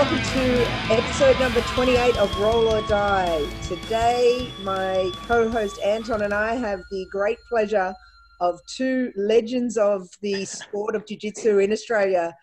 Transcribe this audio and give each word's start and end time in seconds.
welcome 0.00 0.32
to 0.32 0.66
episode 0.90 1.38
number 1.38 1.60
28 1.60 2.16
of 2.16 2.40
Roll 2.40 2.68
or 2.68 2.80
Die. 2.88 3.46
Today, 3.68 4.50
my 4.62 5.12
co 5.26 5.50
host 5.50 5.78
Anton 5.82 6.22
and 6.22 6.32
I 6.32 6.54
have 6.54 6.80
the 6.90 7.06
great 7.10 7.36
pleasure 7.50 7.94
of 8.40 8.58
two 8.66 9.12
legends 9.14 9.76
of 9.76 10.08
the 10.22 10.46
sport 10.46 10.96
of 10.96 11.04
Jiu 11.04 11.18
Jitsu 11.18 11.58
in 11.58 11.70
Australia. 11.70 12.34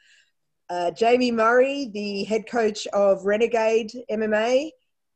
Uh, 0.69 0.91
Jamie 0.91 1.31
Murray, 1.31 1.89
the 1.95 2.25
head 2.25 2.43
coach 2.47 2.85
of 2.93 3.25
Renegade 3.25 3.91
MMA, 4.11 4.69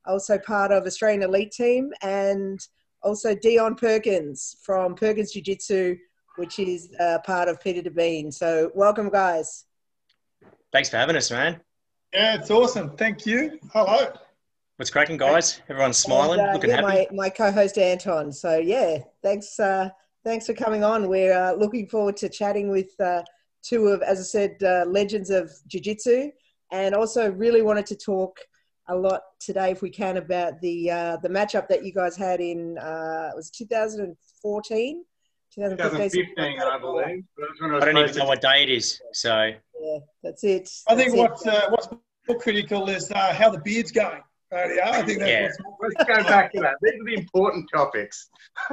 also 0.08 0.39
part 0.39 0.72
of 0.72 0.88
Australian 0.88 1.22
Elite 1.22 1.52
Team, 1.52 1.92
and 2.02 2.59
also 3.03 3.36
Dion 3.36 3.76
Perkins 3.76 4.55
from 4.64 4.95
Perkins 4.95 5.31
Jiu 5.31 5.44
Jitsu, 5.44 5.95
which 6.38 6.58
is 6.58 6.89
uh, 7.00 7.20
part 7.23 7.50
of 7.50 7.62
Peter 7.62 7.84
Devine. 7.84 8.31
So, 8.31 8.72
welcome, 8.73 9.12
guys. 9.12 9.66
Thanks 10.72 10.89
for 10.89 10.98
having 10.98 11.16
us, 11.16 11.30
man. 11.30 11.62
Yeah, 12.14 12.36
it's 12.36 12.52
awesome. 12.52 12.98
Thank 12.98 13.26
you. 13.26 13.58
Hello. 13.72 14.12
What's 14.76 14.90
cracking, 14.90 15.16
guys? 15.16 15.62
Everyone's 15.70 15.98
smiling, 15.98 16.40
And, 16.40 16.50
uh, 16.50 16.54
looking 16.54 16.70
yeah, 16.70 16.82
happy. 16.82 16.88
My, 16.88 17.08
my 17.12 17.30
co-host 17.30 17.78
Anton. 17.78 18.34
So 18.34 18.58
yeah, 18.58 18.98
thanks. 19.24 19.58
Uh, 19.60 19.90
thanks 20.26 20.46
for 20.46 20.54
coming 20.54 20.84
on. 20.84 21.08
We're 21.08 21.34
uh, 21.34 21.54
looking 21.54 21.88
forward 21.88 22.18
to 22.18 22.28
chatting 22.28 22.70
with 22.70 23.00
uh, 23.00 23.24
two 23.64 23.88
of, 23.88 24.02
as 24.02 24.20
I 24.20 24.24
said, 24.24 24.62
uh, 24.62 24.86
legends 24.90 25.30
of 25.30 25.52
jiu-jitsu, 25.68 26.32
and 26.74 26.96
also 26.96 27.32
really 27.32 27.62
wanted 27.62 27.86
to 27.86 27.96
talk 27.96 28.38
a 28.90 28.96
lot 28.96 29.22
today, 29.40 29.72
if 29.72 29.81
we 29.81 29.90
can, 29.90 30.18
about 30.18 30.59
the 30.59 30.92
uh, 30.92 31.18
the 31.23 31.30
matchup 31.30 31.70
that 31.70 31.86
you 31.86 31.94
guys 31.94 32.18
had 32.18 32.42
in 32.42 32.78
uh, 32.78 33.30
it 33.31 33.36
was 33.38 33.50
2014. 33.52 35.06
2015, 35.53 36.59
I 36.61 36.77
believe. 36.80 37.23
That's 37.38 37.61
when 37.61 37.71
I, 37.71 37.75
was 37.75 37.83
I 37.83 37.91
don't 37.91 37.97
even 37.97 38.17
know 38.17 38.25
what 38.25 38.41
day 38.41 38.63
it 38.63 38.69
is, 38.69 39.02
so 39.11 39.52
Yeah, 39.81 39.97
that's 40.23 40.44
it. 40.44 40.69
I 40.88 40.95
think 40.95 41.16
That's 41.16 41.16
it. 41.16 41.17
what's 41.17 41.47
uh, 41.47 41.69
what's 41.69 41.88
more 42.27 42.39
critical 42.39 42.89
is 42.89 43.11
uh, 43.11 43.33
how 43.33 43.49
the 43.49 43.59
beard's 43.59 43.91
going. 43.91 44.22
Uh, 44.53 44.67
yeah, 44.75 44.91
I 44.91 45.02
think 45.02 45.19
that's 45.19 45.29
Yeah. 45.29 45.49
Let's 45.81 46.03
go 46.05 46.23
back 46.23 46.52
to 46.53 46.59
that. 46.61 46.75
These 46.81 46.94
are 46.94 47.05
the 47.05 47.13
important 47.13 47.69
topics. 47.73 48.29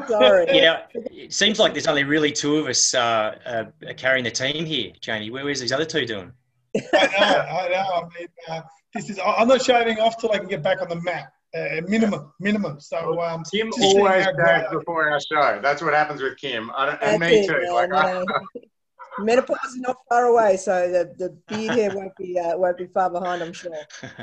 Sorry. 0.08 0.46
you 0.54 0.62
know, 0.62 0.82
it 0.94 1.32
seems 1.32 1.60
like 1.60 1.72
there's 1.72 1.86
only 1.86 2.04
really 2.04 2.32
two 2.32 2.56
of 2.56 2.66
us 2.66 2.94
uh, 2.94 3.36
uh, 3.46 3.92
carrying 3.96 4.24
the 4.24 4.30
team 4.30 4.64
here, 4.64 4.92
Jamie. 5.00 5.30
Where 5.30 5.44
where's 5.44 5.60
these 5.60 5.72
other 5.72 5.84
two 5.84 6.04
doing? 6.04 6.32
I 6.76 6.80
know, 6.92 7.38
I 7.38 7.68
know. 7.68 7.76
I 7.76 8.02
mean, 8.18 8.28
uh, 8.48 8.60
this 8.94 9.10
is. 9.10 9.20
I'm 9.24 9.48
not 9.48 9.62
shaving 9.62 9.98
off 10.00 10.18
till 10.18 10.32
I 10.32 10.38
can 10.38 10.48
get 10.48 10.62
back 10.62 10.82
on 10.82 10.88
the 10.88 11.00
mat. 11.00 11.32
Uh, 11.56 11.80
minimum, 11.86 12.32
minimum. 12.40 12.78
So 12.78 13.20
um, 13.22 13.42
Kim 13.50 13.70
always 13.80 14.24
how 14.24 14.30
shaves 14.32 14.36
great- 14.36 14.70
before 14.70 15.10
our 15.10 15.18
show. 15.20 15.60
That's 15.62 15.80
what 15.82 15.94
happens 15.94 16.20
with 16.20 16.36
Kim. 16.36 16.70
I 16.76 16.86
don't, 16.86 17.02
and 17.02 17.20
me 17.20 17.40
it, 17.40 17.46
too. 17.46 17.52
man, 17.54 17.72
Like, 17.72 17.92
I, 17.92 18.12
uh, 18.20 18.24
menopause 19.20 19.56
is 19.66 19.76
not 19.76 19.96
far 20.10 20.26
away, 20.26 20.58
so 20.58 20.90
the, 20.90 21.14
the 21.16 21.30
beard 21.48 21.72
hair 21.74 21.90
won't 21.94 22.14
be 22.16 22.38
uh, 22.38 22.56
won't 22.58 22.76
be 22.76 22.86
far 22.86 23.08
behind, 23.10 23.42
I'm 23.42 23.54
sure. 23.54 23.72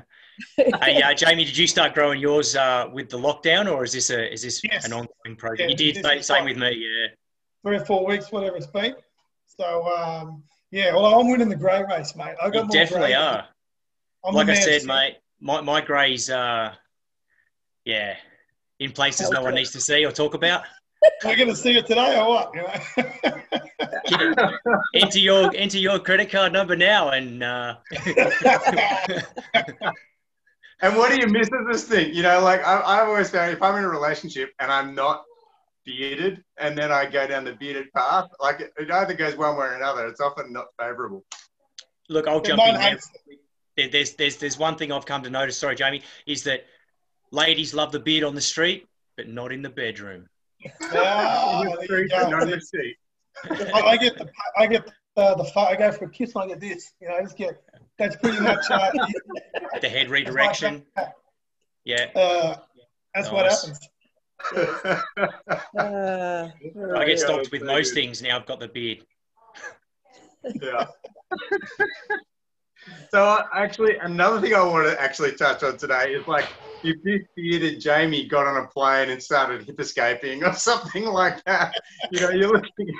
hey, 0.58 1.02
uh, 1.02 1.14
Jamie, 1.16 1.46
did 1.46 1.58
you 1.58 1.66
start 1.66 1.96
growing 1.96 2.20
yours 2.20 2.56
uh, 2.56 2.90
with 2.94 3.10
the 3.10 3.18
lockdown, 3.18 3.72
or 3.72 3.84
is 3.84 3.92
this 3.94 4.12
a 4.12 4.32
is 4.32 4.44
this 4.44 4.62
Yes. 4.64 4.86
an 4.86 4.94
ongoing 4.94 5.36
project? 5.36 5.62
Yeah, 5.62 5.68
you 5.70 5.76
did 5.76 5.96
this 5.96 6.04
say, 6.04 6.20
is 6.20 6.28
same 6.28 6.46
with 6.46 6.58
me, 6.58 6.72
yeah. 6.76 7.08
three 7.66 7.78
or 7.78 7.86
four 7.86 8.06
weeks, 8.06 8.32
whatever 8.32 8.56
it's 8.58 8.68
been. 8.68 8.94
So 9.48 9.88
um, 9.98 10.44
yeah, 10.70 10.94
well, 10.94 11.20
I'm 11.20 11.28
winning 11.28 11.50
the 11.50 11.56
grey 11.56 11.84
race, 11.90 12.16
mate. 12.16 12.36
I 12.40 12.50
got 12.50 12.54
You 12.54 12.62
more 12.62 12.70
definitely 12.70 13.16
are. 13.16 13.48
I'm 14.24 14.36
like 14.36 14.50
I 14.50 14.54
said, 14.54 14.84
mate, 14.86 15.16
my 15.40 15.62
my 15.62 15.82
greys, 15.82 16.30
uh, 16.30 16.74
yeah, 17.86 18.16
in 18.80 18.92
places 18.92 19.30
no 19.30 19.42
one 19.42 19.56
needs 19.56 19.72
to 19.72 19.80
see 19.80 20.06
or 20.06 20.12
talk 20.12 20.34
about. 20.34 20.64
We're 21.24 21.36
going 21.36 21.50
to 21.50 21.56
see 21.56 21.78
it 21.78 21.86
today 21.86 22.18
or 22.20 22.28
what? 22.28 22.52
Enter 24.94 25.20
your 25.20 25.52
enter 25.56 25.78
your 25.78 26.00
credit 26.00 26.30
card 26.32 26.54
number 26.54 26.76
now, 26.76 27.10
and 27.10 27.44
uh, 27.44 27.76
and 30.82 30.96
what 30.96 31.12
do 31.12 31.20
you 31.20 31.28
miss 31.28 31.50
of 31.52 31.68
this 31.72 31.84
thing? 31.86 32.14
You 32.14 32.24
know, 32.24 32.42
like 32.42 32.66
I, 32.66 32.82
I've 32.82 33.08
always 33.08 33.30
found 33.30 33.52
if 33.52 33.62
I'm 33.62 33.76
in 33.76 33.84
a 33.84 33.90
relationship 33.90 34.52
and 34.60 34.72
I'm 34.72 34.96
not 34.96 35.24
bearded 35.86 36.44
and 36.58 36.78
then 36.78 36.92
I 36.92 37.06
go 37.06 37.28
down 37.28 37.44
the 37.46 37.54
bearded 37.54 37.92
path, 37.94 38.30
like 38.40 38.60
it, 38.62 38.74
it 38.78 38.92
either 38.92 39.14
goes 39.14 39.36
one 39.36 39.56
way 39.58 39.68
or 39.68 39.76
another. 39.76 40.08
It's 40.08 40.22
often 40.22 40.52
not 40.52 40.66
favourable. 40.80 41.24
look, 42.10 42.28
I'll 42.28 42.42
jump 42.42 42.62
in 42.62 42.76
there. 42.76 42.92
hates 42.92 43.10
it. 43.28 43.40
there, 43.78 43.90
there's 43.90 44.14
there's 44.14 44.38
there's 44.38 44.58
one 44.58 44.76
thing 44.76 44.92
I've 44.92 45.06
come 45.06 45.24
to 45.24 45.30
notice. 45.30 45.58
Sorry, 45.58 45.76
Jamie, 45.76 46.02
is 46.26 46.44
that 46.44 46.66
ladies 47.32 47.74
love 47.74 47.92
the 47.92 48.00
beard 48.00 48.24
on 48.24 48.36
the 48.36 48.42
street, 48.42 48.88
but 49.18 49.28
not 49.28 49.52
in 49.52 49.62
the 49.62 49.70
bedroom. 49.70 50.28
Ah, 50.94 51.62
In 51.62 51.68
the 51.70 51.72
there 51.76 51.80
you 51.82 51.86
street, 51.86 52.12
go. 52.12 52.22
but 52.22 52.30
not 52.30 52.44
in 52.44 52.50
the 52.52 52.62
seat. 52.62 52.96
I, 53.74 53.82
I 53.82 53.98
get 53.98 54.18
the 54.18 54.30
I 54.58 54.68
get 54.68 54.86
the, 55.16 55.36
the 55.36 55.44
fi- 55.46 55.72
I 55.72 55.76
go 55.76 55.92
for 55.92 56.06
a 56.06 56.10
kiss 56.10 56.34
and 56.36 56.44
I 56.44 56.48
get 56.48 56.60
this. 56.62 56.94
You 57.02 57.10
know, 57.10 57.16
I 57.16 57.22
just 57.22 57.38
get 57.38 57.62
that's 57.98 58.16
pretty 58.18 58.40
much 58.40 58.64
uh, 58.72 58.92
The 59.82 59.90
head 59.90 60.10
redirection, 60.10 60.84
yeah. 61.84 62.08
uh, 62.16 62.56
that's 63.14 63.30
what 63.32 63.46
happens. 63.52 63.80
Uh, 65.78 66.50
I 66.96 67.06
get 67.06 67.20
stopped 67.20 67.52
with 67.52 67.64
most 67.64 67.94
things 67.94 68.22
now. 68.22 68.38
I've 68.38 68.46
got 68.46 68.60
the 68.60 68.68
beard. 68.68 69.06
yeah. 70.62 70.86
so 73.12 73.24
uh, 73.24 73.44
actually, 73.54 73.98
another 73.98 74.40
thing 74.42 74.54
I 74.54 74.64
want 74.64 74.88
to 74.88 75.02
actually 75.02 75.34
touch 75.34 75.64
on 75.64 75.78
today 75.78 76.14
is 76.14 76.28
like 76.28 76.48
if 76.86 77.04
this 77.04 77.22
bearded 77.36 77.80
Jamie 77.80 78.28
got 78.28 78.46
on 78.48 78.64
a 78.64 78.68
plane 78.68 79.10
and 79.10 79.22
started 79.22 79.64
hip 79.66 79.80
escaping 79.80 80.44
or 80.44 80.54
something 80.70 81.06
like 81.06 81.44
that, 81.46 81.74
you 82.12 82.20
know, 82.22 82.30
you're 82.30 82.52
looking 82.52 82.94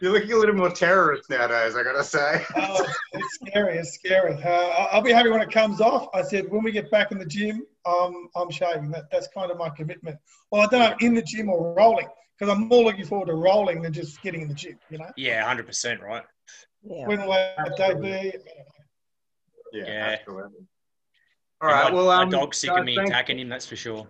you're 0.00 0.12
looking 0.12 0.32
a 0.32 0.36
little 0.36 0.54
more 0.54 0.70
terrorist 0.70 1.28
nowadays. 1.28 1.76
I 1.76 1.82
gotta 1.82 2.04
say. 2.04 2.44
Oh, 2.56 2.86
it's 3.12 3.34
scary. 3.34 3.76
It's 3.78 3.92
scary. 3.94 4.34
Uh, 4.42 4.48
I- 4.48 4.88
I'll 4.92 5.02
be 5.02 5.12
happy 5.12 5.28
when 5.30 5.42
it 5.42 5.50
comes 5.50 5.80
off. 5.80 6.08
I 6.14 6.22
said 6.22 6.50
when 6.50 6.62
we 6.62 6.72
get 6.72 6.90
back 6.90 7.12
in 7.12 7.18
the 7.18 7.26
gym, 7.26 7.66
um, 7.84 8.28
I'm 8.36 8.50
shaving. 8.50 8.90
That, 8.90 9.10
that's 9.12 9.28
kind 9.28 9.50
of 9.50 9.58
my 9.58 9.68
commitment. 9.70 10.16
Well, 10.50 10.62
I 10.62 10.66
don't 10.66 10.80
know 10.80 11.06
in 11.06 11.14
the 11.14 11.22
gym 11.22 11.50
or 11.50 11.74
rolling 11.74 12.08
because 12.38 12.54
I'm 12.54 12.66
more 12.68 12.84
looking 12.84 13.04
forward 13.04 13.26
to 13.26 13.34
rolling 13.34 13.82
than 13.82 13.92
just 13.92 14.22
getting 14.22 14.40
in 14.42 14.48
the 14.48 14.54
gym. 14.54 14.78
You 14.90 14.98
know, 14.98 15.10
Yeah, 15.16 15.44
hundred 15.44 15.66
percent, 15.66 16.00
right? 16.00 16.24
yeah. 16.82 17.06
when 17.06 17.20
will 17.20 17.30
that 17.32 17.76
day 17.76 17.94
be? 17.94 18.38
Yeah, 19.72 19.84
Yeah. 19.86 20.16
absolutely. 20.18 20.66
All 21.60 21.68
right. 21.68 21.90
my, 21.90 21.94
well, 21.94 22.06
my 22.06 22.22
um, 22.22 22.30
dog's 22.30 22.58
sick 22.58 22.70
guys, 22.70 22.80
of 22.80 22.84
me 22.86 22.96
thanks- 22.96 23.10
attacking 23.10 23.38
him. 23.38 23.48
That's 23.48 23.66
for 23.66 23.76
sure. 23.76 24.06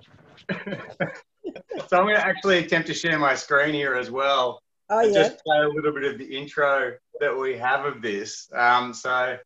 so 0.50 1.97
I'm 1.99 2.05
going 2.05 2.16
to 2.16 2.25
actually 2.25 2.59
attempt 2.59 2.87
to 2.88 2.94
share 2.94 3.19
my 3.19 3.34
screen 3.34 3.75
here 3.75 3.94
as 3.94 4.11
well. 4.11 4.62
Oh 4.88 4.99
and 5.00 5.15
yeah. 5.15 5.22
just 5.28 5.44
play 5.44 5.59
a 5.59 5.69
little 5.69 5.93
bit 5.93 6.05
of 6.05 6.19
the 6.19 6.25
intro 6.37 6.94
that 7.21 7.37
we 7.37 7.56
have 7.56 7.84
of 7.84 8.03
this. 8.03 8.49
Um, 8.56 8.93
so 8.93 9.37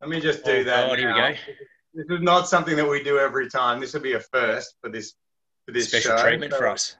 let 0.00 0.10
me 0.10 0.20
just 0.20 0.44
do 0.44 0.60
Oh, 0.60 0.64
that. 0.64 0.88
God, 0.88 0.98
here 0.98 1.12
we 1.12 1.20
go. 1.20 1.34
This 1.94 2.06
is 2.18 2.22
not 2.22 2.48
something 2.48 2.74
that 2.76 2.88
we 2.88 3.02
do 3.02 3.18
every 3.18 3.48
time. 3.48 3.80
This 3.80 3.92
will 3.94 4.00
be 4.00 4.14
a 4.14 4.20
first 4.20 4.76
for 4.82 4.88
this 4.90 5.14
for 5.66 5.72
this 5.72 5.88
Special 5.88 6.16
show. 6.16 6.22
treatment 6.22 6.52
So, 6.52 6.58
for 6.58 6.68
us. 6.68 6.96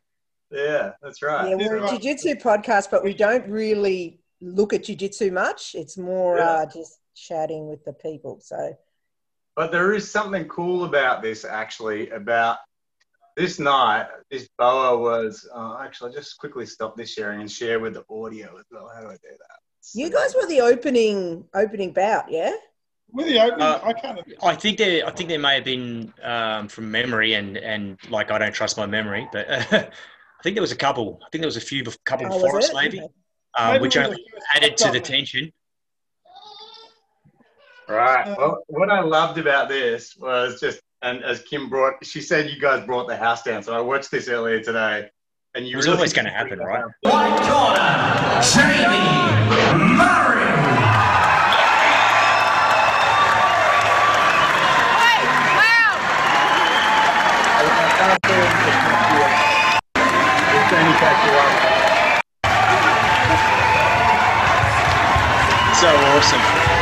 Yeah, 0.51 0.93
that's 1.03 1.21
right. 1.23 1.49
Yeah, 1.51 1.57
we're 1.57 1.85
a 1.85 1.89
jiu-jitsu 1.91 2.37
podcast, 2.37 2.91
but 2.91 3.03
we 3.03 3.13
don't 3.13 3.47
really 3.49 4.21
look 4.41 4.73
at 4.73 4.85
jiu-jitsu 4.85 5.31
much. 5.33 5.75
It's 5.75 5.99
more 5.99 6.37
Yeah. 6.39 6.45
uh, 6.45 6.67
just 6.67 6.99
chatting 7.17 7.67
with 7.69 7.85
the 7.85 7.93
people. 7.95 8.39
So 8.41 8.77
But 9.57 9.71
there 9.71 9.93
is 9.93 10.11
something 10.11 10.47
cool 10.49 10.85
about 10.85 11.23
this, 11.23 11.45
actually, 11.45 12.11
about 12.11 12.59
this 13.37 13.59
night. 13.59 14.07
This 14.31 14.49
boa 14.59 14.99
was 14.99 15.49
uh, 15.55 15.79
actually 15.81 16.11
I'll 16.11 16.17
just 16.17 16.39
quickly 16.39 16.67
stop 16.67 16.97
this 16.97 17.13
sharing 17.13 17.41
and 17.41 17.51
share 17.51 17.81
with 17.81 17.95
the 17.95 18.05
audio 18.11 18.57
as 18.59 18.65
well. 18.71 18.91
How 18.95 19.01
do 19.01 19.09
I 19.09 19.13
do 19.15 19.29
that? 19.31 19.59
you 19.93 20.09
guys 20.11 20.35
were 20.35 20.47
the 20.47 20.61
opening 20.63 21.45
opening 21.55 21.93
bout, 21.93 22.31
yeah? 22.31 22.53
With 23.13 23.27
the 23.27 23.39
opening, 23.39 23.61
Uh, 23.63 23.81
I 23.83 23.93
can't. 23.93 24.19
I 24.43 24.55
think 24.57 24.79
there, 24.79 25.07
I 25.07 25.11
think 25.11 25.29
there 25.29 25.39
may 25.39 25.57
have 25.57 25.65
been 25.65 26.13
um, 26.23 26.69
from 26.69 26.91
memory, 26.91 27.35
and 27.35 27.57
and 27.59 27.99
like 28.11 28.31
I 28.31 28.39
don't 28.39 28.55
trust 28.55 28.77
my 28.77 28.87
memory, 28.87 29.29
but 29.33 29.47
I 29.51 29.91
think 30.43 30.55
there 30.55 30.63
was 30.63 30.73
a 30.73 30.77
couple. 30.77 31.21
I 31.25 31.29
think 31.31 31.43
there 31.43 31.49
was 31.49 31.57
a 31.57 31.61
few, 31.61 31.85
couple 32.05 32.27
Oh, 32.27 32.31
before 32.31 32.59
us, 32.59 32.73
maybe, 32.73 32.99
Okay. 32.99 33.09
um, 33.59 33.73
maybe 33.73 33.83
which 33.83 33.97
only 33.97 34.25
added 34.55 34.77
to 34.79 34.91
the 34.91 35.01
tension. 35.01 35.53
Right. 37.89 38.27
Uh, 38.27 38.35
well, 38.39 38.65
what 38.69 38.91
I 38.91 39.01
loved 39.01 39.39
about 39.39 39.69
this 39.69 40.17
was 40.17 40.61
just, 40.61 40.81
and 41.03 41.23
as 41.23 41.43
Kim 41.43 41.69
brought, 41.69 42.05
she 42.05 42.21
said 42.21 42.49
you 42.49 42.59
guys 42.61 42.85
brought 42.87 43.09
the 43.09 43.17
house 43.17 43.43
down. 43.43 43.63
So 43.63 43.75
I 43.75 43.81
watched 43.81 44.11
this 44.11 44.29
earlier 44.29 44.61
today, 44.63 45.11
and 45.55 45.67
you 45.67 45.75
It 45.75 45.77
was 45.77 45.87
really 45.87 45.99
always 45.99 46.13
going 46.13 46.25
to 46.25 46.31
happen, 46.31 46.59
right? 46.61 46.85
White 47.03 47.41
corner, 47.43 48.41
Jamie 48.41 48.89
Murray. 49.95 50.45
Wow! 55.61 55.93
So 65.81 65.89
awesome. 65.89 66.74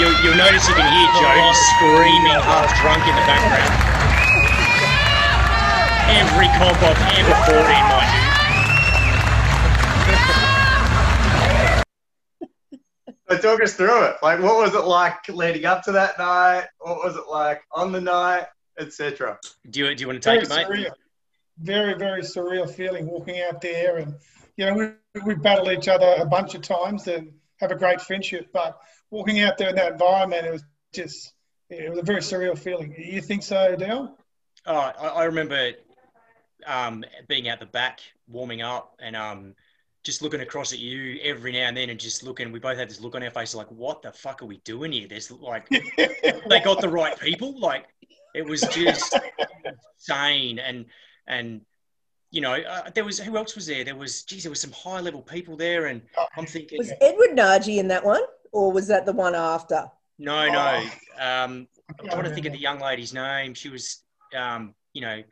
You'll, 0.00 0.16
you'll 0.24 0.36
notice 0.36 0.66
you 0.66 0.74
can 0.74 0.88
hear 0.88 1.08
Jody 1.20 1.52
screaming 1.52 2.40
half 2.40 2.72
drunk 2.80 3.06
in 3.06 3.14
the 3.14 3.22
background. 3.26 3.91
Every 6.08 6.46
comp 6.48 6.82
I've 6.82 6.98
ever 7.18 7.34
fought 7.46 7.70
in, 7.70 7.84
mind 7.88 8.12
you. 8.14 8.22
So 13.30 13.38
talk 13.38 13.62
us 13.62 13.74
through 13.74 14.04
it. 14.04 14.16
Like, 14.22 14.40
what 14.40 14.56
was 14.56 14.74
it 14.74 14.84
like 14.84 15.26
leading 15.28 15.64
up 15.64 15.82
to 15.84 15.92
that 15.92 16.18
night? 16.18 16.66
What 16.78 16.98
was 16.98 17.16
it 17.16 17.28
like 17.30 17.62
on 17.72 17.90
the 17.90 18.00
night, 18.00 18.44
etc. 18.78 19.38
Do 19.70 19.80
you, 19.80 19.94
do 19.94 20.02
you 20.02 20.06
want 20.06 20.22
to 20.22 20.28
take 20.28 20.46
very 20.46 20.62
it, 20.62 20.68
mate? 20.68 20.86
surreal. 20.86 20.92
Very, 21.58 21.94
very 21.94 22.22
surreal 22.22 22.70
feeling 22.70 23.06
walking 23.06 23.40
out 23.40 23.62
there. 23.62 23.98
And, 23.98 24.14
you 24.56 24.66
know, 24.66 24.74
we, 24.74 25.20
we 25.24 25.34
battled 25.34 25.68
each 25.70 25.88
other 25.88 26.14
a 26.18 26.26
bunch 26.26 26.54
of 26.54 26.62
times 26.62 27.06
and 27.06 27.32
have 27.60 27.70
a 27.70 27.76
great 27.76 28.02
friendship. 28.02 28.48
But 28.52 28.78
walking 29.10 29.40
out 29.40 29.56
there 29.56 29.70
in 29.70 29.76
that 29.76 29.92
environment, 29.92 30.46
it 30.46 30.52
was 30.52 30.64
just, 30.92 31.32
it 31.70 31.88
was 31.88 32.00
a 32.00 32.02
very 32.02 32.20
surreal 32.20 32.58
feeling. 32.58 32.94
You 32.98 33.22
think 33.22 33.42
so, 33.42 33.76
Dale? 33.76 34.14
Oh, 34.66 34.76
I, 34.76 35.08
I 35.08 35.24
remember 35.24 35.72
um, 36.66 37.04
being 37.28 37.48
out 37.48 37.60
the 37.60 37.66
back, 37.66 38.00
warming 38.28 38.62
up, 38.62 38.96
and 39.00 39.16
um, 39.16 39.54
just 40.04 40.22
looking 40.22 40.40
across 40.40 40.72
at 40.72 40.78
you 40.78 41.18
every 41.22 41.52
now 41.52 41.68
and 41.68 41.76
then, 41.76 41.90
and 41.90 41.98
just 41.98 42.22
looking. 42.22 42.52
We 42.52 42.58
both 42.58 42.78
had 42.78 42.88
this 42.88 43.00
look 43.00 43.14
on 43.14 43.22
our 43.22 43.30
face, 43.30 43.54
like, 43.54 43.70
"What 43.70 44.02
the 44.02 44.12
fuck 44.12 44.42
are 44.42 44.46
we 44.46 44.58
doing 44.58 44.92
here?" 44.92 45.08
There's 45.08 45.30
like, 45.30 45.68
they 45.96 46.60
got 46.60 46.80
the 46.80 46.88
right 46.88 47.18
people. 47.18 47.58
Like, 47.58 47.86
it 48.34 48.44
was 48.44 48.62
just 48.62 49.18
insane, 49.64 50.58
and 50.58 50.86
and 51.26 51.62
you 52.30 52.40
know, 52.40 52.54
uh, 52.54 52.90
there 52.90 53.04
was 53.04 53.18
who 53.18 53.36
else 53.36 53.54
was 53.54 53.66
there? 53.66 53.84
There 53.84 53.94
was, 53.94 54.22
geez, 54.22 54.44
there 54.44 54.50
was 54.50 54.60
some 54.60 54.72
high 54.72 55.00
level 55.00 55.20
people 55.20 55.56
there, 55.56 55.86
and 55.86 56.00
I'm 56.36 56.46
thinking, 56.46 56.78
Was 56.78 56.92
Edward 57.00 57.34
Nagy 57.34 57.78
in 57.78 57.88
that 57.88 58.04
one, 58.04 58.22
or 58.52 58.72
was 58.72 58.88
that 58.88 59.06
the 59.06 59.12
one 59.12 59.34
after? 59.34 59.90
no, 60.18 60.48
no. 60.48 60.88
Oh. 61.20 61.44
Um, 61.44 61.68
I'm 62.00 62.08
trying 62.08 62.24
to 62.24 62.30
think 62.30 62.46
of 62.46 62.52
the 62.52 62.58
young 62.58 62.78
lady's 62.78 63.12
name. 63.12 63.54
She 63.54 63.68
was, 63.68 64.02
um, 64.34 64.74
you 64.94 65.02
know, 65.02 65.22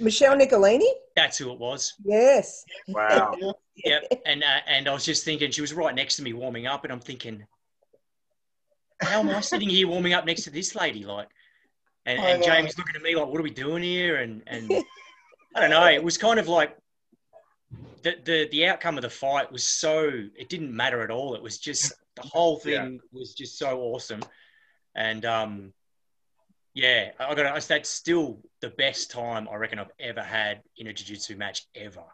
Michelle 0.00 0.36
Nicolini? 0.36 0.90
that's 1.18 1.36
who 1.36 1.52
it 1.52 1.58
was. 1.58 1.94
Yes. 2.04 2.64
Wow. 2.88 3.34
Yep. 3.84 4.22
And 4.26 4.42
uh, 4.42 4.58
and 4.66 4.88
I 4.88 4.92
was 4.92 5.04
just 5.04 5.24
thinking, 5.24 5.52
she 5.52 5.60
was 5.60 5.72
right 5.72 5.94
next 5.94 6.16
to 6.16 6.22
me 6.24 6.32
warming 6.32 6.66
up, 6.66 6.82
and 6.82 6.92
I'm 6.92 6.98
thinking, 6.98 7.46
how 9.00 9.20
am 9.20 9.28
I 9.28 9.40
sitting 9.40 9.68
here 9.68 9.86
warming 9.86 10.14
up 10.14 10.26
next 10.26 10.42
to 10.42 10.50
this 10.50 10.74
lady? 10.74 11.04
Like, 11.04 11.28
and, 12.04 12.20
I 12.20 12.30
and. 12.30 12.42
James 12.42 12.76
looking 12.76 12.96
at 12.96 13.02
me 13.02 13.14
like, 13.14 13.28
what 13.28 13.38
are 13.38 13.44
we 13.44 13.50
doing 13.50 13.84
here? 13.84 14.16
And 14.16 14.42
and 14.48 14.72
I 15.54 15.60
don't 15.60 15.70
know. 15.70 15.86
It 15.86 16.02
was 16.02 16.18
kind 16.18 16.40
of 16.40 16.48
like 16.48 16.76
the 18.02 18.16
the 18.24 18.48
the 18.50 18.66
outcome 18.66 18.98
of 18.98 19.02
the 19.02 19.10
fight 19.10 19.52
was 19.52 19.62
so 19.62 20.10
it 20.36 20.48
didn't 20.48 20.74
matter 20.74 21.00
at 21.02 21.12
all. 21.12 21.36
It 21.36 21.42
was 21.42 21.58
just 21.58 21.92
the 22.16 22.22
whole 22.22 22.58
thing 22.58 22.98
was 23.12 23.32
just 23.32 23.58
so 23.58 23.80
awesome, 23.80 24.22
and 24.96 25.24
um. 25.24 25.72
Yeah, 26.78 27.10
I 27.18 27.34
got. 27.34 27.60
To, 27.60 27.68
that's 27.68 27.88
still 27.88 28.38
the 28.60 28.68
best 28.70 29.10
time 29.10 29.48
I 29.50 29.56
reckon 29.56 29.80
I've 29.80 29.90
ever 29.98 30.22
had 30.22 30.62
in 30.76 30.86
a 30.86 30.92
jiu-jitsu 30.92 31.34
match 31.36 31.66
ever, 31.74 32.04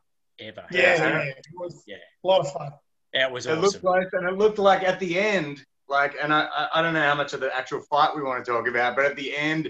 ever. 0.40 0.64
Yeah, 0.70 0.96
yeah, 0.96 1.18
it 1.24 1.44
was 1.54 1.84
Yeah. 1.86 1.96
a 1.96 2.26
lot 2.26 2.40
of 2.40 2.50
fun. 2.50 2.72
That 3.12 3.30
was 3.30 3.44
It 3.44 3.50
awesome. 3.50 3.60
looked 3.62 3.84
like, 3.84 4.08
and 4.14 4.26
it 4.26 4.38
looked 4.38 4.58
like 4.58 4.82
at 4.82 4.98
the 5.00 5.18
end, 5.18 5.62
like, 5.86 6.14
and 6.20 6.32
I, 6.32 6.44
I- 6.46 6.68
I 6.78 6.82
don't 6.82 6.94
know 6.94 7.02
how 7.02 7.14
much 7.14 7.34
of 7.34 7.40
the 7.40 7.54
actual 7.54 7.82
fight 7.82 8.16
we 8.16 8.22
want 8.22 8.42
to 8.42 8.50
talk 8.50 8.66
about, 8.66 8.96
but 8.96 9.04
at 9.04 9.16
the 9.16 9.36
end, 9.36 9.68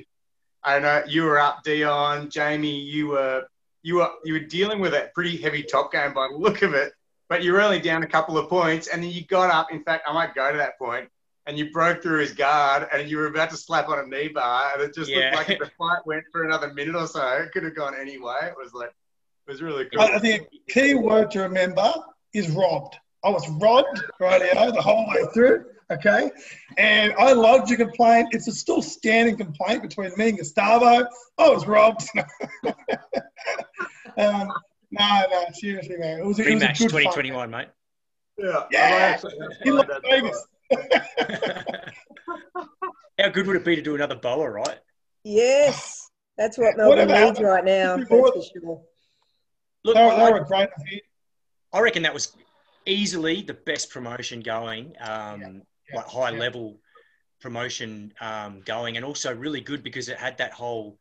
I 0.62 0.78
know 0.78 1.02
you 1.08 1.24
were 1.24 1.40
up, 1.40 1.64
Dion, 1.64 2.30
Jamie, 2.30 2.78
you 2.78 3.08
were, 3.08 3.46
you 3.82 3.96
were, 3.96 4.10
you 4.24 4.34
were 4.34 4.38
dealing 4.58 4.78
with 4.78 4.94
a 4.94 5.10
pretty 5.12 5.36
heavy 5.36 5.64
top 5.64 5.90
game 5.90 6.14
by 6.14 6.28
the 6.28 6.36
look 6.36 6.62
of 6.62 6.72
it, 6.72 6.92
but 7.28 7.42
you 7.42 7.52
were 7.52 7.60
only 7.60 7.80
down 7.80 8.04
a 8.04 8.06
couple 8.06 8.38
of 8.38 8.48
points, 8.48 8.86
and 8.86 9.02
then 9.02 9.10
you 9.10 9.26
got 9.26 9.50
up. 9.50 9.72
In 9.72 9.82
fact, 9.82 10.04
I 10.08 10.12
might 10.12 10.36
go 10.36 10.52
to 10.52 10.56
that 10.58 10.78
point, 10.78 11.08
and 11.46 11.58
you 11.58 11.70
broke 11.72 12.02
through 12.02 12.20
his 12.20 12.32
guard, 12.32 12.88
and 12.92 13.08
you 13.08 13.18
were 13.18 13.26
about 13.26 13.50
to 13.50 13.56
slap 13.56 13.88
on 13.88 13.98
a 13.98 14.06
knee 14.06 14.28
bar, 14.28 14.70
and 14.74 14.82
it 14.82 14.94
just 14.94 15.10
Yeah. 15.10 15.32
looked 15.36 15.48
like 15.48 15.58
the 15.58 15.70
fight 15.78 16.06
went 16.06 16.24
for 16.32 16.44
another 16.44 16.72
minute 16.72 16.96
or 16.96 17.06
so, 17.06 17.26
it 17.42 17.52
could 17.52 17.64
have 17.64 17.74
gone 17.76 17.94
any 17.98 18.18
way. 18.18 18.38
It 18.42 18.54
was 18.56 18.72
like, 18.72 18.88
it 19.46 19.50
was 19.50 19.60
really 19.62 19.84
cool. 19.86 20.00
I 20.00 20.14
I 20.14 20.18
think 20.18 20.48
a 20.68 20.72
key 20.72 20.94
word 20.94 21.30
to 21.32 21.40
remember 21.40 21.92
is 22.32 22.50
robbed. 22.50 22.96
I 23.22 23.28
was 23.30 23.46
robbed 23.60 24.02
radio 24.20 24.70
the 24.70 24.80
whole 24.82 25.06
way 25.08 25.24
through. 25.34 25.66
Okay, 25.90 26.30
and 26.78 27.12
I 27.18 27.32
lodged 27.34 27.70
a 27.72 27.76
complaint. 27.76 28.28
It's 28.32 28.48
a 28.48 28.52
still 28.52 28.80
standing 28.80 29.36
complaint 29.36 29.82
between 29.82 30.12
me 30.16 30.30
and 30.30 30.38
Gustavo. 30.38 31.06
I 31.36 31.48
was 31.50 31.66
robbed. 31.66 32.08
um, 34.16 34.48
no, 34.90 35.22
no, 35.30 35.44
seriously, 35.52 35.96
man. 35.98 36.20
It 36.20 36.24
was, 36.24 36.38
it 36.38 36.52
was 36.54 36.62
a 36.62 36.66
Rematch 36.66 36.78
good 36.78 36.90
fight. 36.90 37.12
2021, 37.12 37.50
mate. 37.50 37.68
Yeah, 38.38 38.62
Yeah. 38.70 39.18
I 39.22 39.68
In 39.68 39.76
Las 39.76 39.86
Vegas. 40.08 40.46
How 43.18 43.28
good 43.28 43.46
would 43.46 43.56
it 43.56 43.64
be 43.64 43.76
to 43.76 43.82
do 43.82 43.94
another 43.94 44.16
boa, 44.16 44.48
right? 44.50 44.78
Yes. 45.22 46.10
That's 46.36 46.58
what 46.58 46.76
Melbourne 46.76 47.08
Whatever 47.08 47.26
needs 47.26 47.40
right 47.40 47.64
now. 47.64 47.96
That's 47.96 48.08
for 48.08 48.32
sure. 48.32 48.82
Look, 49.84 49.94
They 49.94 50.02
were, 50.04 50.10
they 50.10 50.22
I, 50.22 50.30
were 50.30 50.44
great. 50.44 50.68
I 51.72 51.80
reckon 51.80 52.02
that 52.02 52.14
was 52.14 52.36
easily 52.86 53.42
the 53.42 53.54
best 53.54 53.90
promotion 53.90 54.40
going, 54.40 54.94
um, 55.00 55.40
Yeah, 55.40 55.96
like 55.96 56.06
high 56.06 56.30
yeah. 56.30 56.38
level 56.38 56.80
promotion 57.40 58.12
um, 58.20 58.62
going, 58.64 58.96
and 58.96 59.04
also 59.04 59.34
really 59.34 59.60
good 59.60 59.82
because 59.82 60.08
it 60.08 60.16
had 60.16 60.38
that 60.38 60.52
whole, 60.52 60.98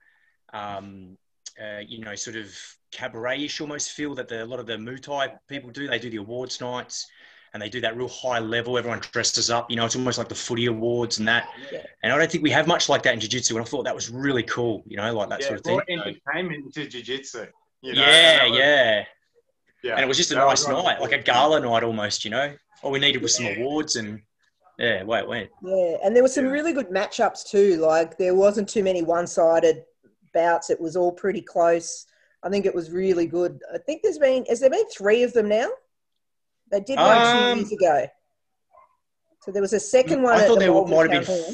um, 0.53 1.17
uh, 1.61 1.79
you 1.87 1.99
know, 1.99 2.15
sort 2.15 2.35
of 2.35 2.53
cabaret-ish 2.91 3.61
almost 3.61 3.91
feel 3.91 4.13
that 4.15 4.27
the, 4.27 4.43
a 4.43 4.45
lot 4.45 4.59
of 4.59 4.65
the 4.67 4.73
Muay 4.73 5.01
Thai 5.01 5.33
people 5.47 5.69
do. 5.71 5.87
They 5.87 5.99
do 5.99 6.09
the 6.09 6.17
awards 6.17 6.61
nights. 6.61 7.07
And 7.53 7.61
they 7.61 7.69
do 7.69 7.79
that 7.81 7.95
real 7.95 8.07
high 8.07 8.39
level. 8.39 8.77
Everyone 8.79 8.99
dresses 9.11 9.51
up. 9.51 9.69
You 9.69 9.75
know, 9.77 9.85
it's 9.85 9.95
almost 9.95 10.17
like 10.17 10.27
the 10.27 10.33
footy 10.35 10.65
awards 10.65 11.19
and 11.19 11.27
that. 11.27 11.49
Yeah. 11.71 11.83
And 12.01 12.11
I 12.11 12.17
don't 12.17 12.31
think 12.31 12.43
we 12.43 12.49
have 12.49 12.65
much 12.67 12.89
like 12.89 13.03
that 13.03 13.13
in 13.13 13.19
jiu-jitsu. 13.19 13.55
And 13.55 13.63
I 13.63 13.67
thought 13.69 13.83
that 13.83 13.93
was 13.93 14.09
really 14.09 14.41
cool. 14.43 14.83
You 14.87 14.97
know, 14.97 15.13
like 15.13 15.29
that 15.29 15.41
yeah, 15.41 15.47
sort 15.47 15.59
of 15.59 15.63
thing. 15.63 15.75
brought 15.75 15.87
So- 15.87 15.93
entertainment 16.09 16.65
into 16.65 16.87
jiu-jitsu. 16.89 17.45
You 17.81 17.93
know? 17.93 18.01
yeah, 18.01 18.47
was- 18.49 18.57
yeah. 18.57 19.03
yeah. 19.83 19.91
And 19.91 19.99
it 20.01 20.07
was 20.07 20.17
just 20.17 20.31
a 20.31 20.35
That 20.35 20.45
nice 20.47 20.65
was 20.67 20.73
right. 20.73 20.83
night, 20.83 21.01
like 21.01 21.11
a 21.11 21.19
gala 21.19 21.59
night 21.59 21.83
almost, 21.83 22.25
you 22.25 22.31
know. 22.31 22.55
All 22.81 22.91
we 22.91 22.99
needed 22.99 23.21
was 23.21 23.35
some 23.35 23.45
awards 23.45 23.97
and 23.97 24.21
yeah, 24.79 25.03
wait, 25.03 25.27
wait. 25.27 25.49
Yeah, 25.63 25.97
and 26.03 26.15
there 26.15 26.23
were 26.23 26.29
some 26.29 26.45
Yeah. 26.45 26.51
really 26.51 26.73
good 26.73 26.89
matchups 26.89 27.47
too. 27.47 27.75
Like 27.77 28.17
there 28.17 28.33
wasn't 28.33 28.67
too 28.67 28.83
many 28.83 29.03
one-sided 29.03 29.83
bouts. 30.33 30.71
It 30.71 30.81
was 30.81 30.95
all 30.95 31.11
pretty 31.11 31.41
close. 31.41 32.07
I 32.41 32.49
think 32.49 32.65
it 32.65 32.73
was 32.73 32.89
really 32.89 33.27
good. 33.27 33.61
I 33.73 33.77
think 33.77 34.01
there's 34.01 34.17
been 34.17 34.43
has 34.45 34.59
there 34.59 34.71
been 34.71 34.89
three 34.89 35.21
of 35.21 35.31
them 35.33 35.47
now? 35.47 35.69
They 36.73 36.79
did 36.79 36.97
one 36.97 37.17
Um, 37.17 37.53
two 37.53 37.59
years 37.59 37.71
ago. 37.71 38.07
So 39.43 39.51
there 39.51 39.61
was 39.61 39.73
a 39.73 39.79
second 39.79 40.23
one. 40.23 40.33
I 40.33 40.41
at 40.41 40.47
thought 40.47 40.55
the 40.55 40.61
there 40.61 40.71
Malvern 40.71 40.89
might 40.95 41.11
have 41.11 41.27
been 41.27 41.35
Hall. 41.35 41.45
I 41.45 41.49
Or 41.49 41.53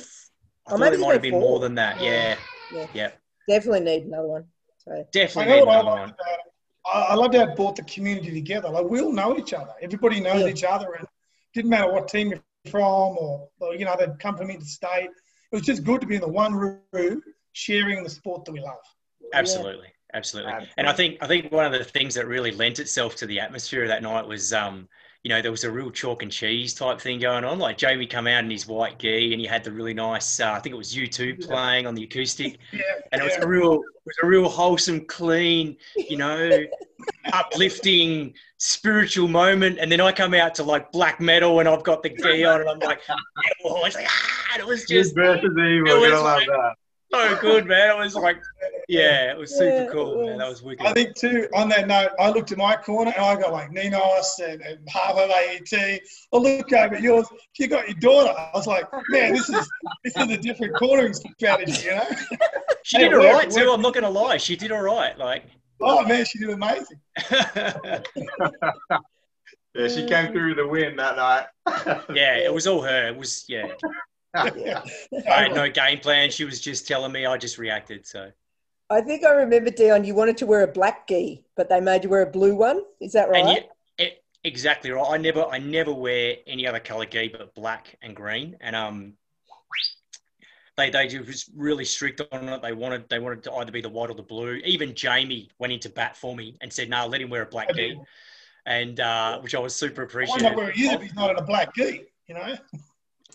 thought 0.69 0.79
maybe 0.79 0.89
there 0.95 0.99
might 1.05 1.11
have 1.13 1.21
been 1.21 1.31
been 1.31 1.41
four. 1.41 1.49
more 1.49 1.59
than 1.59 1.75
that. 1.75 2.01
Yeah. 2.01 2.37
Yeah. 2.73 2.87
Yeah. 2.93 3.11
Definitely 3.49 3.81
need 3.81 4.03
another 4.05 4.27
one. 4.29 4.45
So 4.77 5.05
Definitely 5.11 5.53
need 5.55 5.67
I 5.67 5.79
another 5.79 5.99
one. 6.01 6.15
I 6.85 6.99
I 7.09 7.15
loved 7.15 7.35
how 7.35 7.43
it 7.49 7.55
brought 7.57 7.75
the 7.75 7.83
community 7.83 8.31
together. 8.31 8.69
Like 8.69 8.85
we 8.85 9.01
all 9.01 9.11
know 9.11 9.37
each 9.37 9.53
other. 9.53 9.73
Everybody 9.81 10.21
knows 10.21 10.43
Yeah. 10.43 10.47
each 10.47 10.63
other, 10.63 10.93
and 10.93 11.05
didn't 11.53 11.69
matter 11.69 11.91
what 11.91 12.07
team 12.07 12.29
you're 12.31 12.41
from 12.71 13.17
or, 13.17 13.49
or 13.59 13.75
you 13.75 13.83
know 13.83 13.95
they'd 13.99 14.17
come 14.19 14.37
from 14.37 14.49
interstate. 14.49 15.09
It 15.51 15.55
was 15.55 15.63
just 15.63 15.83
good 15.83 15.99
to 15.99 16.07
be 16.07 16.15
in 16.15 16.21
the 16.21 16.29
one 16.29 16.53
room 16.53 17.21
sharing 17.51 18.03
the 18.03 18.09
sport 18.09 18.45
that 18.45 18.53
we 18.53 18.61
love. 18.61 18.77
Absolutely. 19.33 19.87
Absolutely. 20.13 20.67
And 20.77 20.87
I 20.87 20.93
think 20.93 21.17
I 21.21 21.27
think 21.27 21.51
one 21.51 21.65
of 21.65 21.71
the 21.71 21.83
things 21.83 22.15
that 22.15 22.25
really 22.27 22.51
lent 22.51 22.79
itself 22.79 23.15
to 23.17 23.25
the 23.27 23.39
atmosphere 23.39 23.83
of 23.83 23.89
that 23.89 24.01
night 24.01 24.25
was 24.27 24.53
um, 24.53 24.87
you 25.23 25.29
know, 25.29 25.41
there 25.41 25.51
was 25.51 25.65
a 25.65 25.71
real 25.71 25.91
chalk 25.91 26.23
and 26.23 26.31
cheese 26.31 26.73
type 26.73 26.99
thing 27.01 27.19
going 27.19 27.43
on. 27.43 27.59
Like 27.59 27.77
Jamie 27.77 28.07
come 28.07 28.25
out 28.25 28.43
in 28.45 28.49
his 28.49 28.65
white 28.67 28.97
gi 28.99 29.33
and 29.33 29.41
he 29.41 29.45
had 29.45 29.63
the 29.65 29.71
really 29.71 29.93
nice 29.93 30.39
uh, 30.39 30.51
I 30.51 30.59
think 30.59 30.73
it 30.73 30.77
was 30.77 30.95
U2 30.95 31.45
playing 31.45 31.85
on 31.87 31.95
the 31.95 32.03
acoustic. 32.03 32.57
Yeah, 32.71 32.81
and 33.11 33.21
it 33.21 33.25
was 33.25 33.33
yeah. 33.33 33.43
a 33.43 33.47
real 33.47 33.73
it 33.73 34.05
was 34.05 34.15
a 34.23 34.27
real 34.27 34.47
wholesome 34.47 35.05
clean 35.05 35.75
you 35.97 36.17
know 36.17 36.49
uplifting 37.33 38.33
spiritual 38.57 39.27
moment 39.27 39.77
and 39.79 39.91
then 39.91 39.99
i 40.01 40.11
come 40.11 40.33
out 40.33 40.53
to 40.55 40.63
like 40.63 40.91
black 40.91 41.19
metal 41.19 41.59
and 41.59 41.67
i've 41.69 41.83
got 41.83 42.03
the 42.03 42.09
gi 42.09 42.43
on 42.45 42.61
and 42.61 42.69
i'm 42.69 42.79
like 42.79 43.01
oh, 43.65 43.83
it's 43.85 43.95
like 43.95 44.07
ah, 44.09 44.59
it 44.59 44.65
was 44.65 44.81
Just 44.81 44.89
just 44.89 45.15
versus 45.15 45.43
evil. 45.51 45.63
it 45.87 45.99
was 45.99 46.09
gonna 46.11 46.15
love 46.21 46.37
like- 46.39 46.47
that. 46.47 46.73
So 47.11 47.35
good 47.41 47.65
man 47.65 47.89
it 47.89 47.97
was 47.97 48.15
like 48.15 48.41
yeah 48.87 49.31
it 49.31 49.37
was 49.37 49.51
super 49.57 49.83
Yeah, 49.83 49.87
cool 49.91 50.21
it 50.21 50.25
man 50.27 50.37
that 50.37 50.47
was. 50.49 50.61
was 50.61 50.63
wicked 50.63 50.85
I 50.85 50.93
think 50.93 51.15
too. 51.15 51.47
On 51.55 51.67
that 51.69 51.87
note, 51.87 52.11
I 52.19 52.29
looked 52.29 52.51
at 52.51 52.57
my 52.57 52.75
corner 52.75 53.11
and 53.15 53.23
I 53.23 53.35
got 53.39 53.51
like 53.51 53.71
Ninos 53.71 54.39
and, 54.43 54.61
and 54.61 54.79
half 54.89 55.11
of 55.11 55.29
AET. 55.29 55.71
I 55.73 55.99
look 56.37 56.71
over 56.73 56.95
at 56.95 57.01
yours. 57.01 57.27
You 57.57 57.67
got 57.67 57.87
your 57.89 57.99
daughter. 57.99 58.33
I 58.37 58.51
was 58.53 58.67
like, 58.67 58.85
man, 59.09 59.33
this 59.33 59.49
is 59.49 59.67
this 60.03 60.15
is 60.17 60.29
a 60.31 60.37
different 60.37 60.75
cornering 60.77 61.13
strategy, 61.13 61.85
you 61.85 61.91
know. 61.95 62.07
she 62.83 62.97
did 62.97 63.11
it 63.11 63.13
all 63.15 63.19
worked, 63.21 63.33
right 63.35 63.47
it 63.47 63.53
too 63.53 63.71
i'm 63.71 63.81
not 63.81 63.93
gonna 63.93 64.09
lie 64.09 64.37
she 64.37 64.55
did 64.55 64.71
all 64.71 64.81
right 64.81 65.17
like 65.17 65.43
Oh 65.81 66.03
man, 66.05 66.25
she 66.25 66.39
did 66.39 66.49
amazing. 66.49 66.99
Yeah, 69.75 69.87
she 69.87 70.05
came 70.07 70.31
through 70.33 70.55
the 70.55 70.67
win 70.67 70.95
that 70.95 71.15
night. 71.15 71.45
yeah 72.15 72.37
it 72.37 72.51
was 72.53 72.65
all 72.65 72.81
her 72.81 73.07
it 73.09 73.15
was 73.15 73.45
yeah 73.47 73.67
yeah. 73.67 73.73
i 74.35 74.83
had 75.27 75.53
no 75.55 75.69
game 75.69 75.99
plan 75.99 76.29
she 76.29 76.45
was 76.45 76.61
just 76.61 76.87
telling 76.87 77.11
me 77.11 77.25
i 77.25 77.35
just 77.37 77.57
reacted 77.57 78.05
so 78.05 78.31
I 78.89 79.01
think 79.01 79.23
I 79.23 79.31
remember 79.33 79.69
Dion. 79.69 80.03
You 80.03 80.15
wanted 80.15 80.37
to 80.37 80.47
wear 80.47 80.63
a 80.63 80.67
black 80.67 81.07
gi, 81.07 81.45
but 81.55 81.69
they 81.69 81.79
made 81.79 82.03
you 82.03 82.09
wear 82.09 82.23
a 82.23 82.29
blue 82.31 82.55
one. 82.55 82.81
Is 82.99 83.13
that 83.13 83.29
right? 83.29 83.43
And 83.43 83.49
yet, 83.49 83.69
it, 83.99 84.23
exactly 84.43 84.89
right. 84.89 85.05
I 85.07 85.17
never, 85.17 85.45
I 85.45 85.59
never 85.59 85.93
wear 85.93 86.37
any 86.47 86.65
other 86.65 86.79
color 86.79 87.05
gi 87.05 87.29
but 87.29 87.53
black 87.53 87.95
and 88.01 88.15
green. 88.15 88.57
And 88.61 88.75
um, 88.75 89.13
they 90.75 90.89
they 90.89 91.19
was 91.19 91.49
really 91.55 91.85
strict 91.85 92.21
on 92.31 92.49
it. 92.49 92.61
They 92.63 92.73
wanted 92.73 93.07
they 93.09 93.19
wanted 93.19 93.43
to 93.43 93.53
either 93.53 93.71
be 93.71 93.81
the 93.81 93.89
white 93.89 94.09
or 94.09 94.15
the 94.15 94.23
blue. 94.23 94.55
Even 94.65 94.95
Jamie 94.95 95.51
went 95.59 95.71
into 95.71 95.89
bat 95.89 96.17
for 96.17 96.35
me 96.35 96.57
and 96.61 96.73
said, 96.73 96.89
"No, 96.89 97.05
let 97.05 97.21
him 97.21 97.29
wear 97.29 97.43
a 97.43 97.45
black 97.45 97.71
gi," 97.75 97.99
and 98.65 98.99
uh, 98.99 99.39
which 99.39 99.53
I 99.53 99.59
was 99.59 99.75
super 99.75 100.01
Why 100.01 100.07
appreciative. 100.07 100.43
not 100.43 100.55
where 100.55 100.71
he 100.71 100.85
is 100.85 100.93
if 100.93 101.01
he's 101.01 101.13
not 101.13 101.29
in 101.29 101.37
a 101.37 101.43
black 101.43 101.75
gi? 101.75 102.05
You 102.27 102.35
know. 102.35 102.57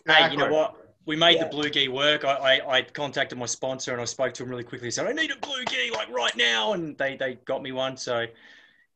Hey, 0.07 0.33
you 0.33 0.37
know 0.37 0.53
what? 0.53 0.84
We 1.07 1.17
made 1.17 1.37
Yeah. 1.37 1.45
the 1.45 1.51
blue 1.51 1.69
gi 1.71 1.89
work. 1.89 2.25
I, 2.25 2.33
I, 2.61 2.77
I 2.79 2.83
contacted 2.83 3.39
my 3.39 3.47
sponsor 3.47 3.93
and 3.93 4.01
I 4.01 4.05
spoke 4.07 4.33
to 4.35 4.43
him 4.43 4.49
really 4.49 4.65
quickly. 4.65 4.91
Said 4.91 5.07
I 5.07 5.13
need 5.13 5.31
a 5.31 5.37
blue 5.37 5.65
gi 5.65 5.91
like 5.93 6.09
right 6.11 6.37
now, 6.37 6.73
and 6.73 6.97
they 6.97 7.17
they 7.17 7.35
got 7.45 7.63
me 7.63 7.73
one. 7.73 7.97
So 7.97 8.25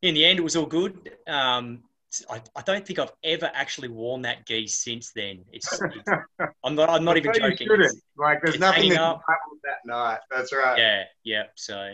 in 0.03 0.15
the 0.15 0.25
end, 0.25 0.39
it 0.39 0.43
was 0.43 0.57
all 0.57 0.67
good. 0.67 1.13
Um, 1.27 1.83
I, 2.31 2.41
I 2.57 2.63
don't 2.63 2.87
think 2.87 2.99
I've 2.99 3.13
ever 3.23 3.51
actually 3.53 3.89
worn 3.89 4.23
that 4.23 4.47
gi 4.47 4.67
since 4.69 5.11
then. 5.11 5.45
It's, 5.53 5.71
it's 5.83 6.09
I'm 6.65 6.75
not 6.75 6.89
I'm 6.89 7.05
not 7.05 7.19
even 7.19 7.33
joking. 7.35 7.57
shouldn't. 7.59 7.81
It's- 7.81 8.01
Like, 8.17 8.41
there's 8.43 8.55
it's 8.55 8.61
nothing 8.61 8.85
hanging 8.85 8.95
that 8.97 9.19
happened 9.29 9.61
that 9.65 9.85
night. 9.85 10.19
That's 10.31 10.53
right. 10.55 10.79
yeah, 10.79 11.03
yeah. 11.25 11.43
So 11.57 11.93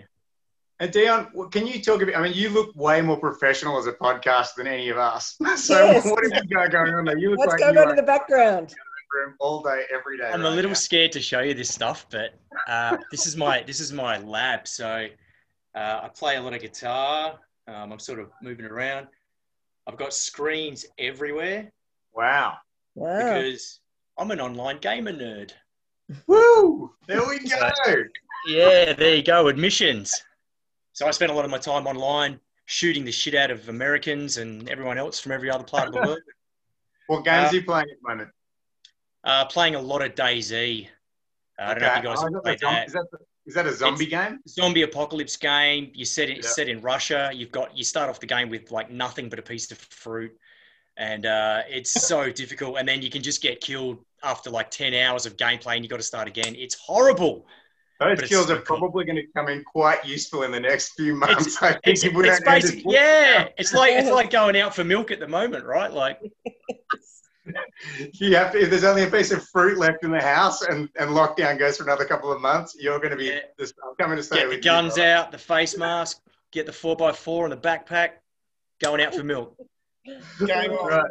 And 0.78 0.92
Dion, 0.92 1.32
can 1.50 1.66
you 1.66 1.82
talk 1.82 2.02
about? 2.02 2.14
I 2.16 2.22
mean, 2.22 2.34
you 2.34 2.50
look 2.50 2.70
way 2.76 3.00
more 3.02 3.16
professional 3.18 3.78
as 3.78 3.86
a 3.88 3.92
podcast 3.94 4.54
than 4.56 4.68
any 4.68 4.90
of 4.90 4.98
us. 4.98 5.36
So 5.56 5.74
Yes. 5.86 6.04
what 6.04 6.22
have 6.32 6.44
you 6.44 6.48
got 6.56 6.70
going 6.70 6.94
on 6.94 7.04
there? 7.04 7.18
You 7.18 7.30
look 7.30 7.38
What's 7.40 7.50
like 7.54 7.60
going 7.60 7.74
you 7.74 7.80
on 7.80 7.86
are 7.88 7.90
in 7.90 7.96
the 7.96 8.02
background? 8.04 8.72
In 9.04 9.20
the 9.20 9.26
room 9.26 9.36
all 9.40 9.62
day, 9.62 9.82
every 9.92 10.18
day. 10.18 10.30
I'm 10.32 10.42
right 10.42 10.52
a 10.52 10.54
little 10.54 10.70
now. 10.70 10.74
scared 10.74 11.12
to 11.12 11.20
show 11.20 11.40
you 11.40 11.54
this 11.54 11.68
stuff, 11.68 12.06
but 12.10 12.34
uh, 12.68 12.96
this 13.10 13.26
is 13.26 13.36
my 13.36 13.62
this 13.62 13.80
is 13.80 13.92
my 13.92 14.18
lab. 14.18 14.66
So 14.66 15.08
uh, 15.74 16.00
I 16.02 16.08
play 16.14 16.36
a 16.36 16.42
lot 16.42 16.54
of 16.54 16.60
guitar. 16.60 17.38
Um, 17.66 17.92
I'm 17.92 17.98
sort 17.98 18.18
of 18.20 18.30
moving 18.42 18.66
around. 18.66 19.06
I've 19.86 19.96
got 19.96 20.14
screens 20.14 20.86
everywhere 20.98 21.70
Wow. 22.14 22.54
Wow. 22.94 23.18
because 23.18 23.80
I'm 24.18 24.30
an 24.30 24.40
online 24.40 24.78
gamer 24.78 25.12
nerd. 25.12 25.52
Woo! 26.26 26.92
There 27.06 27.26
we 27.26 27.38
go. 27.48 27.70
Yeah, 28.46 28.92
there 28.92 29.14
you 29.14 29.22
go. 29.22 29.48
Admissions. 29.48 30.22
So 30.92 31.06
I 31.06 31.10
spend 31.10 31.32
a 31.32 31.34
lot 31.34 31.44
of 31.44 31.50
my 31.50 31.58
time 31.58 31.86
online 31.86 32.38
shooting 32.66 33.04
the 33.04 33.12
shit 33.12 33.34
out 33.34 33.50
of 33.50 33.68
Americans 33.68 34.36
and 34.38 34.68
everyone 34.70 34.96
else 34.96 35.18
from 35.20 35.32
every 35.32 35.50
other 35.50 35.64
part 35.64 35.88
of 35.88 35.94
the 35.94 36.00
world. 36.00 36.18
What 37.06 37.22
games 37.24 37.48
Uh, 37.48 37.50
are 37.50 37.54
you 37.56 37.64
playing 37.64 37.88
at 37.90 37.96
the 38.02 38.08
moment? 38.08 38.30
Uh, 39.24 39.44
playing 39.46 39.74
a 39.74 39.80
lot 39.80 40.02
of 40.02 40.14
DayZ. 40.14 40.86
Uh, 41.58 41.62
I 41.62 41.74
don't 41.74 41.82
know 41.82 41.88
if 41.88 41.96
you 41.96 42.02
guys 42.02 42.18
Oh, 42.18 42.22
have 42.22 42.28
is, 42.28 42.34
that 42.34 42.42
played 42.42 42.60
zom- 42.60 42.74
that. 42.74 42.86
is 42.88 42.92
that 42.92 43.06
the- 43.10 43.18
is 43.46 43.54
that 43.54 43.66
a 43.66 43.72
zombie 43.74 44.06
game? 44.06 44.38
zombie 44.48 44.82
apocalypse 44.82 45.36
game. 45.36 45.90
You 45.94 46.04
set 46.06 46.30
it 46.30 46.38
Yeah. 46.38 46.48
set 46.48 46.68
in 46.68 46.80
Russia. 46.80 47.30
You've 47.32 47.52
got 47.52 47.76
you 47.76 47.84
start 47.84 48.08
off 48.10 48.18
the 48.20 48.26
game 48.26 48.48
with 48.48 48.70
like 48.70 48.90
nothing 48.90 49.28
but 49.28 49.38
a 49.38 49.42
piece 49.42 49.70
of 49.70 49.78
fruit, 49.78 50.32
and 50.96 51.26
uh, 51.26 51.62
it's 51.68 51.92
so 52.08 52.30
difficult. 52.30 52.78
And 52.78 52.88
then 52.88 53.02
you 53.02 53.10
can 53.10 53.22
just 53.22 53.42
get 53.42 53.60
killed 53.60 54.04
after 54.22 54.48
like 54.50 54.70
ten 54.70 54.94
hours 54.94 55.26
of 55.26 55.36
gameplay, 55.36 55.74
and 55.76 55.84
you 55.84 55.88
got 55.90 55.98
to 55.98 56.02
start 56.02 56.26
again. 56.28 56.54
It's 56.56 56.74
horrible. 56.74 57.46
Those 58.00 58.16
But 58.16 58.18
it's 58.24 58.26
skills 58.26 58.50
are 58.50 58.60
probably 58.60 59.04
going 59.04 59.16
to 59.16 59.26
come 59.36 59.48
in 59.48 59.62
quite 59.62 60.04
useful 60.04 60.42
in 60.42 60.50
the 60.50 60.58
next 60.60 60.94
few 60.96 61.14
months. 61.14 61.56
I 61.62 61.72
think 61.72 61.80
It's, 61.84 62.02
it's 62.02 62.12
don't 62.12 62.24
end 62.26 62.34
this 62.34 62.40
basic, 62.40 62.82
yeah. 62.86 63.48
It's 63.56 63.72
like 63.72 63.92
it's 63.94 64.10
like 64.10 64.30
going 64.30 64.56
out 64.58 64.74
for 64.74 64.82
milk 64.84 65.10
at 65.12 65.20
the 65.20 65.28
moment, 65.28 65.64
right? 65.64 65.92
Like 65.92 66.18
you 68.14 68.36
have 68.36 68.52
to, 68.52 68.58
if 68.62 68.70
there's 68.70 68.84
only 68.84 69.02
a 69.04 69.10
piece 69.10 69.30
of 69.30 69.46
fruit 69.48 69.78
left 69.78 70.02
in 70.04 70.10
the 70.10 70.20
house 70.20 70.62
and, 70.62 70.88
and 70.98 71.10
lockdown 71.10 71.58
goes 71.58 71.76
for 71.76 71.82
another 71.84 72.04
couple 72.04 72.32
of 72.32 72.40
months, 72.40 72.76
you're 72.78 72.98
going 72.98 73.10
to 73.10 73.16
be 73.16 73.26
Yeah. 73.26 73.40
just 73.58 73.74
I'm 73.86 73.94
coming 73.96 74.16
to 74.16 74.22
stay 74.22 74.36
get 74.36 74.48
the 74.48 74.56
with 74.56 74.64
guns 74.64 74.96
you. 74.96 75.02
out, 75.02 75.30
the 75.32 75.38
face 75.38 75.76
mask, 75.76 76.20
get 76.52 76.66
the 76.66 76.72
four 76.72 76.96
x 77.08 77.18
four 77.18 77.44
and 77.44 77.52
the 77.52 77.56
backpack, 77.56 78.10
going 78.82 79.00
out 79.02 79.14
for 79.14 79.24
milk. 79.24 79.56
Game 80.06 80.70
on. 80.72 80.88
Right. 80.88 81.10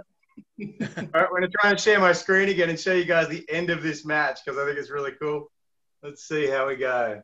All 0.59 0.87
right, 1.13 1.27
we're 1.31 1.39
going 1.39 1.41
to 1.43 1.57
try 1.59 1.69
and 1.71 1.79
share 1.79 1.99
my 1.99 2.11
screen 2.13 2.49
again 2.49 2.69
and 2.69 2.79
show 2.79 2.93
you 2.93 3.05
guys 3.05 3.27
the 3.27 3.45
end 3.49 3.69
of 3.69 3.83
this 3.83 4.05
match 4.05 4.39
because 4.43 4.59
I 4.59 4.65
think 4.65 4.77
it's 4.77 4.89
really 4.89 5.11
cool. 5.21 5.51
Let's 6.01 6.27
see 6.27 6.47
how 6.47 6.67
we 6.67 6.75
go. 6.75 7.21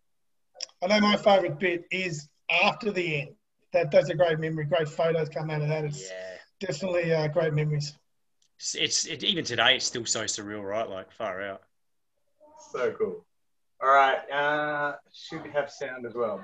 I 0.83 0.87
know 0.87 0.99
my 0.99 1.15
favourite 1.15 1.59
bit 1.59 1.85
is 1.91 2.27
after 2.63 2.91
the 2.91 3.21
end. 3.21 3.29
That 3.73 3.91
that's 3.91 4.09
a 4.09 4.15
great 4.15 4.39
memory. 4.39 4.65
Great 4.65 4.89
photos 4.89 5.29
come 5.29 5.49
out 5.51 5.61
of 5.61 5.67
that. 5.67 5.85
It's 5.85 6.09
Yeah. 6.09 6.37
definitely 6.67 7.13
uh, 7.13 7.27
great 7.27 7.53
memories. 7.53 7.93
It's, 8.59 8.75
it's 8.75 9.05
it, 9.05 9.23
even 9.23 9.45
today. 9.45 9.77
It's 9.77 9.85
still 9.85 10.05
so 10.05 10.25
surreal, 10.25 10.61
right? 10.61 10.89
Like 10.89 11.13
far 11.13 11.41
out. 11.41 11.61
So 12.73 12.91
cool. 12.91 13.25
All 13.81 13.87
right, 13.87 14.29
uh, 14.29 14.95
should 15.13 15.45
have 15.47 15.71
sound 15.71 16.05
as 16.05 16.13
well. 16.13 16.43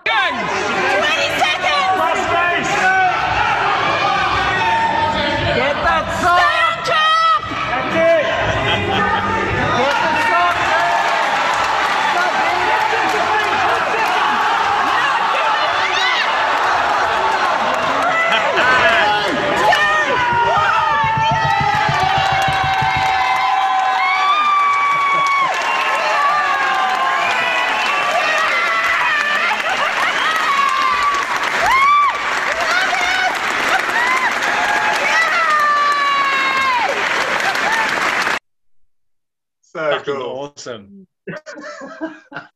So 39.75 39.91
Fucking 39.91 40.13
cool. 40.13 40.23
awesome. 40.55 41.07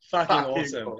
Fucking 0.09 0.35
awesome. 0.37 0.95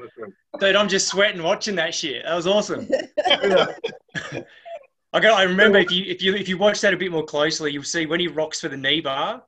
Dude, 0.69 0.75
I'm 0.75 0.87
just 0.87 1.07
sweating 1.07 1.41
watching 1.41 1.73
that 1.77 1.95
shit. 1.95 2.23
That 2.25 2.35
was 2.35 2.45
awesome. 2.45 2.87
I 3.27 5.19
got. 5.19 5.39
I 5.39 5.41
remember 5.41 5.79
if 5.79 5.89
you 5.91 6.05
if 6.05 6.21
you 6.21 6.35
if 6.35 6.47
you 6.47 6.59
watch 6.59 6.79
that 6.81 6.93
a 6.93 6.97
bit 6.97 7.11
more 7.11 7.25
closely, 7.25 7.71
you'll 7.71 7.81
see 7.81 8.05
when 8.05 8.19
he 8.19 8.27
rocks 8.27 8.61
for 8.61 8.69
the 8.69 8.77
knee 8.77 9.01
bar. 9.01 9.41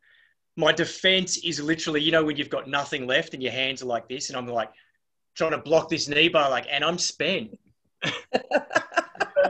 My 0.58 0.72
defense 0.72 1.38
is 1.38 1.62
literally, 1.62 2.02
you 2.02 2.12
know, 2.12 2.26
when 2.26 2.38
you've 2.38 2.50
got 2.50 2.68
nothing 2.68 3.06
left 3.06 3.36
and 3.36 3.44
your 3.44 3.52
hands 3.52 3.84
are 3.84 3.86
like 3.86 4.10
this, 4.10 4.30
and 4.30 4.36
I'm 4.38 4.48
like 4.48 4.72
trying 5.36 5.52
to 5.52 5.60
block 5.60 5.90
this 5.90 6.08
knee 6.08 6.28
bar, 6.28 6.50
like, 6.50 6.66
and 6.72 6.84
I'm 6.84 6.98
spent. 6.98 7.56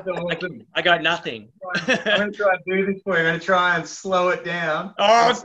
Awesome. 0.08 0.66
I 0.74 0.82
got 0.82 1.04
nothing. 1.04 1.50
I'm 1.75 1.86
going 1.86 2.32
to 2.32 2.38
try 2.38 2.54
and 2.56 2.63
do 2.66 2.92
this 2.92 3.04
for 3.04 3.13
you. 3.13 3.20
I'm 3.20 3.25
going 3.25 3.40
to 3.40 3.46
try 3.46 3.75
and 3.75 3.88
slow 3.88 4.30
it 4.30 4.44
down. 4.44 4.96
Oh, 4.98 5.44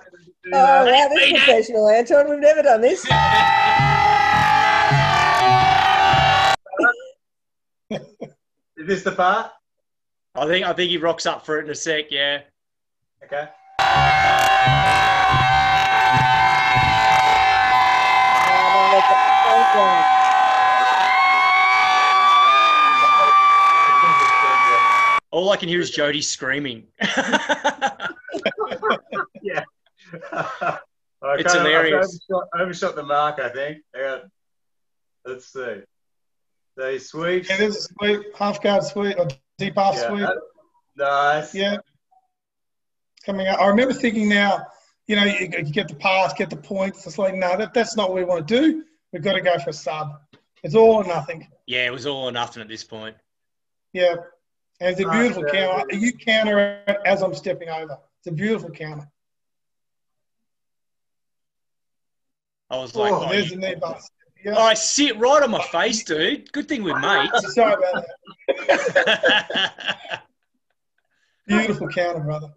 Oh, 0.52 0.84
wow, 0.84 1.08
this 1.08 1.26
is 1.26 1.32
professional, 1.32 1.88
Anton. 1.88 2.30
We've 2.30 2.38
never 2.38 2.62
done 2.62 2.80
this. 2.80 3.04
Is 7.90 8.86
this 8.86 9.02
the 9.02 9.12
part? 9.12 9.50
I 10.34 10.46
think 10.46 10.66
I 10.66 10.72
think 10.72 10.90
he 10.90 10.98
rocks 10.98 11.26
up 11.26 11.44
for 11.46 11.58
it 11.58 11.64
in 11.64 11.70
a 11.70 11.74
sec. 11.74 12.10
Yeah. 12.10 12.42
Okay. 13.24 13.48
Look 18.92 19.04
at 19.04 19.10
that. 19.10 19.32
All 25.32 25.50
I 25.50 25.56
can 25.56 25.68
hear 25.68 25.80
is 25.80 25.90
Jody 25.90 26.22
screaming. 26.22 26.84
yeah. 27.02 27.18
I 30.22 30.78
It's 31.34 31.52
kind 31.52 31.54
of- 31.58 31.66
hilarious. 31.66 32.18
Overshot, 32.30 32.48
overshot 32.58 32.94
the 32.96 33.02
mark, 33.02 33.38
I 33.38 33.50
think. 33.50 33.78
Let's 35.26 35.52
see. 35.52 35.82
So 36.78 36.92
he 36.92 36.98
sweeps. 36.98 37.48
Yeah, 37.48 37.56
there's 37.56 37.76
a 37.76 37.80
sweep, 37.82 38.36
half 38.36 38.62
guard 38.62 38.84
sweep, 38.84 39.18
or 39.18 39.28
deep 39.58 39.76
half 39.76 39.94
Yeah, 39.94 40.08
sweep. 40.08 40.28
Nice. 40.96 41.54
Yeah. 41.54 41.78
Coming 43.24 43.46
out. 43.46 43.60
I 43.60 43.66
remember 43.68 43.94
thinking 43.94 44.28
now, 44.28 44.66
you 45.06 45.16
know, 45.16 45.24
you, 45.24 45.48
you 45.52 45.64
get 45.64 45.88
the 45.88 45.94
pass, 45.94 46.32
get 46.34 46.50
the 46.50 46.56
points. 46.56 47.06
It's 47.06 47.18
like, 47.18 47.34
no, 47.34 47.56
that, 47.56 47.72
that's 47.72 47.96
not 47.96 48.10
what 48.10 48.16
we 48.16 48.24
want 48.24 48.46
to 48.46 48.60
do. 48.60 48.84
We've 49.12 49.22
got 49.22 49.32
to 49.34 49.40
go 49.40 49.58
for 49.58 49.70
a 49.70 49.72
sub. 49.72 50.20
It's 50.62 50.74
all 50.74 50.96
or 50.96 51.04
nothing. 51.04 51.46
yeah, 51.66 51.86
it 51.86 51.92
was 51.92 52.06
all 52.06 52.24
or 52.24 52.32
nothing 52.32 52.60
at 52.62 52.68
this 52.68 52.84
point. 52.84 53.16
Yeah. 53.92 54.16
And 54.80 54.90
it's 54.90 55.00
a 55.00 55.04
Nice, 55.04 55.18
beautiful 55.34 55.44
yeah. 55.54 55.68
counter. 55.68 55.96
You 55.96 56.12
counter 56.12 56.82
it 56.86 56.98
as 57.06 57.22
I'm 57.22 57.34
stepping 57.34 57.68
over. 57.70 57.96
It's 58.18 58.26
a 58.26 58.32
beautiful 58.32 58.70
counter. 58.70 59.08
I 62.68 62.76
was 62.78 62.94
oh, 62.96 63.00
like, 63.00 63.12
Oh, 63.12 63.24
oh, 63.24 63.28
There's 63.30 63.50
you- 63.50 63.60
the 63.60 63.68
knee 63.68 63.74
bust. 63.76 64.10
Yeah. 64.46 64.56
I 64.58 64.74
sit 64.74 65.18
right 65.18 65.42
on 65.42 65.50
my 65.50 65.62
face, 65.64 66.04
dude. 66.04 66.52
Good 66.52 66.68
thing 66.68 66.84
we're 66.84 66.96
mates. 67.00 67.52
Sorry 67.54 67.74
about 67.74 68.04
that. 68.68 70.20
Beautiful 71.48 71.88
counter, 71.88 72.20
brother. 72.20 72.52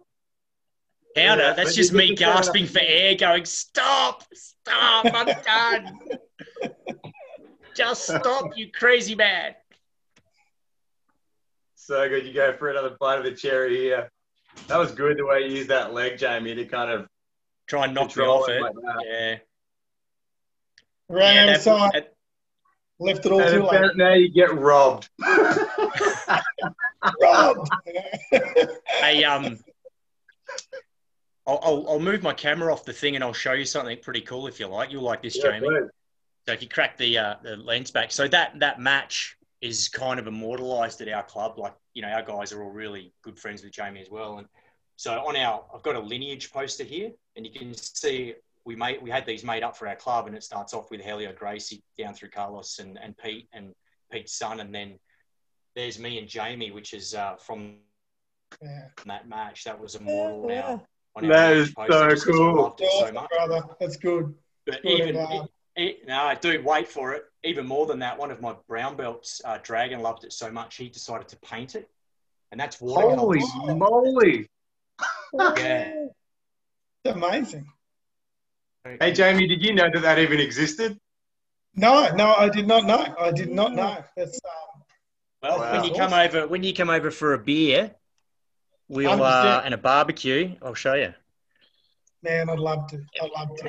Counter, 1.16 1.42
Yeah, 1.42 1.52
that's 1.54 1.74
just 1.74 1.92
me 1.92 2.08
get 2.14 2.18
the 2.18 2.24
counter. 2.26 2.38
gasping 2.42 2.66
for 2.66 2.78
air, 2.80 3.16
going, 3.16 3.44
stop, 3.44 4.22
stop, 4.32 5.06
I'm 5.12 5.26
done. 5.44 5.98
Just 7.74 8.04
stop, 8.04 8.56
you 8.56 8.70
crazy 8.70 9.16
man. 9.16 9.56
So 11.74 12.08
good. 12.08 12.24
You 12.24 12.32
go 12.32 12.52
for 12.56 12.70
another 12.70 12.96
bite 13.00 13.18
of 13.18 13.24
the 13.24 13.32
cherry 13.32 13.74
here. 13.76 14.08
That 14.68 14.76
was 14.78 14.92
good 14.92 15.16
the 15.18 15.26
way 15.26 15.40
you 15.40 15.56
used 15.56 15.70
that 15.70 15.92
leg, 15.92 16.18
Jamie, 16.18 16.54
to 16.54 16.64
kind 16.66 16.90
of 16.92 17.08
Try 17.66 17.86
and 17.86 17.94
knock 17.94 18.16
me 18.16 18.22
off 18.24 18.48
it 18.48 18.56
it. 18.56 18.62
like. 18.62 18.74
Yeah. 19.04 19.36
Ran 21.10 21.48
out 21.48 21.56
of 21.56 21.64
that- 21.92 22.14
left 22.98 23.26
it 23.26 23.32
all 23.32 23.40
And 23.40 23.50
too 23.50 23.62
late. 23.66 23.96
now 23.96 24.12
you 24.14 24.28
get 24.30 24.54
robbed. 24.54 25.08
Robbed. 27.22 27.68
Hey, 28.86 29.24
um, 29.24 29.58
I'll, 31.46 31.58
I'll, 31.62 31.86
I'll 31.88 31.98
move 32.00 32.22
my 32.22 32.34
camera 32.34 32.72
off 32.72 32.84
the 32.84 32.92
thing 32.92 33.14
and 33.14 33.24
I'll 33.24 33.32
show 33.32 33.54
you 33.54 33.64
something 33.64 33.98
pretty 34.02 34.20
cool 34.20 34.46
if 34.46 34.60
you 34.60 34.66
like. 34.66 34.92
You'll 34.92 35.02
like 35.02 35.22
this, 35.22 35.36
Yeah, 35.36 35.58
Jamie. 35.58 35.68
So 36.46 36.52
if 36.52 36.62
you 36.62 36.68
crack 36.68 36.96
the 36.96 37.16
uh, 37.18 37.34
the 37.42 37.56
lens 37.56 37.90
back, 37.90 38.12
so 38.12 38.28
that 38.28 38.58
that 38.60 38.80
match 38.80 39.36
is 39.60 39.88
kind 39.88 40.18
of 40.20 40.26
immortalised 40.26 41.00
at 41.00 41.08
our 41.08 41.22
club. 41.22 41.58
Like 41.58 41.74
you 41.94 42.02
know, 42.02 42.08
our 42.08 42.22
guys 42.22 42.52
are 42.52 42.62
all 42.62 42.70
really 42.70 43.12
good 43.22 43.38
friends 43.38 43.62
with 43.62 43.72
Jamie 43.72 44.00
as 44.00 44.10
well. 44.10 44.38
And 44.38 44.46
so 44.96 45.12
on 45.26 45.36
our, 45.36 45.64
I've 45.74 45.82
got 45.82 45.96
a 45.96 46.00
lineage 46.00 46.50
poster 46.52 46.84
here, 46.84 47.10
and 47.36 47.46
you 47.46 47.52
can 47.52 47.74
see 47.74 48.34
we 48.64 48.76
made 48.76 49.02
we 49.02 49.10
had 49.10 49.26
these 49.26 49.44
made 49.44 49.62
up 49.62 49.76
for 49.76 49.88
our 49.88 49.96
club, 49.96 50.26
and 50.26 50.36
it 50.36 50.42
starts 50.42 50.74
off 50.74 50.90
with 50.90 51.00
Helio 51.00 51.32
Gracie 51.32 51.82
down 51.98 52.14
through 52.14 52.30
Carlos 52.30 52.78
and, 52.78 52.98
and 53.02 53.16
Pete 53.16 53.48
and 53.52 53.72
Pete's 54.12 54.36
son, 54.36 54.60
and 54.60 54.74
then 54.74 54.98
there's 55.74 55.98
me 55.98 56.18
and 56.18 56.28
Jamie, 56.28 56.70
which 56.70 56.92
is 56.94 57.14
uh, 57.14 57.36
from 57.36 57.78
Yeah. 58.62 58.88
that 59.06 59.28
match. 59.28 59.64
That 59.64 59.78
was 59.80 59.94
immortal 59.94 60.46
Yeah. 60.50 60.60
now. 60.60 60.86
On 61.16 61.26
That 61.28 61.48
lineage 61.50 61.68
is 61.68 61.74
so 61.74 62.10
just 62.10 62.26
'cause 62.26 62.36
cool. 62.36 62.62
loved 62.62 62.80
it 62.80 62.90
so 62.92 63.12
much. 63.12 63.30
brother. 63.30 63.62
That's 63.80 63.96
good. 63.96 64.34
But 64.66 64.82
Good 64.82 64.90
even 65.00 65.16
and, 65.16 65.32
uh, 65.40 65.46
it, 65.76 66.06
no, 66.06 66.34
dude, 66.40 66.64
wait 66.64 66.86
for 66.88 67.14
it. 67.14 67.24
Even 67.42 67.66
more 67.66 67.86
than 67.86 67.98
that, 68.00 68.18
one 68.18 68.30
of 68.30 68.40
my 68.40 68.54
brown 68.68 68.96
belts, 68.96 69.40
uh, 69.44 69.58
Dragon, 69.62 70.00
loved 70.02 70.24
it 70.24 70.32
so 70.32 70.50
much 70.52 70.76
he 70.76 70.88
decided 70.88 71.26
to 71.28 71.36
paint 71.38 71.74
it, 71.74 71.88
and 72.52 72.60
that's 72.60 72.80
watercolor. 72.80 73.16
Holy 73.38 73.74
moly! 73.74 74.48
Yeah. 75.56 76.06
It's 77.04 77.14
amazing. 77.16 77.66
Hey 78.84 79.12
Jamie, 79.12 79.46
did 79.46 79.62
you 79.62 79.74
know 79.74 79.90
that 79.92 80.02
that 80.02 80.18
even 80.18 80.40
existed? 80.40 80.98
No, 81.74 82.10
no, 82.14 82.34
I 82.34 82.48
did 82.48 82.66
not 82.66 82.84
know. 82.86 83.14
I 83.18 83.30
did 83.30 83.50
not 83.50 83.74
know. 83.74 84.02
That's 84.16 84.40
um, 84.44 84.82
Well, 85.42 85.58
Wow. 85.58 85.72
when 85.72 85.84
you 85.84 85.94
come 85.94 86.12
over, 86.12 86.46
when 86.48 86.62
you 86.62 86.72
come 86.74 86.90
over 86.90 87.10
for 87.10 87.34
a 87.34 87.38
beer, 87.38 87.94
we'll 88.88 89.10
100%. 89.18 89.20
uh, 89.20 89.62
and 89.64 89.74
a 89.74 89.78
barbecue, 89.78 90.56
I'll 90.62 90.74
show 90.74 90.94
you. 90.94 91.12
man, 92.22 92.48
I'd 92.50 92.58
love 92.58 92.86
to. 92.88 93.00
I'd 93.22 93.30
love 93.38 93.56
to. 93.58 93.68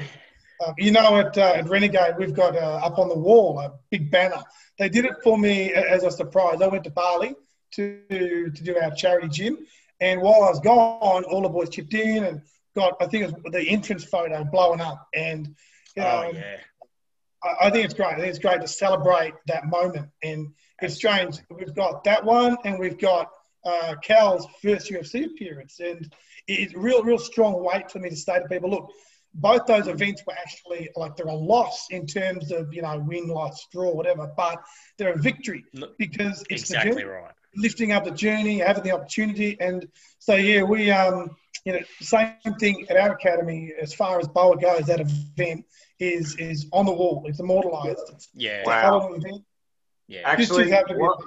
Um, 0.66 0.74
you 0.78 0.92
know, 0.92 1.18
at, 1.18 1.38
uh, 1.38 1.54
at 1.56 1.68
Renegade, 1.68 2.16
we've 2.18 2.34
got 2.36 2.56
uh, 2.56 2.80
up 2.84 2.98
on 3.00 3.10
the 3.10 3.18
wall 3.18 3.60
a 3.60 3.74
big 3.90 4.12
banner. 4.12 4.42
They 4.80 4.90
did 4.90 5.06
it 5.06 5.16
for 5.24 5.38
me 5.38 5.74
as 5.74 6.04
a 6.04 6.12
surprise. 6.12 6.62
I 6.62 6.68
went 6.68 6.84
to 6.86 6.92
Bali 6.92 7.36
to 7.74 8.50
to 8.54 8.64
do 8.64 8.78
our 8.78 8.92
charity 8.92 9.28
gym, 9.28 9.58
and 10.00 10.22
while 10.22 10.44
I 10.44 10.50
was 10.50 10.60
gone, 10.62 11.24
all 11.26 11.42
the 11.42 11.50
boys 11.50 11.70
chipped 11.70 11.94
in 11.94 12.24
and 12.24 12.42
got. 12.76 12.96
I 13.02 13.08
think 13.08 13.24
it 13.24 13.34
was 13.34 13.54
the 13.54 13.70
entrance 13.70 14.04
photo 14.04 14.44
blowing 14.44 14.82
up, 14.82 15.08
and 15.14 15.48
you 15.96 16.04
know, 16.04 16.26
Oh 16.26 16.32
yeah, 16.34 16.58
I, 17.44 17.68
I 17.68 17.70
think 17.70 17.86
it's 17.86 17.94
great. 17.94 18.14
I 18.14 18.16
think 18.16 18.28
it's 18.28 18.40
great 18.40 18.62
to 18.62 18.68
celebrate 18.68 19.34
that 19.48 19.68
moment. 19.68 20.10
And 20.24 20.54
it's 20.82 20.96
strange. 20.96 21.38
We've 21.50 21.76
got 21.76 22.04
that 22.06 22.24
one, 22.24 22.58
and 22.66 22.80
we've 22.80 22.98
got 22.98 23.30
uh, 23.66 23.96
Cal's 24.02 24.48
first 24.62 24.90
UFC 24.90 25.26
appearance, 25.26 25.80
and 25.80 26.12
it's 26.48 26.74
real, 26.74 27.04
real 27.04 27.20
strong 27.20 27.64
weight 27.64 27.92
for 27.92 28.00
me 28.00 28.10
to 28.10 28.16
say 28.16 28.40
to 28.40 28.48
people, 28.48 28.70
look, 28.70 28.92
both 29.34 29.66
those 29.66 29.88
events 29.88 30.24
were 30.26 30.34
actually 30.34 30.90
like 30.96 31.16
they're 31.16 31.28
a 31.28 31.34
loss 31.34 31.88
in 31.90 32.06
terms 32.06 32.52
of 32.52 32.74
you 32.74 32.82
know 32.82 32.98
win, 33.00 33.28
loss, 33.28 33.68
draw, 33.72 33.94
whatever, 33.94 34.30
but 34.36 34.62
they're 34.98 35.14
a 35.14 35.18
victory 35.18 35.64
because 35.98 36.44
it's 36.50 36.68
the 36.68 36.76
exactly 36.76 36.92
journey 36.92 37.04
right. 37.06 37.32
lifting 37.56 37.92
up 37.94 38.04
the 38.04 38.12
journey, 38.12 38.60
having 38.60 38.84
the 38.84 38.92
opportunity, 38.92 39.58
and 39.60 39.88
so 40.20 40.36
yeah, 40.36 40.64
we 40.64 40.92
um, 40.92 41.30
you 41.66 41.74
know, 41.74 41.80
same 42.00 42.34
thing 42.60 42.86
at 42.90 42.98
our 42.98 43.14
academy 43.14 43.74
as 43.80 43.94
far 43.94 44.20
as 44.20 44.28
Boa 44.28 44.58
goes. 44.58 44.86
That 44.88 45.00
event 45.02 45.66
is 46.00 46.36
is 46.38 46.68
on 46.72 46.86
the 46.86 46.92
wall. 46.94 47.24
It's 47.28 47.40
immortalised. 47.40 48.00
It's 48.14 48.30
Yeah, 48.34 48.64
Wow. 48.66 48.78
a 48.78 48.82
hell 48.82 48.98
of 48.98 49.12
an 49.14 49.22
event. 49.26 49.44
yeah. 50.08 50.22
Actually, 50.26 50.64
Just 50.64 50.74
have 50.74 50.88
to 50.88 50.94
be- 50.96 51.00
what- 51.00 51.20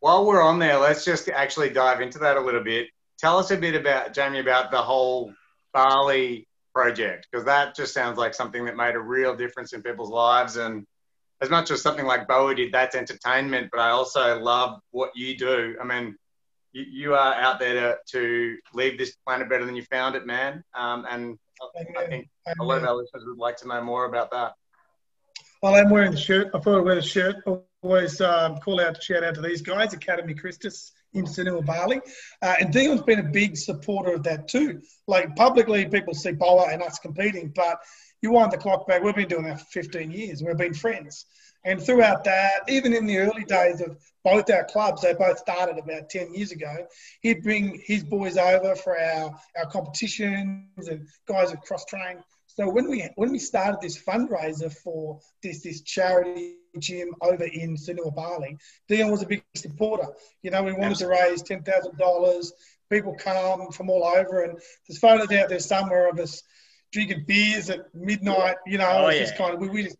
While 0.00 0.26
we're 0.26 0.42
on 0.42 0.58
there, 0.60 0.76
let's 0.78 1.04
just 1.04 1.28
actually 1.28 1.70
dive 1.70 2.00
into 2.00 2.18
that 2.18 2.36
a 2.36 2.40
little 2.40 2.62
bit. 2.62 2.88
Tell 3.18 3.38
us 3.38 3.50
a 3.50 3.56
bit 3.56 3.74
about 3.74 4.12
Jamie 4.12 4.38
about 4.40 4.70
the 4.70 4.80
whole 4.82 5.32
Bali 5.72 6.46
project 6.74 7.26
because 7.30 7.46
that 7.46 7.74
just 7.74 7.94
sounds 7.94 8.18
like 8.18 8.34
something 8.34 8.66
that 8.66 8.76
made 8.76 8.94
a 8.94 9.00
real 9.00 9.34
difference 9.34 9.72
in 9.72 9.82
people's 9.82 10.10
lives. 10.10 10.56
And 10.56 10.86
as 11.40 11.48
much 11.50 11.70
as 11.70 11.82
something 11.82 12.04
like 12.06 12.28
Boa 12.28 12.54
did, 12.54 12.72
that's 12.72 12.94
entertainment. 12.94 13.70
But 13.72 13.80
I 13.80 13.90
also 13.90 14.38
love 14.38 14.80
what 14.90 15.10
you 15.16 15.36
do. 15.36 15.76
I 15.80 15.84
mean, 15.84 16.16
you, 16.76 16.84
you 16.90 17.14
are 17.14 17.34
out 17.34 17.58
there 17.58 17.74
to, 17.74 17.98
to 18.12 18.58
leave 18.74 18.98
this 18.98 19.16
planet 19.26 19.48
better 19.48 19.64
than 19.64 19.76
you 19.76 19.82
found 19.84 20.14
it, 20.14 20.26
man. 20.26 20.62
Um, 20.74 21.06
and 21.08 21.38
I 21.60 21.80
Amen. 21.80 22.08
think 22.08 22.28
a 22.60 22.62
lot 22.62 22.78
of 22.78 22.84
our 22.84 22.94
listeners 22.94 23.24
would 23.26 23.38
like 23.38 23.56
to 23.58 23.68
know 23.68 23.82
more 23.82 24.04
about 24.04 24.30
that. 24.32 24.52
Well, 25.62 25.74
I'm 25.74 25.88
wearing 25.88 26.12
the 26.12 26.18
shirt. 26.18 26.50
I 26.54 26.58
thought 26.58 26.78
I'd 26.78 26.84
wear 26.84 26.94
the 26.96 27.02
shirt. 27.02 27.36
Always 27.82 28.20
um, 28.20 28.58
call 28.58 28.80
out, 28.80 29.02
shout 29.02 29.24
out 29.24 29.36
to 29.36 29.40
these 29.40 29.62
guys, 29.62 29.94
Academy 29.94 30.34
Christus 30.34 30.92
in 31.14 31.24
Sanur 31.24 31.64
Bali. 31.64 32.00
Uh, 32.42 32.54
and 32.60 32.72
Dion's 32.72 33.02
been 33.02 33.20
a 33.20 33.30
big 33.30 33.56
supporter 33.56 34.14
of 34.14 34.24
that 34.24 34.48
too. 34.48 34.82
Like 35.06 35.34
publicly, 35.34 35.86
people 35.86 36.12
see 36.12 36.32
Boa 36.32 36.68
and 36.70 36.82
us 36.82 36.98
competing, 36.98 37.52
but 37.54 37.78
you 38.20 38.32
wind 38.32 38.52
the 38.52 38.58
clock 38.58 38.86
back. 38.86 39.02
We've 39.02 39.14
been 39.14 39.28
doing 39.28 39.44
that 39.44 39.60
for 39.60 39.66
15 39.66 40.10
years. 40.10 40.42
We've 40.42 40.56
been 40.56 40.74
friends. 40.74 41.24
And 41.66 41.82
throughout 41.82 42.22
that, 42.24 42.60
even 42.68 42.94
in 42.94 43.06
the 43.06 43.18
early 43.18 43.44
days 43.44 43.80
of 43.80 43.98
both 44.24 44.48
our 44.50 44.64
clubs, 44.64 45.02
they 45.02 45.14
both 45.14 45.38
started 45.38 45.78
about 45.78 46.08
10 46.08 46.32
years 46.32 46.52
ago, 46.52 46.86
he'd 47.22 47.42
bring 47.42 47.82
his 47.84 48.04
boys 48.04 48.36
over 48.36 48.74
for 48.76 48.98
our, 48.98 49.34
our 49.58 49.66
competitions 49.70 50.88
and 50.88 51.06
guys 51.28 51.50
would 51.50 51.60
cross 51.62 51.84
train. 51.84 52.18
So 52.46 52.70
when 52.70 52.88
we 52.88 53.06
when 53.16 53.32
we 53.32 53.38
started 53.38 53.80
this 53.82 54.02
fundraiser 54.02 54.72
for 54.72 55.20
this 55.42 55.62
this 55.62 55.82
charity 55.82 56.54
gym 56.78 57.10
over 57.20 57.44
in 57.44 57.76
Sanur 57.76 58.14
Bali, 58.14 58.56
Dion 58.88 59.10
was 59.10 59.22
a 59.22 59.26
big 59.26 59.44
supporter. 59.54 60.06
You 60.42 60.52
know, 60.52 60.62
we 60.62 60.72
wanted 60.72 60.96
to 60.98 61.08
raise 61.08 61.42
ten 61.42 61.62
thousand 61.62 61.98
dollars. 61.98 62.52
People 62.90 63.14
come 63.14 63.70
from 63.72 63.90
all 63.90 64.04
over, 64.04 64.44
and 64.44 64.58
there's 64.88 64.98
photos 64.98 65.30
out 65.32 65.48
there 65.50 65.58
somewhere 65.58 66.08
of 66.08 66.18
us 66.18 66.42
drinking 66.92 67.24
beers 67.26 67.68
at 67.68 67.94
midnight. 67.94 68.56
You 68.66 68.78
know, 68.78 68.88
Oh, 68.90 69.06
it's 69.08 69.18
just 69.18 69.36
kind 69.36 69.52
of 69.54 69.60
we, 69.60 69.68
we 69.68 69.82
just 69.82 69.98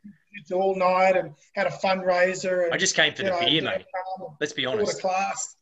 all 0.53 0.77
night 0.77 1.17
and 1.17 1.33
had 1.55 1.67
a 1.67 1.71
fundraiser. 1.71 2.65
And, 2.65 2.75
I 2.75 2.77
just 2.77 2.95
came 2.95 3.15
for 3.15 3.23
the 3.25 3.31
know, 3.31 3.41
beer, 3.41 3.63
mate. 3.63 3.85
Let's 4.41 4.53
be 4.53 4.67
honest. 4.67 5.01
class. 5.01 5.57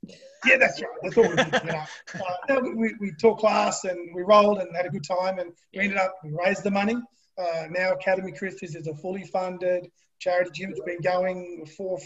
Yeah, 0.46 0.58
that's 0.58 0.80
right. 0.80 0.90
That's 1.02 1.16
all 1.16 1.28
we 1.28 1.36
did. 1.36 1.52
You 1.64 1.72
know. 1.72 1.84
Uh, 2.50 2.60
we- 2.76 2.94
we, 3.00 3.12
taught 3.20 3.38
class 3.38 3.84
and 3.84 4.14
we 4.14 4.22
rolled 4.22 4.58
and 4.58 4.74
had 4.76 4.84
a 4.86 4.90
good 4.90 5.04
time 5.04 5.38
and 5.38 5.52
we 5.74 5.80
ended 5.84 5.98
up 5.98 6.14
we 6.22 6.30
raised 6.30 6.62
the 6.62 6.70
money. 6.70 6.96
Uh, 7.38 7.64
now 7.70 7.92
Academy 7.92 8.30
Christus 8.32 8.74
is 8.74 8.86
a 8.86 8.94
fully 8.94 9.24
funded 9.24 9.90
charity 10.18 10.50
gym. 10.54 10.70
It's 10.70 10.80
been 10.80 11.00
going 11.00 11.66
four 11.76 11.98
or 11.98 12.00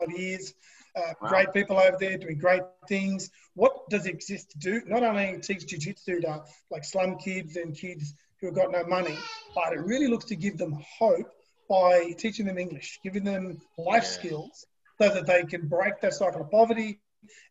five 0.00 0.18
years. 0.18 0.52
Uh, 0.96 1.12
Wow. 1.20 1.28
Great 1.28 1.52
people 1.52 1.76
over 1.78 1.96
there 1.98 2.16
doing 2.18 2.38
great 2.38 2.62
things. 2.88 3.30
What 3.54 3.88
does 3.90 4.06
it 4.06 4.14
exist 4.14 4.50
to 4.52 4.58
do? 4.58 4.82
Not 4.86 5.02
only 5.02 5.38
teach 5.42 5.66
jiu-jitsu 5.66 6.20
to 6.20 6.42
like 6.70 6.84
slum 6.84 7.16
kids 7.18 7.56
and 7.56 7.76
kids 7.76 8.14
who 8.40 8.46
have 8.46 8.54
got 8.54 8.70
no 8.70 8.84
money, 8.84 9.16
but 9.54 9.72
it 9.72 9.80
really 9.80 10.06
looks 10.06 10.26
to 10.26 10.36
give 10.36 10.56
them 10.56 10.78
hope 10.98 11.28
by 11.68 12.12
teaching 12.18 12.46
them 12.46 12.58
English, 12.58 13.00
giving 13.02 13.24
them 13.24 13.60
life 13.78 14.02
Yeah. 14.04 14.08
skills 14.08 14.66
so 15.00 15.08
that 15.12 15.26
they 15.26 15.42
can 15.44 15.66
break 15.68 16.00
that 16.00 16.14
cycle 16.14 16.42
of 16.42 16.50
poverty 16.50 17.00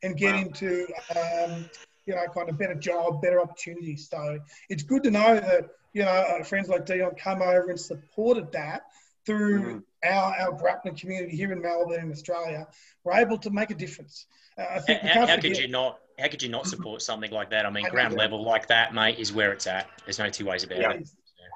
and 0.04 0.15
get 0.17 0.36
Wow. 0.36 0.41
into 0.41 0.88
um, 1.15 1.69
you 2.06 2.15
know 2.15 2.26
kind 2.34 2.49
of 2.49 2.58
better 2.58 2.76
job, 2.76 3.21
better 3.21 3.41
opportunities. 3.41 4.10
So 4.10 4.39
it's 4.69 4.84
good 4.84 5.04
to 5.04 5.12
know 5.12 5.36
that 5.39 5.65
you 5.93 6.04
know 6.04 6.12
uh, 6.12 6.43
friends 6.43 6.69
like 6.69 6.86
Dion 6.86 7.15
come 7.15 7.41
over 7.41 7.69
and 7.69 7.80
supported 7.80 8.52
that 8.52 8.84
through 9.26 9.62
Mhm. 9.62 9.84
our 10.04 10.36
our 10.36 10.52
grappling 10.52 10.95
community 10.95 11.36
here 11.36 11.52
in 11.52 11.62
Melbourne 11.62 12.02
in 12.02 12.12
Australia. 12.12 12.67
We're 13.04 13.13
able 13.19 13.38
to 13.39 13.49
make 13.49 13.71
a 13.71 13.76
difference. 13.76 14.26
Uh, 14.58 14.65
I 14.69 14.80
think 14.80 15.02
How, 15.02 15.26
how 15.26 15.38
could 15.39 15.58
you 15.58 15.67
not? 15.67 15.99
How 16.19 16.28
could 16.28 16.43
you 16.43 16.49
not 16.49 16.67
support 16.67 17.02
something 17.02 17.32
like 17.32 17.49
that? 17.49 17.65
I 17.65 17.69
mean, 17.71 17.86
I 17.88 17.89
ground 17.89 18.13
level 18.15 18.43
like 18.43 18.67
that, 18.67 18.93
mate, 18.93 19.17
is 19.17 19.34
where 19.34 19.52
it's 19.52 19.65
at. 19.65 19.89
There's 20.06 20.19
no 20.19 20.30
two 20.30 20.45
ways 20.45 20.63
about 20.63 20.78
Yeah. 20.78 20.91
it. 20.91 21.10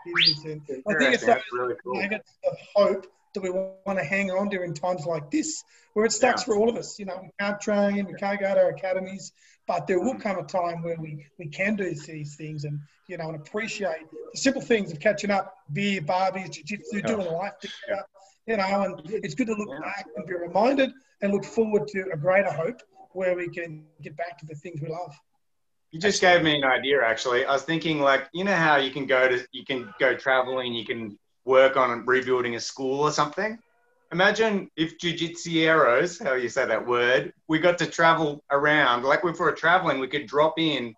It 0.05 0.27
is. 0.27 0.45
It 0.45 0.61
is. 0.67 0.83
And 0.85 0.95
I 0.95 0.99
think 0.99 1.13
it's 1.13 1.23
Interesting. 1.23 1.27
like 1.29 1.43
really 1.51 1.75
cool. 1.83 2.01
nuggets 2.01 2.37
of 2.49 2.57
hope 2.75 3.07
that 3.33 3.41
we 3.43 3.49
want 3.49 3.99
to 3.99 4.03
hang 4.03 4.31
on 4.31 4.49
to 4.49 4.63
in 4.63 4.73
times 4.73 5.05
like 5.05 5.29
this, 5.29 5.63
where 5.93 6.05
it 6.05 6.11
sucks 6.11 6.41
Yeah. 6.41 6.45
for 6.45 6.55
all 6.57 6.69
of 6.69 6.75
us. 6.77 6.97
You 6.97 7.05
know, 7.05 7.19
we 7.21 7.29
can't 7.39 7.59
train, 7.59 8.05
we 8.05 8.13
can't 8.15 8.39
go 8.39 8.53
to 8.53 8.61
our 8.61 8.69
academies, 8.69 9.31
but 9.67 9.85
there 9.85 9.99
will 9.99 10.13
Mhm. 10.15 10.21
come 10.21 10.39
a 10.39 10.43
time 10.43 10.81
where 10.81 10.95
we, 10.97 11.25
we 11.37 11.47
can 11.47 11.75
do 11.75 11.83
these 11.83 12.35
things 12.35 12.63
and, 12.63 12.79
you 13.07 13.17
know, 13.17 13.27
and 13.27 13.35
appreciate 13.35 14.09
the 14.31 14.37
simple 14.39 14.61
things 14.61 14.91
of 14.91 14.99
catching 14.99 15.29
up, 15.29 15.55
beer, 15.73 16.01
barbies, 16.01 16.51
jiu-jitsu, 16.51 17.01
doing 17.01 17.27
life 17.31 17.53
together, 17.59 18.05
you 18.47 18.57
know, 18.57 18.83
and 18.83 19.01
it's 19.11 19.35
good 19.35 19.47
to 19.47 19.53
look 19.55 19.69
Yeah. 19.69 19.79
back 19.81 20.05
and 20.15 20.25
be 20.25 20.33
reminded 20.33 20.91
and 21.21 21.33
look 21.33 21.43
forward 21.45 21.87
to 21.89 22.09
a 22.11 22.17
greater 22.17 22.51
hope 22.51 22.81
where 23.11 23.35
we 23.35 23.49
can 23.49 23.85
get 24.01 24.15
back 24.15 24.37
to 24.39 24.45
the 24.45 24.55
things 24.55 24.81
we 24.81 24.87
love. 24.87 25.13
You 25.97 26.01
just 26.01 26.21
gave 26.21 26.43
me 26.43 26.55
an 26.55 26.63
idea, 26.63 27.03
actually. 27.03 27.43
I 27.43 27.53
was 27.53 27.63
thinking, 27.63 27.99
like, 27.99 28.29
you 28.31 28.43
know 28.43 28.53
how 28.53 28.75
you 28.75 28.91
can 28.91 29.07
go 29.07 29.27
to, 29.27 29.43
you 29.51 29.65
can 29.65 29.91
go 29.99 30.15
traveling, 30.15 30.71
you 30.75 30.85
can 30.85 31.17
work 31.43 31.75
on 31.75 32.05
rebuilding 32.05 32.53
a 32.53 32.59
school 32.59 32.99
or 32.99 33.11
something. 33.11 33.57
Imagine 34.11 34.69
if 34.77 34.99
jujitsieros, 34.99 36.23
how 36.23 36.35
you 36.35 36.49
say 36.49 36.67
that 36.67 36.85
word, 36.85 37.33
we 37.47 37.57
got 37.57 37.79
to 37.79 37.87
travel 37.87 38.43
around. 38.51 39.05
Like, 39.05 39.21
if 39.23 39.39
we 39.39 39.45
were 39.45 39.53
traveling, 39.53 39.97
we 39.97 40.07
could 40.07 40.27
drop 40.27 40.59
in 40.59 40.93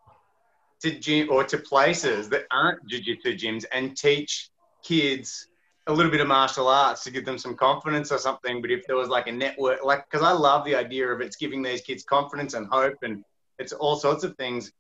to 0.82 1.00
gym 1.00 1.30
or 1.32 1.46
to 1.46 1.58
places 1.58 2.28
that 2.28 2.44
aren't 2.52 2.86
jujitsu 2.86 3.40
gyms 3.40 3.64
and 3.72 3.96
teach 3.96 4.50
kids 4.84 5.48
a 5.88 5.94
little 5.94 6.12
bit 6.12 6.20
of 6.20 6.28
martial 6.28 6.68
arts 6.68 7.06
to 7.06 7.10
give 7.10 7.24
them 7.24 7.38
some 7.38 7.56
confidence 7.56 8.12
or 8.12 8.18
something. 8.18 8.62
But 8.62 8.70
if 8.70 8.86
there 8.86 8.98
was 8.98 9.08
like 9.08 9.28
a 9.28 9.32
network, 9.32 9.82
like, 9.82 10.04
because 10.12 10.28
I 10.28 10.34
love 10.34 10.66
the 10.66 10.76
idea 10.76 11.08
of 11.08 11.22
it's 11.22 11.38
giving 11.38 11.62
these 11.62 11.80
kids 11.80 12.04
confidence 12.04 12.54
and 12.54 12.68
hope 12.68 12.98
and 13.02 13.24
it's 13.60 13.72
all 13.72 13.96
sorts 13.96 14.26
of 14.26 14.36
things. 14.36 14.74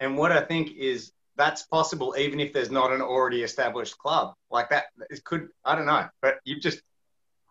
And 0.00 0.16
what 0.16 0.32
I 0.32 0.40
think 0.40 0.76
is 0.76 1.12
that's 1.38 1.62
possible 1.62 2.14
even 2.18 2.40
if 2.40 2.52
there's 2.52 2.70
not 2.70 2.92
an 2.92 3.00
already 3.00 3.42
established 3.42 3.96
club 3.96 4.34
like 4.50 4.68
that. 4.70 4.86
It 5.08 5.24
could, 5.24 5.48
I 5.64 5.74
don't 5.74 5.86
know, 5.86 6.06
but 6.20 6.40
you've 6.44 6.60
just, 6.60 6.82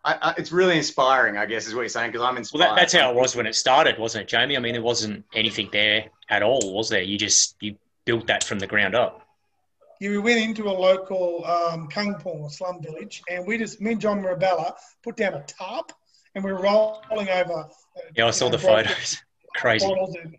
I, 0.04 0.18
I, 0.20 0.34
it's 0.36 0.52
really 0.52 0.76
inspiring, 0.76 1.36
I 1.36 1.46
guess, 1.46 1.66
is 1.66 1.74
what 1.74 1.80
you're 1.80 1.88
saying, 1.88 2.12
because 2.12 2.24
I'm 2.24 2.36
inspired. 2.36 2.60
Well, 2.60 2.74
that, 2.74 2.80
that's 2.80 2.92
how 2.92 3.10
it 3.10 3.16
was 3.16 3.34
when 3.34 3.46
it 3.46 3.56
started, 3.56 3.98
wasn't 3.98 4.22
it, 4.22 4.28
Jamie? 4.28 4.56
I 4.56 4.60
mean, 4.60 4.74
there 4.74 4.82
wasn't 4.82 5.24
anything 5.34 5.70
there 5.72 6.04
at 6.28 6.42
all, 6.42 6.72
was 6.72 6.88
there? 6.88 7.02
You 7.02 7.18
just 7.18 7.56
you 7.60 7.76
built 8.04 8.28
that 8.28 8.44
from 8.44 8.60
the 8.60 8.66
ground 8.66 8.94
up. 8.94 9.22
Yeah, 10.00 10.10
we 10.10 10.18
went 10.18 10.38
into 10.38 10.68
a 10.68 10.70
local 10.70 11.44
um, 11.44 11.88
Kangpong 11.88 12.50
slum 12.52 12.80
village, 12.80 13.22
and 13.28 13.44
we 13.44 13.58
just, 13.58 13.80
me 13.80 13.92
and 13.92 14.00
John 14.00 14.22
Mirabella 14.22 14.76
put 15.02 15.16
down 15.16 15.34
a 15.34 15.42
tarp, 15.42 15.90
and 16.36 16.44
we 16.44 16.52
were 16.52 16.60
rolling 16.60 17.28
over. 17.28 17.52
Uh, 17.52 17.64
Yeah, 18.14 18.26
I 18.26 18.30
saw 18.30 18.46
know, 18.46 18.52
the 18.52 18.58
photos. 18.58 19.20
Crazy. 19.56 19.86
and 19.86 20.36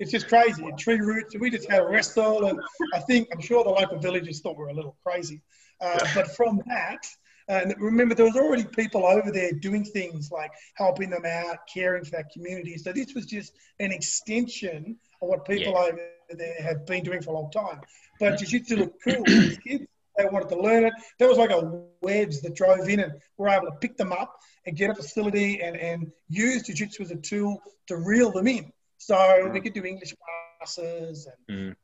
it's 0.00 0.10
just 0.10 0.28
crazy. 0.28 0.64
And 0.64 0.76
tree 0.78 0.98
roots. 0.98 1.36
We 1.38 1.50
just 1.50 1.70
had 1.70 1.80
a 1.82 1.86
wrestle, 1.86 2.46
and 2.46 2.58
I 2.94 2.98
think 3.00 3.28
I'm 3.32 3.40
sure 3.40 3.62
the 3.62 3.70
local 3.70 3.98
villagers 3.98 4.40
thought 4.40 4.56
we 4.58 4.64
were 4.64 4.70
a 4.70 4.74
little 4.74 4.96
crazy. 5.06 5.40
Uh, 5.80 6.04
but 6.14 6.34
from 6.34 6.60
that, 6.66 7.06
and 7.48 7.74
remember, 7.78 8.14
there 8.14 8.26
was 8.26 8.36
already 8.36 8.64
people 8.64 9.04
over 9.04 9.30
there 9.32 9.52
doing 9.52 9.84
things 9.84 10.30
like 10.30 10.52
helping 10.74 11.10
them 11.10 11.24
out, 11.24 11.58
caring 11.72 12.04
for 12.04 12.12
that 12.12 12.30
community. 12.32 12.76
So 12.78 12.92
this 12.92 13.14
was 13.14 13.26
just 13.26 13.52
an 13.80 13.92
extension 13.92 14.96
of 15.20 15.28
what 15.28 15.44
people 15.44 15.72
Yeah. 15.72 15.78
over 15.78 15.98
there 16.30 16.62
had 16.62 16.86
been 16.86 17.02
doing 17.02 17.22
for 17.22 17.30
a 17.30 17.34
long 17.34 17.50
time. 17.50 17.80
But 18.20 18.38
jiu-jitsu 18.38 18.76
looked 18.76 19.02
cool. 19.02 19.24
These 19.24 19.58
kids, 19.58 19.84
they 20.16 20.26
wanted 20.26 20.48
to 20.50 20.60
learn 20.60 20.84
it. 20.84 20.92
There 21.18 21.28
was 21.28 21.38
like 21.38 21.50
a 21.50 21.82
wedge 22.02 22.40
that 22.42 22.54
drove 22.54 22.88
in, 22.88 23.00
and 23.00 23.12
we 23.36 23.42
were 23.44 23.48
able 23.48 23.66
to 23.66 23.76
pick 23.80 23.96
them 23.96 24.12
up 24.12 24.38
and 24.66 24.76
get 24.76 24.90
a 24.90 24.94
facility 24.94 25.60
and, 25.60 25.76
and 25.76 26.12
use 26.28 26.62
jiu-jitsu 26.62 27.02
as 27.02 27.10
a 27.10 27.16
tool 27.16 27.60
to 27.88 27.96
reel 27.96 28.30
them 28.30 28.46
in. 28.46 28.72
So 29.02 29.48
we 29.48 29.62
could 29.62 29.72
do 29.72 29.82
English 29.84 30.14
classes 30.58 31.26
and 31.48 31.70
Mm. 31.72 31.76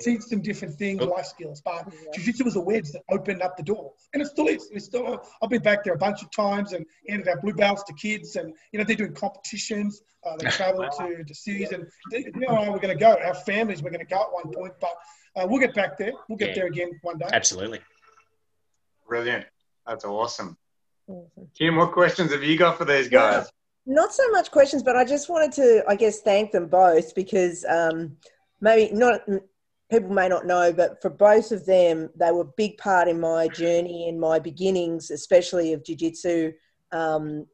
Teach 0.00 0.26
them 0.26 0.40
different 0.40 0.74
things, 0.76 1.00
Oh. 1.02 1.06
life 1.06 1.26
skills. 1.26 1.60
But 1.60 1.92
Yeah. 1.92 2.10
jiu-jitsu 2.14 2.44
was 2.44 2.54
a 2.56 2.60
wedge 2.60 2.90
that 2.92 3.02
opened 3.10 3.42
up 3.42 3.56
the 3.56 3.62
door, 3.64 3.92
and 4.12 4.22
it 4.22 4.26
still 4.26 4.46
is. 4.46 4.70
It's 4.70 4.84
still. 4.86 5.26
I've 5.42 5.50
been 5.50 5.62
back 5.62 5.82
there 5.82 5.94
a 5.94 5.98
bunch 5.98 6.22
of 6.22 6.30
times 6.30 6.72
and 6.74 6.86
handed 7.08 7.26
out 7.28 7.42
blue 7.42 7.54
belts 7.54 7.82
to 7.84 7.92
kids, 7.94 8.36
and 8.36 8.54
you 8.70 8.78
know 8.78 8.84
they're 8.84 8.94
doing 8.96 9.14
competitions. 9.14 10.00
Uh, 10.24 10.36
they 10.36 10.48
travel 10.50 10.88
to 10.98 11.24
to 11.24 11.34
cities, 11.34 11.72
and 11.72 11.88
they, 12.12 12.18
you 12.18 12.32
know 12.36 12.70
we're 12.72 12.78
going 12.78 12.96
to 12.96 13.04
go. 13.08 13.16
Our 13.16 13.34
families 13.34 13.82
we're 13.82 13.90
going 13.90 14.06
to 14.06 14.14
go 14.16 14.22
at 14.22 14.32
one 14.32 14.52
point, 14.52 14.74
but 14.80 14.94
uh, 15.36 15.46
we'll 15.48 15.60
get 15.60 15.74
back 15.74 15.96
there. 15.98 16.12
We'll 16.28 16.38
get 16.38 16.50
Yeah. 16.50 16.54
there 16.54 16.66
again 16.66 16.90
one 17.02 17.18
day. 17.18 17.28
Absolutely. 17.32 17.80
Brilliant. 19.08 19.46
That's 19.86 20.04
awesome. 20.04 20.56
Awesome. 21.08 21.50
Kim, 21.58 21.76
what 21.76 21.90
questions 21.92 22.30
have 22.32 22.44
you 22.44 22.56
got 22.56 22.78
for 22.78 22.84
these 22.84 23.08
guys? 23.08 23.50
Not 23.86 24.14
so 24.14 24.28
much 24.30 24.50
questions, 24.50 24.82
but 24.82 24.96
I 24.96 25.04
just 25.04 25.28
wanted 25.28 25.52
to, 25.52 25.84
I 25.88 25.94
guess, 25.94 26.20
thank 26.20 26.52
them 26.52 26.68
both 26.68 27.14
because 27.14 27.64
um, 27.68 28.16
maybe 28.60 28.94
not 28.94 29.20
people 29.90 30.10
may 30.10 30.28
not 30.28 30.46
know, 30.46 30.72
but 30.72 31.00
for 31.02 31.10
both 31.10 31.52
of 31.52 31.66
them, 31.66 32.08
they 32.16 32.30
were 32.32 32.42
a 32.42 32.52
big 32.56 32.78
part 32.78 33.08
in 33.08 33.20
my 33.20 33.48
journey 33.48 34.08
in 34.08 34.18
my 34.18 34.38
beginnings, 34.38 35.10
especially 35.10 35.72
of 35.72 35.84
jiu-jitsu. 35.84 36.52
Um, 36.92 37.46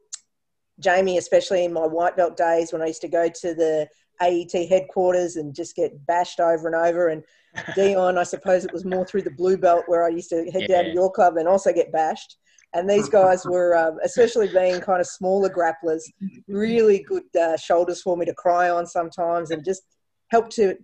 Jamie, 0.79 1.17
especially 1.17 1.65
in 1.65 1.73
my 1.73 1.85
white 1.85 2.17
belt 2.17 2.37
days 2.37 2.73
when 2.73 2.81
I 2.81 2.87
used 2.87 3.01
to 3.01 3.07
go 3.07 3.29
to 3.29 3.53
the 3.53 3.87
AET 4.21 4.69
headquarters 4.69 5.35
and 5.35 5.53
just 5.53 5.75
get 5.75 6.05
bashed 6.05 6.39
over 6.39 6.67
and 6.67 6.75
over. 6.75 7.09
And 7.09 7.23
Dion, 7.75 8.17
I 8.17 8.23
suppose 8.23 8.65
it 8.65 8.73
was 8.73 8.85
more 8.85 9.05
through 9.05 9.23
the 9.23 9.31
blue 9.31 9.57
belt 9.57 9.83
where 9.87 10.05
I 10.05 10.09
used 10.09 10.29
to 10.29 10.49
head 10.51 10.67
down 10.67 10.85
to 10.85 10.91
your 10.91 11.11
club 11.11 11.37
and 11.37 11.47
also 11.47 11.73
get 11.73 11.91
bashed. 11.91 12.37
And 12.73 12.89
these 12.89 13.09
guys 13.09 13.45
were, 13.45 13.75
um, 13.75 13.97
especially 14.03 14.47
being 14.47 14.79
kind 14.79 15.01
of 15.01 15.07
smaller 15.07 15.49
grapplers, 15.49 16.01
really 16.47 17.03
good 17.03 17.23
uh, 17.39 17.57
shoulders 17.57 18.01
for 18.01 18.15
me 18.15 18.25
to 18.25 18.33
cry 18.33 18.69
on 18.69 18.85
sometimes, 18.87 19.51
and 19.51 19.63
just 19.65 19.83
help 20.29 20.49
to 20.51 20.75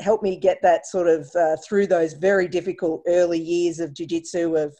help 0.00 0.22
me 0.22 0.36
get 0.36 0.58
that 0.62 0.86
sort 0.86 1.08
of 1.08 1.28
uh, 1.38 1.56
through 1.66 1.86
those 1.86 2.14
very 2.14 2.48
difficult 2.48 3.02
early 3.06 3.38
years 3.38 3.78
of 3.78 3.92
jiu-jitsu. 3.92 4.56
Of, 4.56 4.74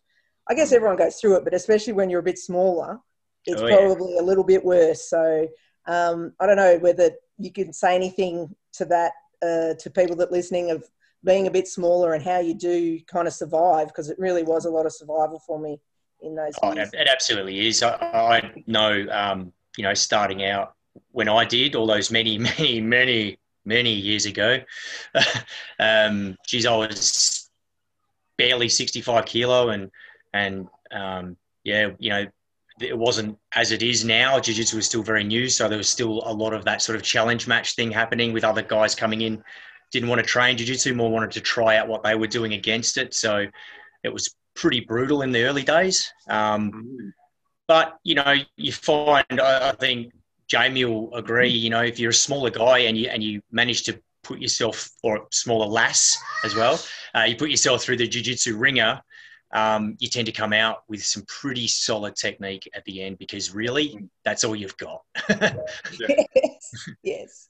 I 0.49 0.55
guess 0.55 0.73
everyone 0.73 0.97
goes 0.97 1.17
through 1.17 1.37
it, 1.37 1.45
but 1.45 1.53
especially 1.53 1.93
when 1.93 2.09
you're 2.09 2.21
a 2.21 2.31
bit 2.31 2.39
smaller, 2.39 2.99
it's 3.45 3.61
Oh, 3.61 3.67
yeah. 3.67 3.77
probably 3.77 4.17
a 4.17 4.23
little 4.23 4.45
bit 4.45 4.65
worse. 4.65 5.11
So 5.11 5.49
um, 5.87 6.33
I 6.41 6.47
don't 6.47 6.57
know 6.57 6.79
whether 6.79 7.11
you 7.37 7.53
can 7.53 7.73
say 7.73 7.95
anything 7.95 8.55
to 8.75 8.85
that 8.87 9.13
uh, 9.43 9.75
to 9.79 9.91
people 9.91 10.17
that 10.17 10.33
listening 10.33 10.71
of 10.71 10.85
being 11.25 11.47
a 11.47 11.51
bit 11.51 11.69
smaller 11.69 12.15
and 12.15 12.23
how 12.23 12.39
you 12.39 12.55
do 12.55 12.99
kind 13.07 13.27
of 13.27 13.35
survive 13.35 13.89
because 13.89 14.09
it 14.09 14.19
really 14.19 14.45
was 14.45 14.65
a 14.65 14.71
lot 14.71 14.87
of 14.87 14.93
survival 14.93 15.41
for 15.47 15.59
me 15.59 15.81
in 16.23 16.35
those 16.35 16.55
Oh, 16.63 16.75
years. 16.75 16.91
it, 16.93 17.09
absolutely 17.11 17.67
is. 17.69 17.83
I, 17.83 17.91
I 17.93 18.63
know, 18.67 19.07
um, 19.11 19.53
you 19.77 19.85
know, 19.85 19.95
starting 19.95 20.45
out 20.45 20.75
when 21.13 21.29
I 21.29 21.45
did 21.45 21.75
all 21.75 21.87
those 21.87 22.11
many, 22.11 22.39
many, 22.59 22.81
many, 22.81 23.39
many 23.65 23.93
years 23.93 24.27
ago, 24.27 24.61
um, 25.79 26.37
geez, 26.47 26.67
I 26.67 26.77
was 26.77 27.51
barely 28.37 28.69
65 28.69 29.25
kilo 29.25 29.71
and, 29.71 29.91
and, 30.33 30.69
um, 30.91 31.37
yeah, 31.65 31.91
you 31.99 32.11
know, 32.11 32.27
it 32.81 32.97
wasn't 32.97 33.37
as 33.55 33.73
it 33.73 33.83
is 33.83 34.05
now. 34.05 34.39
Jiu-jitsu 34.39 34.77
was 34.77 34.87
still 34.87 35.03
very 35.03 35.25
new. 35.25 35.49
So 35.49 35.69
there 35.69 35.79
was 35.79 35.89
still 35.89 36.23
a 36.25 36.33
lot 36.33 36.55
of 36.55 36.65
that 36.65 36.81
sort 36.81 36.97
of 36.97 37.03
challenge 37.03 37.49
match 37.49 37.75
thing 37.75 37.91
happening 37.91 38.33
with 38.33 38.45
other 38.45 38.63
guys 38.63 38.95
coming 38.95 39.23
in, 39.23 39.43
didn't 39.91 40.09
want 40.09 40.21
to 40.21 40.27
train 40.27 40.57
jiu-jitsu, 40.57 40.95
more 40.95 41.11
wanted 41.11 41.33
to 41.33 41.41
try 41.41 41.77
out 41.77 41.89
what 41.89 42.05
they 42.05 42.15
were 42.15 42.27
doing 42.27 42.55
against 42.55 42.97
it. 42.97 43.15
So 43.15 43.47
it 44.05 44.13
was 44.13 44.35
pretty 44.59 44.81
brutal 44.81 45.23
in 45.23 45.31
the 45.31 45.45
early 45.45 45.63
days. 45.63 46.13
Um, 46.29 47.15
but 47.69 47.99
you 48.03 48.17
know, 48.17 48.35
you 48.57 48.73
find 48.73 49.25
I, 49.41 49.71
I 49.71 49.73
think 49.73 50.13
Jamie 50.49 50.85
will 50.85 51.15
agree. 51.15 51.49
You 51.49 51.71
know, 51.71 51.83
if 51.83 51.99
you're 51.99 52.11
a 52.11 52.15
smaller 52.15 52.51
guy 52.51 52.81
and 52.81 52.97
you 52.97 53.09
and 53.09 53.23
you 53.23 53.41
manage 53.53 53.85
to 53.85 54.01
put 54.25 54.41
yourself 54.41 54.91
or 55.03 55.27
smaller 55.31 55.67
lass 55.67 56.19
as 56.45 56.57
well, 56.57 56.79
uh, 57.15 57.23
you 57.23 57.37
put 57.37 57.51
yourself 57.51 57.83
through 57.83 57.99
the 57.99 58.09
jiu-jitsu 58.09 58.57
ringer. 58.57 59.01
Um, 59.55 59.97
you 59.99 60.09
tend 60.09 60.27
to 60.27 60.33
come 60.33 60.53
out 60.53 60.83
with 60.89 61.03
some 61.03 61.25
pretty 61.27 61.69
solid 61.69 62.17
technique 62.17 62.69
at 62.75 62.85
the 62.85 63.03
end 63.03 63.17
because 63.19 63.55
really 63.55 63.99
that's 64.25 64.45
all 64.45 64.55
you've 64.55 64.77
got. 64.77 65.03
yes, 65.31 66.89
yes, 67.03 67.49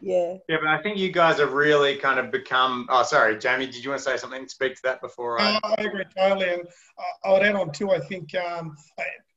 yeah. 0.00 0.34
Yeah, 0.48 0.56
but 0.60 0.68
I 0.68 0.80
think 0.82 0.98
you 0.98 1.10
guys 1.10 1.38
have 1.38 1.52
really 1.52 1.96
kind 1.96 2.18
of 2.18 2.30
become. 2.30 2.86
Oh, 2.88 3.02
sorry, 3.02 3.38
Jamie. 3.38 3.66
Did 3.66 3.84
you 3.84 3.90
want 3.90 4.02
to 4.02 4.10
say 4.10 4.16
something? 4.16 4.46
Speak 4.48 4.76
to 4.76 4.82
that 4.84 5.00
before 5.00 5.40
I. 5.40 5.56
Uh, 5.56 5.74
I 5.78 5.82
agree 5.82 6.04
totally, 6.16 6.48
and 6.48 6.62
uh, 6.62 7.28
I 7.28 7.32
would 7.32 7.42
add 7.42 7.56
on 7.56 7.72
too. 7.72 7.90
I 7.90 8.00
think 8.00 8.34
um, 8.34 8.76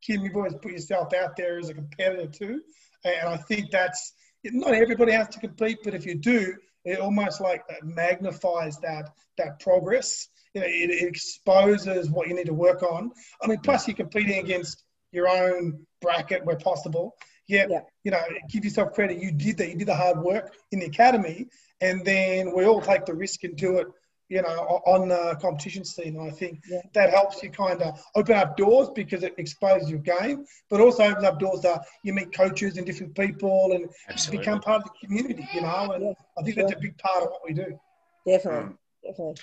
Kim, 0.01 0.21
you've 0.21 0.35
always 0.35 0.55
put 0.55 0.71
yourself 0.71 1.13
out 1.13 1.35
there 1.35 1.57
as 1.59 1.69
a 1.69 1.73
competitor 1.73 2.27
too, 2.27 2.61
and 3.03 3.29
I 3.29 3.37
think 3.37 3.71
that's 3.71 4.13
not 4.43 4.73
everybody 4.73 5.11
has 5.11 5.27
to 5.29 5.39
compete, 5.39 5.79
but 5.83 5.93
if 5.93 6.05
you 6.05 6.15
do, 6.15 6.55
it 6.85 6.99
almost 6.99 7.41
like 7.41 7.63
magnifies 7.83 8.77
that 8.79 9.09
that 9.37 9.59
progress. 9.59 10.27
You 10.53 10.61
know, 10.61 10.67
it, 10.67 10.89
it 10.89 11.07
exposes 11.07 12.09
what 12.09 12.27
you 12.27 12.35
need 12.35 12.47
to 12.47 12.53
work 12.53 12.83
on. 12.83 13.11
I 13.41 13.47
mean, 13.47 13.59
plus 13.59 13.87
you're 13.87 13.95
competing 13.95 14.39
against 14.39 14.83
your 15.11 15.27
own 15.27 15.85
bracket 16.01 16.45
where 16.45 16.57
possible. 16.57 17.15
Yet, 17.51 17.69
Yeah. 17.69 17.81
you 18.05 18.11
know, 18.11 18.23
give 18.49 18.63
yourself 18.63 18.93
credit. 18.93 19.21
You 19.21 19.31
did 19.31 19.57
that. 19.57 19.69
You 19.69 19.75
did 19.75 19.87
the 19.89 19.95
hard 19.95 20.19
work 20.23 20.55
in 20.71 20.79
the 20.79 20.85
academy, 20.85 21.47
and 21.81 22.05
then 22.05 22.55
we 22.55 22.65
all 22.65 22.81
take 22.81 23.05
the 23.05 23.13
risk 23.13 23.43
and 23.43 23.55
do 23.57 23.77
it 23.79 23.87
you 24.29 24.41
know, 24.41 24.79
on 24.85 25.09
the 25.09 25.37
competition 25.41 25.83
scene. 25.83 26.15
And 26.15 26.25
I 26.25 26.33
think 26.33 26.63
Yeah. 26.65 26.79
that 26.93 27.09
helps 27.09 27.43
you 27.43 27.49
kind 27.51 27.81
of 27.81 28.01
open 28.15 28.37
up 28.37 28.55
doors 28.55 28.87
because 28.95 29.23
it 29.23 29.33
exposes 29.37 29.89
your 29.89 29.99
game, 29.99 30.45
but 30.69 30.79
also 30.79 31.03
opens 31.03 31.25
up 31.25 31.37
doors 31.37 31.59
that 31.63 31.85
you 32.03 32.13
meet 32.13 32.33
coaches 32.33 32.77
and 32.77 32.85
different 32.85 33.13
people 33.13 33.73
and 33.73 33.89
Absolutely. 34.07 34.37
become 34.39 34.61
part 34.61 34.83
of 34.83 34.89
the 34.89 35.05
community, 35.05 35.45
you 35.53 35.59
know. 35.59 35.91
And 35.91 36.03
Yeah, 36.05 36.13
I 36.37 36.43
think 36.43 36.55
that's 36.55 36.71
a 36.71 36.77
big 36.79 36.97
part 36.97 37.23
of 37.23 37.29
what 37.31 37.41
we 37.45 37.53
do. 37.53 37.77
Definitely, 38.25 38.69
mm. 38.69 38.77
definitely. 39.03 39.35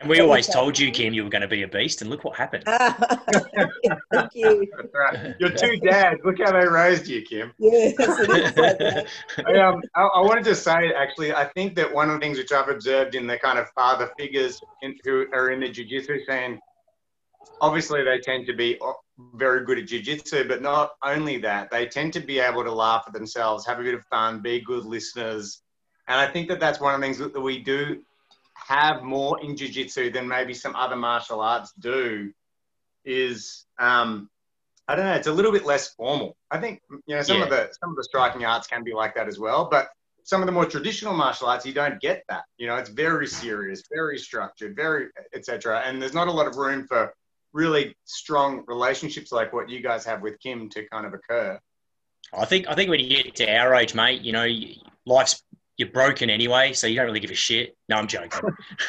And 0.00 0.10
we 0.10 0.20
always 0.20 0.46
told 0.46 0.78
you, 0.78 0.90
Kim, 0.90 1.14
you 1.14 1.24
were 1.24 1.30
going 1.30 1.42
to 1.42 1.48
be 1.48 1.62
a 1.62 1.68
beast, 1.68 2.02
and 2.02 2.10
look 2.10 2.24
what 2.24 2.36
happened. 2.36 2.64
Thank 2.66 4.34
you. 4.34 4.66
That's 4.76 4.94
right. 4.94 5.34
Your 5.38 5.50
two 5.50 5.76
dads. 5.78 6.20
Look 6.24 6.38
how 6.40 6.52
they 6.52 6.66
raised 6.66 7.06
you, 7.06 7.22
Kim. 7.22 7.52
Yes, 7.58 7.94
it 7.98 8.30
is 8.30 8.56
like 8.56 8.78
that. 8.78 9.06
I, 9.46 9.58
um, 9.60 9.80
I, 9.94 10.02
I 10.02 10.20
wanted 10.20 10.44
to 10.44 10.54
say 10.54 10.92
actually, 10.94 11.32
I 11.32 11.46
think 11.46 11.74
that 11.76 11.92
one 11.92 12.10
of 12.10 12.14
the 12.14 12.20
things 12.20 12.38
which 12.38 12.52
I've 12.52 12.68
observed 12.68 13.14
in 13.14 13.26
the 13.26 13.38
kind 13.38 13.58
of 13.58 13.68
father 13.70 14.10
figures 14.18 14.60
in, 14.82 14.96
who 15.04 15.26
are 15.32 15.50
in 15.50 15.60
the 15.60 15.68
jiu-jitsu 15.68 16.24
scene, 16.28 16.60
obviously 17.60 18.04
they 18.04 18.18
tend 18.18 18.46
to 18.46 18.54
be 18.54 18.78
very 19.34 19.64
good 19.64 19.78
at 19.78 19.86
jiu-jitsu, 19.86 20.48
but 20.48 20.60
not 20.60 20.92
only 21.02 21.38
that, 21.38 21.70
they 21.70 21.86
tend 21.86 22.12
to 22.14 22.20
be 22.20 22.38
able 22.40 22.64
to 22.64 22.72
laugh 22.72 23.04
at 23.06 23.12
themselves, 23.12 23.64
have 23.66 23.80
a 23.80 23.82
bit 23.82 23.94
of 23.94 24.04
fun, 24.06 24.40
be 24.40 24.60
good 24.60 24.84
listeners, 24.84 25.62
and 26.08 26.20
I 26.20 26.30
think 26.30 26.48
that 26.48 26.60
that's 26.60 26.80
one 26.80 26.94
of 26.94 27.00
the 27.00 27.06
things 27.06 27.18
that 27.18 27.40
we 27.40 27.62
do 27.62 28.02
have 28.66 29.02
more 29.02 29.40
in 29.42 29.56
jiu-jitsu 29.56 30.10
than 30.10 30.26
maybe 30.26 30.54
some 30.54 30.74
other 30.74 30.96
martial 30.96 31.40
arts 31.40 31.72
do. 31.78 32.32
Is 33.04 33.66
um, 33.78 34.30
I 34.88 34.96
don't 34.96 35.04
know. 35.04 35.14
It's 35.14 35.26
a 35.26 35.32
little 35.32 35.52
bit 35.52 35.66
less 35.66 35.88
formal. 35.94 36.36
I 36.50 36.58
think 36.58 36.80
you 37.06 37.16
know 37.16 37.22
some 37.22 37.42
of 37.42 37.50
the 37.50 37.70
some 37.80 37.90
of 37.90 37.96
the 37.96 38.04
striking 38.04 38.44
arts 38.44 38.66
can 38.66 38.82
be 38.82 38.94
like 38.94 39.14
that 39.14 39.28
as 39.28 39.38
well, 39.38 39.68
but 39.70 39.90
some 40.24 40.40
of 40.40 40.46
the 40.46 40.52
more 40.52 40.64
traditional 40.64 41.12
martial 41.14 41.48
arts, 41.48 41.66
you 41.66 41.74
don't 41.74 42.00
get 42.00 42.24
that. 42.30 42.44
You 42.56 42.66
know, 42.66 42.76
it's 42.76 42.88
very 42.88 43.26
serious, 43.26 43.82
very 43.94 44.18
structured, 44.18 44.74
very 44.74 45.08
etc. 45.34 45.82
And 45.84 46.00
there's 46.00 46.14
not 46.14 46.28
a 46.28 46.32
lot 46.32 46.46
of 46.46 46.56
room 46.56 46.86
for 46.86 47.14
really 47.52 47.94
strong 48.04 48.64
relationships 48.66 49.30
like 49.32 49.52
what 49.52 49.68
you 49.68 49.80
guys 49.80 50.04
have 50.06 50.22
with 50.22 50.40
Kim 50.40 50.68
to 50.70 50.88
kind 50.88 51.06
of 51.06 51.12
occur. 51.12 51.60
I 52.36 52.46
think 52.46 52.66
I 52.68 52.74
think 52.74 52.90
when 52.90 53.00
you 53.00 53.08
get 53.08 53.34
to 53.36 53.56
our 53.56 53.74
age, 53.74 53.94
mate, 53.94 54.22
you 54.22 54.32
know, 54.32 54.46
life's 55.06 55.42
you're 55.76 55.90
broken 55.90 56.30
anyway, 56.30 56.72
so 56.72 56.86
you 56.86 56.96
don't 56.96 57.06
really 57.06 57.20
give 57.20 57.30
a 57.30 57.34
shit. 57.34 57.76
No, 57.88 57.96
I'm 57.96 58.06
joking. 58.06 58.40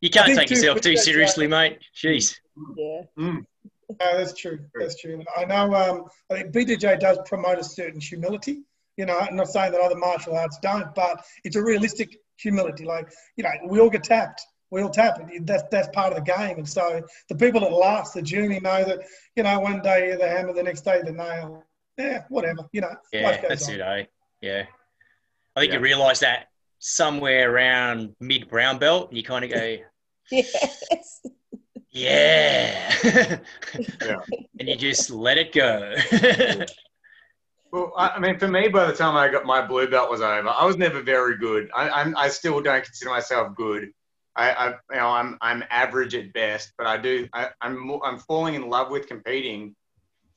you 0.00 0.10
can't 0.10 0.34
take 0.36 0.48
too- 0.48 0.54
yourself 0.54 0.80
too 0.80 0.94
that's, 0.94 1.04
seriously, 1.04 1.46
mate. 1.46 1.78
Jeez. 1.94 2.36
Yeah. 2.76 3.02
No, 3.16 4.18
that's 4.18 4.34
true. 4.34 4.58
That's 4.74 5.00
true. 5.00 5.22
I 5.36 5.44
know. 5.44 5.74
Um, 5.74 6.04
I 6.30 6.42
think 6.42 6.52
BJJ 6.52 7.00
does 7.00 7.18
promote 7.26 7.58
a 7.58 7.64
certain 7.64 8.00
humility. 8.00 8.62
You 8.96 9.06
know, 9.06 9.18
I'm 9.18 9.36
not 9.36 9.48
saying 9.48 9.72
that 9.72 9.80
other 9.80 9.96
martial 9.96 10.36
arts 10.36 10.58
don't, 10.60 10.94
but 10.94 11.24
it's 11.44 11.56
a 11.56 11.62
realistic 11.62 12.18
humility. 12.36 12.84
Like, 12.84 13.10
you 13.36 13.44
know, 13.44 13.50
we 13.66 13.80
all 13.80 13.88
get 13.88 14.04
tapped. 14.04 14.42
We 14.70 14.82
all 14.82 14.90
tap. 14.90 15.18
That's 15.42 15.62
that's 15.70 15.88
part 15.94 16.12
of 16.12 16.24
the 16.24 16.32
game. 16.32 16.58
And 16.58 16.68
so 16.68 17.02
the 17.28 17.34
people 17.34 17.60
that 17.60 17.72
last 17.72 18.12
the 18.12 18.20
journey 18.20 18.60
know 18.60 18.84
that, 18.84 19.00
you 19.34 19.42
know, 19.42 19.58
one 19.60 19.80
day 19.80 20.14
the 20.16 20.28
hammer, 20.28 20.52
the 20.52 20.62
next 20.62 20.82
day 20.82 21.00
the 21.02 21.12
nail. 21.12 21.64
Yeah, 21.98 22.22
whatever. 22.28 22.68
You 22.72 22.82
know, 22.82 22.94
Yeah, 23.12 23.40
that's 23.48 23.68
on. 23.68 23.74
it, 23.74 23.80
eh? 23.80 24.04
Yeah. 24.40 24.64
I 25.56 25.60
think 25.60 25.72
Yeah. 25.72 25.78
you 25.78 25.84
realise 25.84 26.20
that 26.20 26.46
somewhere 26.78 27.52
around 27.52 28.14
mid 28.20 28.48
brown 28.48 28.78
belt, 28.78 29.12
you 29.12 29.22
kind 29.24 29.44
of 29.44 29.50
go, 29.50 29.76
Yes. 30.30 31.20
yeah. 31.90 32.94
Yeah. 34.02 34.16
and 34.60 34.68
you 34.68 34.76
just 34.76 35.10
let 35.10 35.38
it 35.38 35.52
go. 35.52 35.94
Well, 37.72 37.92
I, 37.98 38.08
I 38.10 38.18
mean, 38.18 38.38
for 38.38 38.48
me, 38.48 38.68
by 38.68 38.86
the 38.86 38.94
time 38.96 39.14
I 39.16 39.28
got 39.28 39.44
my 39.44 39.60
blue 39.66 39.88
belt 39.88 40.10
was 40.10 40.20
over, 40.22 40.48
I 40.48 40.64
was 40.64 40.76
never 40.78 41.02
very 41.02 41.36
good. 41.36 41.68
I, 41.76 41.90
I'm, 41.90 42.16
I 42.16 42.28
still 42.28 42.60
don't 42.62 42.82
consider 42.84 43.10
myself 43.10 43.54
good. 43.56 43.90
I, 44.36 44.50
I, 44.52 44.66
you 44.68 44.96
know, 44.96 45.08
I'm, 45.08 45.36
I'm 45.42 45.62
average 45.68 46.14
at 46.14 46.32
best, 46.32 46.72
but 46.78 46.86
I 46.86 46.96
do, 46.96 47.28
I, 47.34 47.48
I'm, 47.60 48.00
I'm 48.04 48.18
falling 48.20 48.54
in 48.54 48.70
love 48.70 48.90
with 48.90 49.06
competing. 49.08 49.74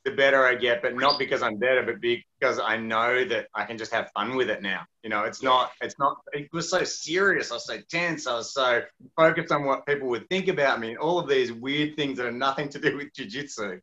The 0.04 0.10
better 0.10 0.44
I 0.44 0.56
get, 0.56 0.82
but 0.82 0.96
not 0.96 1.16
because 1.16 1.42
I'm 1.42 1.58
better, 1.58 1.84
but 1.84 2.00
because 2.00 2.58
I 2.58 2.76
know 2.76 3.24
that 3.24 3.46
I 3.54 3.64
can 3.64 3.78
just 3.78 3.92
have 3.92 4.10
fun 4.12 4.34
with 4.34 4.50
it 4.50 4.60
now. 4.60 4.82
You 5.04 5.10
know, 5.10 5.22
it's 5.22 5.44
not, 5.44 5.70
it's 5.80 5.96
not. 5.96 6.16
It 6.32 6.48
was 6.52 6.68
so 6.68 6.82
serious. 6.82 7.52
I 7.52 7.54
was 7.54 7.66
so 7.66 7.78
tense. 7.88 8.26
I 8.26 8.34
was 8.34 8.52
so 8.52 8.82
focused 9.16 9.52
on 9.52 9.64
what 9.64 9.86
people 9.86 10.08
would 10.08 10.28
think 10.28 10.48
about 10.48 10.80
me, 10.80 10.90
and 10.90 10.98
all 10.98 11.20
of 11.20 11.28
these 11.28 11.52
weird 11.52 11.94
things 11.96 12.18
that 12.18 12.26
are 12.26 12.32
nothing 12.32 12.68
to 12.70 12.80
do 12.80 12.96
with 12.96 13.12
jujitsu 13.12 13.80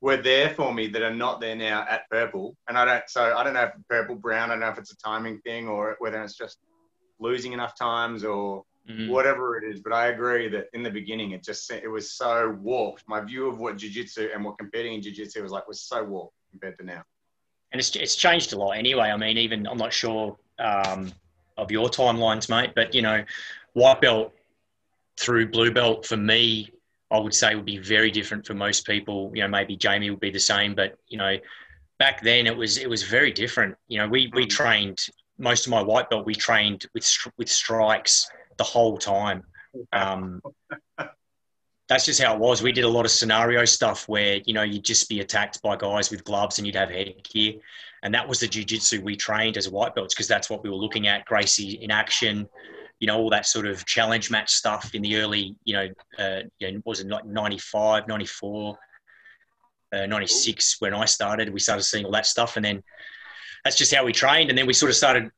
were 0.00 0.16
there 0.16 0.50
for 0.50 0.72
me 0.72 0.86
that 0.88 1.02
are 1.02 1.14
not 1.14 1.40
there 1.40 1.56
now 1.56 1.86
at 1.88 2.08
purple. 2.10 2.54
And 2.68 2.76
I 2.78 2.84
don't, 2.84 3.04
so 3.08 3.34
I 3.36 3.42
don't 3.42 3.54
know 3.54 3.64
if 3.64 3.72
purple, 3.88 4.16
brown, 4.16 4.50
I 4.50 4.54
don't 4.54 4.60
know 4.60 4.68
if 4.68 4.78
it's 4.78 4.92
a 4.92 4.96
timing 4.98 5.40
thing 5.40 5.66
or 5.66 5.96
whether 5.98 6.22
it's 6.22 6.36
just 6.36 6.58
losing 7.18 7.52
enough 7.52 7.76
times 7.76 8.22
or 8.22 8.64
Mm. 8.88 9.08
whatever 9.08 9.58
it 9.58 9.64
is. 9.70 9.80
But 9.80 9.92
I 9.92 10.06
agree 10.08 10.48
that 10.48 10.66
in 10.72 10.82
the 10.82 10.90
beginning, 10.90 11.32
it 11.32 11.42
just, 11.44 11.70
it 11.70 11.88
was 11.88 12.10
so 12.12 12.56
warped. 12.60 13.04
My 13.06 13.20
view 13.20 13.46
of 13.48 13.58
what 13.58 13.76
jiu-jitsu 13.76 14.30
and 14.34 14.44
what 14.44 14.56
competing 14.58 14.94
in 14.94 15.02
jiu-jitsu 15.02 15.42
was 15.42 15.52
like 15.52 15.68
was 15.68 15.82
so 15.82 16.02
warped 16.04 16.34
compared 16.50 16.78
to 16.78 16.84
now. 16.84 17.02
and 17.72 17.80
it's, 17.80 17.94
it's 17.96 18.16
changed 18.16 18.52
a 18.54 18.58
lot 18.58 18.72
anyway. 18.72 19.08
I 19.10 19.16
mean, 19.16 19.36
even 19.38 19.66
I'm 19.66 19.76
not 19.76 19.92
sure 19.92 20.36
um, 20.58 21.12
of 21.58 21.70
your 21.70 21.88
timelines, 21.88 22.48
mate, 22.48 22.72
but 22.74 22.94
you 22.94 23.02
know, 23.02 23.24
white 23.74 24.00
belt 24.00 24.32
through 25.18 25.50
blue 25.50 25.70
belt 25.70 26.06
for 26.06 26.16
me, 26.16 26.70
I 27.10 27.18
would 27.18 27.34
say 27.34 27.54
would 27.54 27.64
be 27.64 27.78
very 27.78 28.10
different 28.10 28.46
for 28.46 28.54
most 28.54 28.86
people. 28.86 29.30
You 29.34 29.42
know, 29.42 29.48
maybe 29.48 29.76
Jamie 29.76 30.10
would 30.10 30.20
be 30.20 30.30
the 30.30 30.40
same, 30.40 30.74
but 30.74 30.96
you 31.08 31.18
know, 31.18 31.36
back 31.98 32.22
then 32.22 32.46
it 32.46 32.56
was 32.56 32.78
it 32.78 32.88
was 32.88 33.02
very 33.02 33.32
different. 33.32 33.76
You 33.88 33.98
know, 33.98 34.08
we 34.08 34.30
we 34.34 34.46
Mm. 34.46 34.50
trained 34.50 34.98
most 35.38 35.66
of 35.66 35.70
my 35.70 35.82
white 35.82 36.08
belt. 36.10 36.24
We 36.26 36.34
trained 36.34 36.86
with 36.94 37.06
with 37.36 37.48
strikes 37.50 38.30
the 38.58 38.64
whole 38.64 38.98
time. 38.98 39.44
Um, 39.92 40.42
that's 41.88 42.04
just 42.04 42.20
how 42.22 42.34
it 42.34 42.38
was. 42.38 42.62
We 42.62 42.72
did 42.72 42.84
a 42.84 42.88
lot 42.88 43.06
of 43.06 43.10
scenario 43.10 43.64
stuff 43.64 44.08
where 44.08 44.40
you 44.44 44.52
know 44.52 44.62
you'd 44.62 44.84
just 44.84 45.08
be 45.08 45.20
attacked 45.20 45.62
by 45.62 45.76
guys 45.76 46.10
with 46.10 46.22
gloves 46.24 46.58
and 46.58 46.66
you'd 46.66 46.76
have 46.76 46.90
headgear, 46.90 47.54
and 48.02 48.14
that 48.14 48.28
was 48.28 48.40
the 48.40 48.48
jujitsu 48.48 49.02
we 49.02 49.16
trained 49.16 49.56
as 49.56 49.70
white 49.70 49.94
belts 49.94 50.14
because 50.14 50.28
that's 50.28 50.50
what 50.50 50.62
we 50.62 50.68
were 50.68 50.76
looking 50.76 51.06
at. 51.06 51.24
Gracie 51.24 51.78
in 51.80 51.90
action, 51.90 52.46
you 53.00 53.06
know, 53.06 53.16
all 53.16 53.30
that 53.30 53.46
sort 53.46 53.66
of 53.66 53.86
challenge 53.86 54.30
match 54.30 54.52
stuff 54.52 54.94
in 54.94 55.00
the 55.00 55.16
early, 55.16 55.56
you 55.64 55.74
know, 55.74 55.88
uh, 56.18 56.40
you 56.58 56.72
know 56.72 56.82
was 56.84 57.00
it 57.00 57.08
like 57.08 57.24
95, 57.24 58.06
94, 58.06 58.78
uh, 59.94 60.06
96 60.06 60.76
when 60.80 60.92
I 60.92 61.06
started. 61.06 61.50
We 61.50 61.60
started 61.60 61.84
seeing 61.84 62.04
all 62.04 62.12
that 62.12 62.26
stuff, 62.26 62.56
and 62.56 62.64
then 62.64 62.82
that's 63.64 63.76
just 63.76 63.94
how 63.94 64.04
we 64.04 64.12
trained. 64.12 64.50
And 64.50 64.58
then 64.58 64.66
we 64.66 64.74
sort 64.74 64.90
of 64.90 64.96
started 64.96 65.30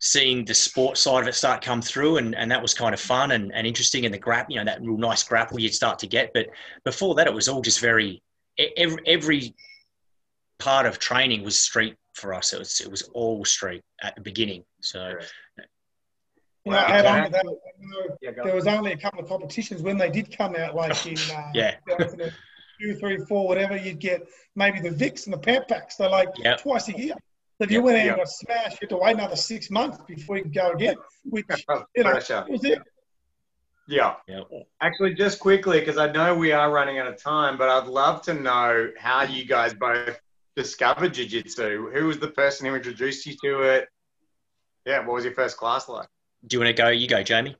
seeing 0.00 0.44
the 0.44 0.54
sport 0.54 0.96
side 0.96 1.22
of 1.22 1.28
it 1.28 1.34
start 1.34 1.62
come 1.62 1.82
through 1.82 2.18
and, 2.18 2.34
and 2.36 2.50
that 2.50 2.62
was 2.62 2.72
kind 2.72 2.94
of 2.94 3.00
fun 3.00 3.32
and, 3.32 3.52
and 3.52 3.66
interesting 3.66 4.04
and 4.04 4.14
the 4.14 4.18
grap 4.18 4.46
you 4.48 4.56
know 4.56 4.64
that 4.64 4.80
real 4.80 4.96
nice 4.96 5.22
grapple 5.24 5.58
you'd 5.58 5.74
start 5.74 5.98
to 5.98 6.06
get 6.06 6.32
but 6.32 6.46
before 6.84 7.14
that 7.16 7.26
it 7.26 7.34
was 7.34 7.48
all 7.48 7.60
just 7.60 7.80
very 7.80 8.22
every, 8.76 9.02
every 9.06 9.54
part 10.58 10.86
of 10.86 10.98
training 10.98 11.42
was 11.42 11.58
street 11.58 11.96
for 12.14 12.32
us 12.32 12.52
it 12.52 12.58
was 12.58 12.80
it 12.80 12.90
was 12.90 13.02
all 13.14 13.44
street 13.44 13.82
at 14.02 14.14
the 14.14 14.20
beginning 14.20 14.62
so 14.80 15.12
Correct. 15.12 15.32
You 16.64 16.72
know, 16.72 16.78
add 16.80 17.06
on 17.06 17.24
to 17.24 17.30
that, 17.30 17.46
I 17.46 17.50
know 17.80 18.16
Yeah, 18.20 18.30
there 18.44 18.54
was 18.54 18.66
only 18.66 18.92
a 18.92 18.96
couple 18.96 19.20
of 19.20 19.28
competitions 19.28 19.80
when 19.80 19.96
they 19.96 20.10
did 20.10 20.36
come 20.36 20.54
out, 20.54 20.74
like 20.74 21.06
in 21.06 21.16
uh, 21.34 21.50
Yeah. 21.54 21.76
2002, 21.88 22.94
three, 22.96 23.16
whatever. 23.28 23.76
You'd 23.76 24.00
get 24.00 24.28
maybe 24.54 24.80
the 24.80 24.90
Vicks 24.90 25.24
and 25.24 25.32
the 25.32 25.38
Pan 25.38 25.62
Pacs. 25.68 25.96
They're 25.96 26.10
like 26.10 26.28
Yep. 26.36 26.60
twice 26.60 26.88
a 26.88 26.98
year. 26.98 27.14
So 27.58 27.64
if 27.64 27.70
you 27.72 27.78
Yep. 27.78 27.84
went 27.84 27.96
out 27.98 28.04
Yep. 28.04 28.08
and 28.12 28.16
got 28.18 28.28
smashed, 28.28 28.72
you 28.74 28.78
had 28.82 28.88
to 28.90 28.96
wait 28.98 29.14
another 29.16 29.36
six 29.36 29.68
months 29.70 29.98
before 30.06 30.36
you 30.36 30.44
could 30.44 30.54
go 30.54 30.70
again. 30.70 30.94
Which 31.24 31.44
you 31.96 32.04
know, 32.04 32.10
Pressure. 32.10 32.46
was 32.48 32.64
it. 32.64 32.78
Yeah. 33.88 34.14
Yep. 34.28 34.44
Actually, 34.80 35.14
just 35.14 35.40
quickly, 35.40 35.80
because 35.80 35.98
I 35.98 36.10
know 36.12 36.36
we 36.36 36.52
are 36.52 36.70
running 36.70 36.98
out 36.98 37.08
of 37.08 37.20
time, 37.20 37.58
but 37.58 37.68
I'd 37.68 37.88
love 37.88 38.22
to 38.22 38.34
know 38.34 38.90
how 38.98 39.22
you 39.24 39.44
guys 39.44 39.74
both 39.74 40.20
discovered 40.54 41.14
jiu-jitsu. 41.14 41.90
Who 41.92 42.06
was 42.06 42.18
the 42.20 42.28
person 42.28 42.66
who 42.66 42.74
introduced 42.76 43.26
you 43.26 43.34
to 43.42 43.62
it? 43.62 43.88
Yeah, 44.86 45.00
what 45.00 45.14
was 45.14 45.24
your 45.24 45.34
first 45.34 45.56
class 45.56 45.88
like? 45.88 46.08
do 46.46 46.54
you 46.56 46.60
want 46.60 46.68
to 46.76 46.80
go 46.82 46.88
you 46.88 47.08
go 47.08 47.20
jamie 47.20 47.56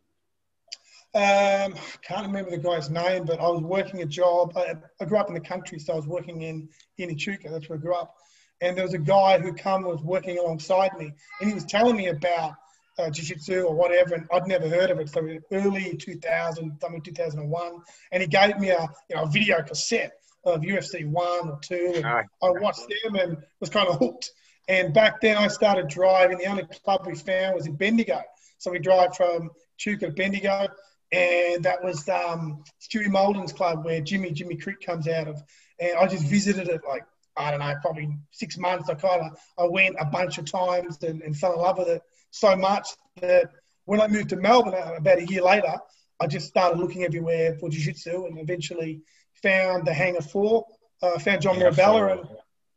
Um, 1.15 1.75
can't 2.03 2.27
remember 2.29 2.51
the 2.53 2.59
guy's 2.59 2.91
name, 2.91 3.25
but 3.25 3.41
I 3.41 3.49
was 3.49 3.61
working 3.63 4.03
a 4.03 4.07
job. 4.07 4.53
I, 4.57 4.75
I 5.01 5.05
grew 5.05 5.19
up 5.19 5.27
in 5.27 5.35
the 5.35 5.41
country, 5.41 5.81
so 5.81 5.95
I 5.95 5.97
was 5.97 6.07
working 6.07 6.43
in 6.43 6.69
in 6.99 7.11
Echuca. 7.11 7.49
That's 7.49 7.69
where 7.69 7.77
I 7.77 7.83
grew 7.83 7.97
up. 7.97 8.15
And 8.61 8.77
there 8.77 8.85
was 8.85 8.95
a 8.95 8.99
guy 8.99 9.39
who 9.39 9.53
come 9.53 9.85
was 9.85 10.03
working 10.03 10.39
alongside 10.39 10.97
me, 10.99 11.13
and 11.41 11.49
he 11.49 11.55
was 11.55 11.65
telling 11.65 11.97
me 11.97 12.09
about 12.09 12.55
uh, 12.99 13.11
jiu-jitsu 13.11 13.63
or 13.63 13.75
whatever, 13.75 14.15
and 14.15 14.27
I'd 14.33 14.47
never 14.47 14.69
heard 14.69 14.91
of 14.91 14.99
it. 14.99 15.09
So 15.09 15.27
early 15.53 15.97
2000, 15.97 16.79
something 16.81 17.01
2001, 17.01 17.73
and 18.13 18.23
he 18.23 18.29
gave 18.29 18.59
me 18.59 18.71
a 18.71 18.89
you 19.09 19.17
know 19.17 19.23
a 19.23 19.29
video 19.29 19.63
cassette 19.63 20.13
of 20.45 20.63
UFC 20.63 21.07
one 21.07 21.51
or 21.51 21.59
two, 21.63 21.93
and 21.97 22.07
I 22.07 22.25
watched 22.41 22.87
them 23.03 23.15
and 23.15 23.37
was 23.61 23.71
kind 23.71 23.89
of 23.89 23.99
hooked. 23.99 24.31
And 24.69 24.93
back 24.93 25.21
then, 25.21 25.37
I 25.37 25.49
started 25.49 25.89
driving. 25.89 26.39
The 26.39 26.47
only 26.47 26.65
club 26.85 27.07
we 27.07 27.15
found 27.15 27.55
was 27.55 27.67
in 27.67 27.77
Bendigo, 27.77 28.21
so 28.59 28.71
we 28.71 28.79
drive 28.79 29.17
from 29.17 29.51
Chuka 29.79 30.01
to 30.01 30.11
Bendigo, 30.11 30.69
and 31.13 31.63
that 31.65 31.83
was 31.83 32.09
um, 32.09 32.65
Stewie 32.81 33.07
Molden's 33.07 33.53
club 33.53 33.85
where 33.85 34.01
Jimmy 34.01 34.33
Jimmy 34.33 34.57
Creek 34.57 34.81
comes 34.81 35.07
out 35.09 35.29
of. 35.29 35.43
And 35.81 35.97
I 35.97 36.09
just 36.09 36.25
visited 36.25 36.69
it 36.69 36.81
like 36.87 37.05
I 37.39 37.51
don't 37.51 37.61
know, 37.61 37.75
probably 37.81 38.09
six 38.33 38.59
months. 38.59 38.89
I 38.91 38.95
kind 38.95 39.23
of 39.23 39.39
I 39.59 39.65
went 39.69 39.97
a 40.01 40.05
bunch 40.05 40.39
of 40.39 40.51
times 40.51 41.03
and, 41.03 41.23
and 41.23 41.37
fell 41.37 41.55
in 41.55 41.61
love 41.61 41.79
with 41.79 41.89
it 41.89 42.03
so 42.31 42.57
much 42.57 42.89
that 43.21 43.51
when 43.85 44.01
I 44.01 44.07
moved 44.09 44.31
to 44.31 44.37
Melbourne 44.37 44.75
uh, 44.75 44.95
about 44.97 45.19
a 45.19 45.27
year 45.27 45.43
later, 45.43 45.75
I 46.21 46.27
just 46.27 46.49
started 46.49 46.79
looking 46.79 47.05
everywhere 47.05 47.55
for 47.59 47.69
jiu-jitsu 47.71 48.27
and 48.27 48.39
eventually 48.39 49.01
found 49.43 49.87
the 49.87 49.93
Hangar 49.95 50.21
Four, 50.21 50.67
uh, 51.03 51.19
found 51.21 51.43
John 51.43 51.55
Hangar 51.55 51.71
Mirabella, 51.71 51.99
Four. 52.01 52.11
and 52.11 52.29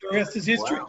the 0.02 0.16
rest 0.16 0.36
is 0.38 0.46
history. 0.46 0.78
Wow. 0.78 0.88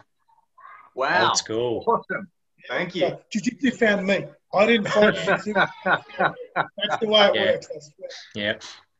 Wow. 0.95 1.27
old 1.29 1.37
school 1.37 1.83
Awesome. 1.87 2.27
Thank 2.69 2.95
you. 2.95 3.01
So, 3.09 3.19
jiu-jitsu 3.31 3.71
found 3.71 4.05
me. 4.05 4.25
I 4.53 4.65
didn't 4.67 4.87
find 4.87 5.15
jiu-jitsu. 5.43 5.53
That's 5.53 6.97
the 7.01 7.07
way 7.07 7.25
it 7.27 7.35
Yeah. 7.35 7.45
works. 7.51 7.67
I 7.75 7.79
swear. 7.79 8.09
yeah 8.35 8.53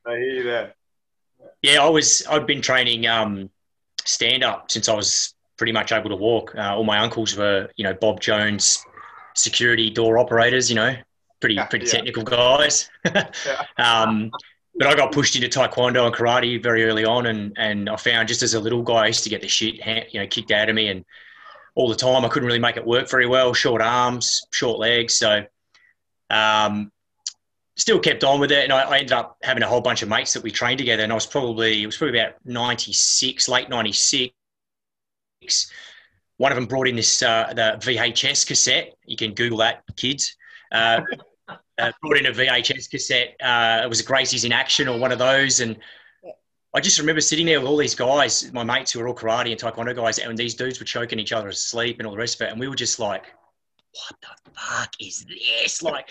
I 0.05 0.11
hear 0.17 0.19
you 0.33 0.43
there. 0.43 0.73
Yeah, 1.61 1.83
I 1.85 1.89
was. 1.89 2.25
I'd 2.29 2.45
been 2.47 2.61
training 2.61 3.05
um, 3.07 3.49
stand 4.05 4.43
up 4.43 4.71
since 4.71 4.89
I 4.89 4.95
was 4.95 5.33
pretty 5.57 5.71
much 5.71 5.91
able 5.91 6.09
to 6.09 6.15
walk. 6.15 6.53
Uh, 6.55 6.75
all 6.75 6.83
my 6.83 6.99
uncles 6.99 7.35
were, 7.35 7.69
you 7.75 7.83
know, 7.83 7.93
Bob 7.93 8.19
Jones, 8.19 8.83
security 9.35 9.89
door 9.89 10.17
operators. 10.17 10.69
You 10.69 10.75
know, 10.75 10.95
pretty 11.39 11.59
pretty 11.69 11.85
yeah. 11.85 11.91
technical 11.91 12.23
guys. 12.23 12.89
um, 13.77 14.31
but 14.75 14.87
I 14.87 14.95
got 14.95 15.11
pushed 15.11 15.35
into 15.35 15.47
taekwondo 15.47 16.07
and 16.07 16.15
karate 16.15 16.61
very 16.61 16.85
early 16.85 17.05
on, 17.05 17.27
and 17.27 17.53
and 17.57 17.89
I 17.89 17.95
found 17.95 18.27
just 18.27 18.43
as 18.43 18.53
a 18.53 18.59
little 18.59 18.83
guy, 18.83 19.03
I 19.03 19.07
used 19.07 19.23
to 19.23 19.29
get 19.29 19.41
the 19.41 19.47
shit, 19.47 19.75
you 20.13 20.19
know, 20.19 20.27
kicked 20.27 20.51
out 20.51 20.69
of 20.69 20.75
me, 20.75 20.89
and 20.89 21.05
all 21.75 21.89
the 21.89 21.95
time 21.95 22.25
I 22.25 22.29
couldn't 22.29 22.47
really 22.47 22.59
make 22.59 22.77
it 22.77 22.85
work 22.85 23.09
very 23.09 23.27
well. 23.27 23.53
Short 23.53 23.81
arms, 23.81 24.45
short 24.51 24.79
legs, 24.79 25.17
so. 25.17 25.45
Um, 26.29 26.91
still 27.75 27.99
kept 27.99 28.23
on 28.23 28.39
with 28.39 28.51
it, 28.51 28.63
and 28.63 28.73
I, 28.73 28.81
I 28.83 28.97
ended 28.99 29.13
up 29.13 29.37
having 29.41 29.63
a 29.63 29.67
whole 29.67 29.81
bunch 29.81 30.01
of 30.01 30.09
mates 30.09 30.33
that 30.33 30.43
we 30.43 30.51
trained 30.51 30.77
together. 30.77 31.03
And 31.03 31.11
I 31.11 31.15
was 31.15 31.25
probably 31.25 31.83
it 31.83 31.85
was 31.85 31.97
probably 31.97 32.19
about 32.19 32.33
ninety 32.45 32.93
six, 32.93 33.47
late 33.49 33.69
ninety 33.69 33.91
six. 33.91 34.33
one 36.37 36.51
of 36.51 36.55
them 36.55 36.65
brought 36.65 36.87
in 36.87 36.95
this 36.95 37.21
uh, 37.21 37.53
the 37.55 37.77
VHS 37.79 38.45
cassette. 38.45 38.93
You 39.05 39.17
can 39.17 39.33
Google 39.33 39.59
that, 39.59 39.83
kids. 39.95 40.35
Uh, 40.71 41.01
uh, 41.77 41.91
brought 42.01 42.17
in 42.17 42.27
a 42.27 42.31
VHS 42.31 42.89
cassette. 42.89 43.35
Uh, 43.41 43.81
it 43.83 43.89
was 43.89 44.01
Gracie's 44.01 44.45
in 44.45 44.51
action 44.51 44.87
or 44.87 44.99
one 44.99 45.11
of 45.11 45.19
those, 45.19 45.59
and 45.59 45.77
I 46.75 46.79
just 46.79 46.99
remember 46.99 47.21
sitting 47.21 47.45
there 47.45 47.59
with 47.59 47.69
all 47.69 47.77
these 47.77 47.93
guys, 47.93 48.51
my 48.51 48.63
mates 48.63 48.91
who 48.91 48.99
were 48.99 49.07
all 49.07 49.13
karate 49.15 49.51
and 49.51 49.59
taekwondo 49.59 49.95
guys, 49.95 50.17
and 50.17 50.35
these 50.37 50.55
dudes 50.55 50.79
were 50.79 50.85
choking 50.85 51.19
each 51.19 51.31
other 51.31 51.49
asleep 51.49 51.97
and 51.99 52.07
all 52.07 52.13
the 52.13 52.19
rest 52.19 52.41
of 52.41 52.47
it, 52.47 52.51
and 52.51 52.59
we 52.59 52.67
were 52.67 52.75
just 52.75 52.99
like, 52.99 53.25
"What 53.91 54.21
the 54.21 54.51
fuck 54.59 54.93
is 54.99 55.25
this?" 55.25 55.83
Like, 55.83 56.09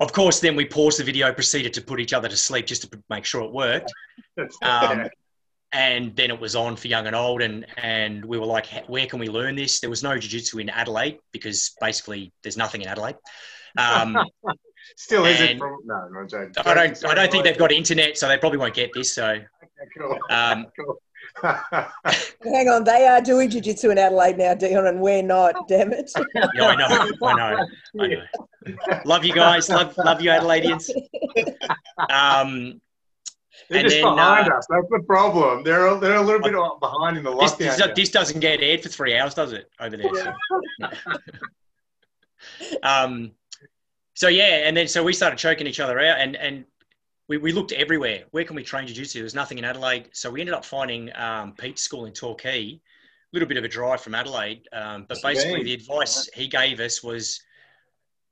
of 0.00 0.12
course, 0.12 0.40
then 0.40 0.56
we 0.56 0.66
paused 0.66 0.98
the 0.98 1.04
video, 1.04 1.32
proceeded 1.32 1.72
to 1.74 1.80
put 1.80 2.00
each 2.00 2.12
other 2.12 2.28
to 2.28 2.36
sleep 2.36 2.66
just 2.66 2.82
to 2.90 3.02
make 3.08 3.24
sure 3.24 3.42
it 3.42 3.52
worked. 3.52 3.92
Um, 4.62 5.08
and 5.72 6.14
then 6.14 6.30
it 6.30 6.40
was 6.40 6.54
on 6.54 6.76
for 6.76 6.86
young 6.88 7.06
and 7.06 7.16
old 7.16 7.42
and 7.42 7.66
and 7.76 8.24
we 8.24 8.38
were 8.38 8.46
like 8.46 8.66
where 8.86 9.06
can 9.06 9.18
we 9.18 9.26
learn 9.28 9.56
this 9.56 9.80
there 9.80 9.90
was 9.90 10.00
no 10.02 10.16
jiu-jitsu 10.16 10.58
in 10.58 10.70
adelaide 10.70 11.18
because 11.32 11.74
basically 11.80 12.32
there's 12.42 12.56
nothing 12.56 12.82
in 12.82 12.88
adelaide 12.88 13.16
um, 13.76 14.16
Still 14.96 15.26
isn't. 15.26 15.58
From, 15.58 15.78
no, 15.84 16.08
no, 16.12 16.26
joking. 16.26 16.52
i 16.64 16.72
don't 16.72 17.04
i 17.04 17.14
don't 17.14 17.30
think 17.32 17.42
they've 17.42 17.58
got 17.58 17.72
internet 17.72 18.16
so 18.16 18.28
they 18.28 18.38
probably 18.38 18.58
won't 18.58 18.74
get 18.74 18.90
this 18.94 19.12
so 19.12 19.26
Okay, 19.28 19.90
cool. 19.98 20.18
um, 20.30 20.66
Cool. 20.78 20.96
Hang 21.42 22.68
on, 22.68 22.84
they 22.84 23.06
are 23.06 23.20
doing 23.20 23.50
jiu-jitsu 23.50 23.90
in 23.90 23.98
Adelaide 23.98 24.38
now, 24.38 24.54
Dion, 24.54 24.86
and 24.86 25.00
we're 25.00 25.22
not. 25.22 25.68
Damn 25.68 25.92
it! 25.92 26.10
yeah 26.34 26.68
i 26.68 26.76
know 26.76 26.86
i 27.22 27.34
know 27.34 27.66
i 28.00 28.06
know 28.06 28.22
love 29.04 29.24
you 29.24 29.34
guys 29.34 29.68
love 29.68 29.96
love 29.98 30.20
you 30.20 30.30
adelaideans 30.30 30.90
um, 32.10 32.80
They're 33.68 33.80
And 33.80 33.88
just 33.88 33.96
then, 33.96 34.04
behind 34.04 34.52
uh, 34.52 34.56
us. 34.56 34.66
That's 34.70 34.86
the 34.90 35.02
problem. 35.06 35.64
They're 35.64 35.86
a, 35.86 35.98
they're 35.98 36.16
a 36.16 36.22
little 36.22 36.40
bit 36.40 36.52
behind 36.80 37.16
in 37.18 37.24
the 37.24 37.34
this, 37.36 37.52
lockdown. 37.52 37.58
this, 37.58 37.76
here. 37.76 37.94
this 37.94 38.10
doesn't 38.10 38.40
get 38.40 38.60
aired 38.60 38.82
for 38.82 38.88
three 38.88 39.16
hours 39.16 39.34
does 39.34 39.52
it 39.52 39.70
over 39.80 39.96
there 39.96 40.10
so. 40.14 40.32
Um, 42.82 43.32
so 44.14 44.28
yeah, 44.28 44.66
and 44.66 44.76
then 44.76 44.88
so 44.88 45.02
we 45.02 45.12
started 45.12 45.38
choking 45.38 45.66
each 45.66 45.80
other 45.80 45.98
out, 46.00 46.18
and 46.18 46.36
and 46.36 46.64
we, 47.28 47.38
we 47.38 47.52
looked 47.52 47.72
everywhere. 47.72 48.24
Where 48.30 48.44
can 48.44 48.56
we 48.56 48.62
train 48.62 48.86
jiu-jitsu? 48.86 49.18
There 49.18 49.24
was 49.24 49.34
nothing 49.34 49.58
in 49.58 49.64
Adelaide, 49.64 50.10
so 50.12 50.30
we 50.30 50.40
ended 50.40 50.54
up 50.54 50.64
finding 50.64 51.10
um, 51.16 51.54
Pete's 51.54 51.82
school 51.82 52.06
in 52.06 52.12
Torquay, 52.12 52.72
a 52.72 52.80
little 53.32 53.48
bit 53.48 53.56
of 53.56 53.64
a 53.64 53.68
drive 53.68 54.00
from 54.00 54.14
Adelaide. 54.14 54.68
Um, 54.72 55.06
but 55.08 55.18
basically, 55.22 55.64
the 55.64 55.74
advice 55.74 56.28
he 56.34 56.46
gave 56.46 56.80
us 56.80 57.02
was 57.02 57.40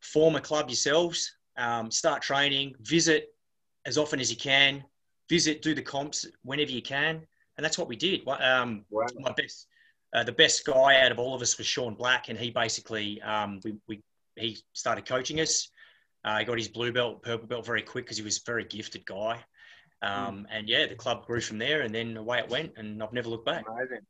form 0.00 0.36
a 0.36 0.40
club 0.40 0.68
yourselves, 0.68 1.32
um, 1.56 1.90
start 1.90 2.22
training, 2.22 2.74
visit 2.80 3.34
as 3.86 3.98
often 3.98 4.20
as 4.20 4.30
you 4.30 4.36
can, 4.36 4.84
visit, 5.28 5.62
do 5.62 5.74
the 5.74 5.82
comps 5.82 6.26
whenever 6.42 6.70
you 6.70 6.82
can, 6.82 7.20
and 7.56 7.64
that's 7.64 7.78
what 7.78 7.88
we 7.88 7.96
did. 7.96 8.26
Um, 8.28 8.84
Wow. 8.90 9.06
my 9.18 9.32
best, 9.32 9.66
uh, 10.14 10.22
the 10.22 10.32
best 10.32 10.64
guy 10.64 11.00
out 11.00 11.10
of 11.10 11.18
all 11.18 11.34
of 11.34 11.42
us 11.42 11.58
was 11.58 11.66
Sean 11.66 11.94
Black, 11.94 12.28
and 12.28 12.38
he 12.38 12.50
basically 12.50 13.20
um, 13.22 13.60
we, 13.64 13.74
we 13.88 14.02
he 14.36 14.58
started 14.72 15.06
coaching 15.06 15.40
us. 15.40 15.68
Uh, 16.24 16.38
he 16.38 16.44
got 16.44 16.56
his 16.58 16.68
blue 16.68 16.92
belt, 16.92 17.22
purple 17.22 17.46
belt 17.46 17.66
very 17.66 17.82
quick 17.82 18.06
because 18.06 18.16
he 18.16 18.22
was 18.22 18.38
a 18.38 18.40
very 18.46 18.64
gifted 18.64 19.04
guy. 19.04 19.38
Um, 20.02 20.46
and 20.50 20.68
yeah, 20.68 20.86
the 20.86 20.94
club 20.94 21.26
grew 21.26 21.40
from 21.40 21.58
there, 21.58 21.82
and 21.82 21.94
then 21.94 22.16
away 22.16 22.38
it 22.38 22.48
went, 22.48 22.72
and 22.76 23.02
I've 23.02 23.12
never 23.12 23.28
looked 23.28 23.46
back. 23.46 23.64
Amazing. 23.68 24.00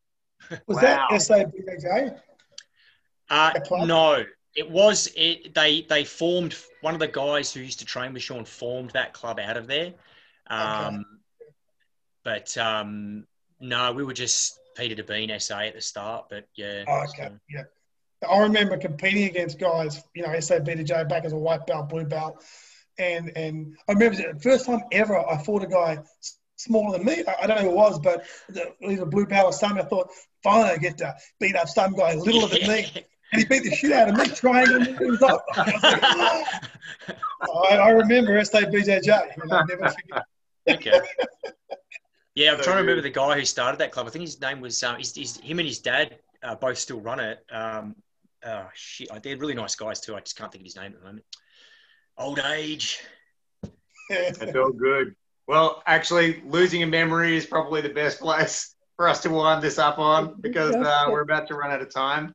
Was 0.67 0.77
Wow. 0.77 1.07
that 1.11 1.11
SABJ? 1.11 2.21
Uh, 3.31 3.53
no, 3.87 4.25
it 4.55 4.71
was 4.71 5.11
it. 5.17 5.55
They 5.55 5.83
they 5.83 6.05
formed 6.05 6.55
one 6.83 6.93
of 6.95 7.01
the 7.01 7.09
guys 7.09 7.53
who 7.53 7.61
used 7.61 7.79
to 7.79 7.85
train 7.85 8.13
with 8.13 8.23
Sean 8.23 8.45
formed 8.45 8.91
that 8.91 9.13
club 9.15 9.39
out 9.39 9.57
of 9.57 9.67
there. 9.67 9.95
Um, 10.49 11.05
But 12.25 12.57
um, 12.59 13.27
no, 13.61 13.93
we 13.93 14.05
were 14.05 14.13
just 14.13 14.59
Peter 14.77 14.95
Devine 14.95 15.39
SA 15.41 15.61
at 15.61 15.75
the 15.75 15.81
start. 15.81 16.27
But 16.29 16.47
yeah, 16.57 16.85
Oh, 16.89 17.05
okay, 17.09 17.29
so- 17.29 17.39
yeah. 17.49 17.63
I 18.31 18.39
remember 18.41 18.77
competing 18.77 19.25
against 19.25 19.59
guys, 19.59 20.03
you 20.15 20.23
know, 20.23 20.29
SABJ 20.29 21.09
back 21.09 21.25
as 21.25 21.33
a 21.33 21.37
white 21.37 21.67
belt, 21.67 21.89
blue 21.89 22.05
belt, 22.05 22.45
and 22.99 23.33
and 23.37 23.77
I 23.89 23.93
remember 23.93 24.17
the 24.17 24.41
first 24.41 24.67
time 24.67 24.81
ever 24.93 25.19
I 25.19 25.43
fought 25.43 25.63
a 25.63 25.67
guy 25.67 25.99
smaller 26.57 26.99
than 26.99 27.07
me. 27.07 27.25
I, 27.27 27.47
don't 27.47 27.57
know 27.57 27.63
who 27.63 27.71
it 27.71 27.77
was, 27.77 27.99
but 27.99 28.25
either 28.83 29.03
a 29.03 29.07
blue 29.07 29.27
belt 29.27 29.47
or 29.47 29.53
something. 29.53 29.85
I 29.85 29.89
thought, 29.89 30.11
finally, 30.43 30.71
I 30.71 30.77
get 30.77 30.99
to 30.99 31.15
beat 31.41 31.57
up 31.57 31.69
some 31.69 31.95
guy 31.95 32.15
littler 32.15 32.49
than 32.49 32.69
me, 32.69 32.87
and 33.33 33.41
he 33.41 33.45
beat 33.45 33.65
the 33.65 33.75
shit 33.75 33.93
out 33.93 34.09
of 34.09 34.17
me, 34.17 34.27
triangle 34.27 34.81
me. 34.81 34.91
It 34.91 35.01
was 35.01 35.21
like, 35.21 35.41
I, 35.57 35.73
was 35.73 35.83
like, 35.83 36.01
"Oh." 36.03 36.45
I, 37.71 37.77
I 37.77 37.89
remember 37.91 38.41
SABJJ. 38.41 39.07
You 39.07 39.47
know, 39.47 39.63
never 39.63 39.89
forget. 39.89 40.25
okay. 40.69 41.01
Yeah, 42.35 42.53
I'm 42.53 42.59
So 42.59 42.65
trying 42.65 42.77
to 42.77 42.81
remember 42.83 43.03
the 43.03 43.11
guy 43.11 43.39
who 43.39 43.45
started 43.45 43.79
that 43.79 43.93
club. 43.93 44.07
I 44.07 44.11
think 44.11 44.23
his 44.23 44.41
name 44.41 44.61
was 44.61 44.83
um, 44.83 44.97
he's, 44.97 45.15
he's, 45.15 45.37
him 45.39 45.59
and 45.61 45.69
his 45.69 45.79
dad 45.79 46.19
uh, 46.43 46.55
both 46.57 46.79
still 46.79 47.01
run 47.01 47.21
it. 47.21 47.45
Um, 47.51 47.95
oh 48.45 48.69
shit, 48.75 49.09
they're 49.23 49.37
really 49.37 49.55
nice 49.55 49.75
guys 49.75 50.01
too. 50.01 50.15
I 50.15 50.21
just 50.21 50.37
can't 50.37 50.51
think 50.51 50.63
of 50.63 50.67
his 50.67 50.77
name 50.77 50.93
at 50.93 51.01
the 51.01 51.07
moment. 51.07 51.25
Old 52.19 52.39
age. 52.39 53.01
It's 54.11 54.57
all 54.57 54.73
good. 54.73 55.15
Well, 55.47 55.83
actually, 55.87 56.43
losing 56.47 56.83
a 56.83 56.87
memory 56.87 57.37
is 57.37 57.47
probably 57.47 57.81
the 57.81 57.89
best 57.91 58.21
place 58.21 58.75
for 58.97 59.09
us 59.09 59.21
to 59.23 59.31
wind 59.31 59.63
this 59.63 59.79
up 59.79 59.99
on 59.99 60.37
because 60.41 60.75
uh, 60.75 61.07
we're 61.09 61.23
about 61.23 61.49
to 61.49 61.55
run 61.55 61.71
out 61.71 61.83
of 61.83 61.93
time. 61.93 62.33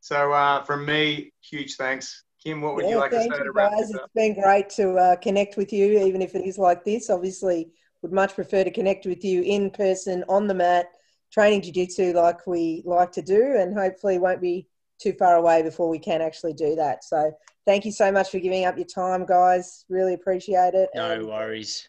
So, 0.00 0.32
uh, 0.32 0.64
from 0.64 0.84
me, 0.84 1.32
huge 1.40 1.76
thanks. 1.76 2.24
Kim, 2.42 2.60
what 2.60 2.74
would 2.74 2.88
you 2.88 2.96
like 2.96 3.12
to 3.12 3.22
say 3.22 3.28
to 3.28 3.52
wrap 3.52 3.70
guys. 3.70 3.88
this 3.88 3.94
up? 3.94 4.02
It's 4.04 4.14
been 4.14 4.40
great 4.40 4.68
to 4.70 4.94
uh, 4.94 5.16
connect 5.16 5.56
with 5.56 5.72
you, 5.72 6.00
even 6.04 6.20
if 6.20 6.34
it 6.34 6.44
is 6.44 6.58
like 6.58 6.84
this. 6.84 7.08
Obviously, 7.08 7.70
would 8.02 8.12
much 8.12 8.34
prefer 8.34 8.64
to 8.64 8.70
connect 8.70 9.06
with 9.06 9.24
you 9.24 9.42
in 9.42 9.70
person 9.70 10.24
on 10.28 10.48
the 10.48 10.54
mat, 10.54 10.86
training 11.32 11.62
jiu-jitsu 11.62 12.12
like 12.14 12.44
we 12.48 12.82
like 12.84 13.12
to 13.12 13.22
do, 13.22 13.56
and 13.56 13.78
hopefully 13.78 14.18
won't 14.18 14.40
be 14.40 14.66
too 15.02 15.12
far 15.18 15.36
away 15.36 15.62
before 15.62 15.88
we 15.88 15.98
can 15.98 16.20
actually 16.22 16.52
do 16.52 16.74
that. 16.76 17.02
So, 17.04 17.32
thank 17.66 17.84
you 17.84 17.92
so 17.92 18.12
much 18.12 18.30
for 18.30 18.38
giving 18.38 18.64
up 18.64 18.76
your 18.76 18.86
time, 18.86 19.26
guys. 19.26 19.84
Really 19.88 20.14
appreciate 20.14 20.74
it. 20.74 20.88
No 20.94 21.10
and 21.12 21.26
worries. 21.26 21.88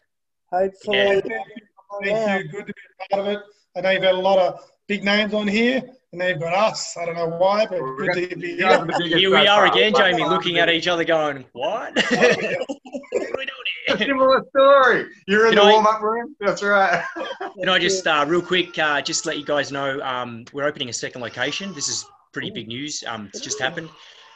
hopefully, 0.52 0.98
Yeah. 0.98 1.20
Thank 2.02 2.44
you. 2.44 2.50
Good 2.50 2.66
to 2.66 2.72
be 2.72 2.72
part 3.10 3.20
of 3.20 3.32
it. 3.32 3.38
I 3.76 3.80
know 3.80 3.90
you've 3.90 4.02
had 4.02 4.14
a 4.14 4.18
lot 4.18 4.38
of 4.38 4.60
big 4.88 5.04
names 5.04 5.32
on 5.34 5.46
here, 5.46 5.80
and 6.12 6.20
they've 6.20 6.38
got 6.38 6.52
us. 6.52 6.96
I 6.96 7.04
don't 7.06 7.14
know 7.14 7.28
why, 7.28 7.66
but 7.66 7.80
Well, 7.80 7.94
good 7.96 8.16
we 8.16 8.26
to 8.28 8.36
be 8.36 8.48
You 8.50 8.56
guys 8.58 8.80
are 8.80 9.02
here. 9.02 9.18
Here 9.18 9.30
we 9.30 9.46
are 9.46 9.66
again, 9.66 9.92
By 9.92 10.10
Jamie, 10.10 10.24
looking 10.28 10.58
at 10.58 10.68
each 10.68 10.88
other, 10.88 11.04
going, 11.04 11.44
"What? 11.52 11.94
what 12.10 12.12
are 12.12 12.36
we 12.40 13.46
doing 13.46 13.48
here?" 13.86 13.96
Similar 13.98 14.44
story. 14.50 15.06
You're 15.28 15.46
in 15.46 15.54
Can 15.54 15.62
the 15.64 15.68
I- 15.70 15.72
warm 15.72 15.86
up 15.86 16.02
room. 16.02 16.34
That's 16.40 16.62
right. 16.62 17.04
Can 17.58 17.68
I 17.68 17.78
just 17.78 18.06
uh, 18.06 18.24
real 18.26 18.42
quick, 18.42 18.76
uh, 18.78 19.00
just 19.00 19.24
let 19.26 19.38
you 19.38 19.44
guys 19.44 19.70
know 19.70 20.00
um, 20.02 20.44
we're 20.52 20.64
opening 20.64 20.88
a 20.88 20.92
second 20.92 21.20
location. 21.20 21.72
This 21.74 21.88
is 21.88 22.04
pretty 22.34 22.50
big 22.50 22.68
news. 22.68 23.02
Um, 23.06 23.28
it's 23.32 23.40
just 23.40 23.58
happened. 23.60 23.88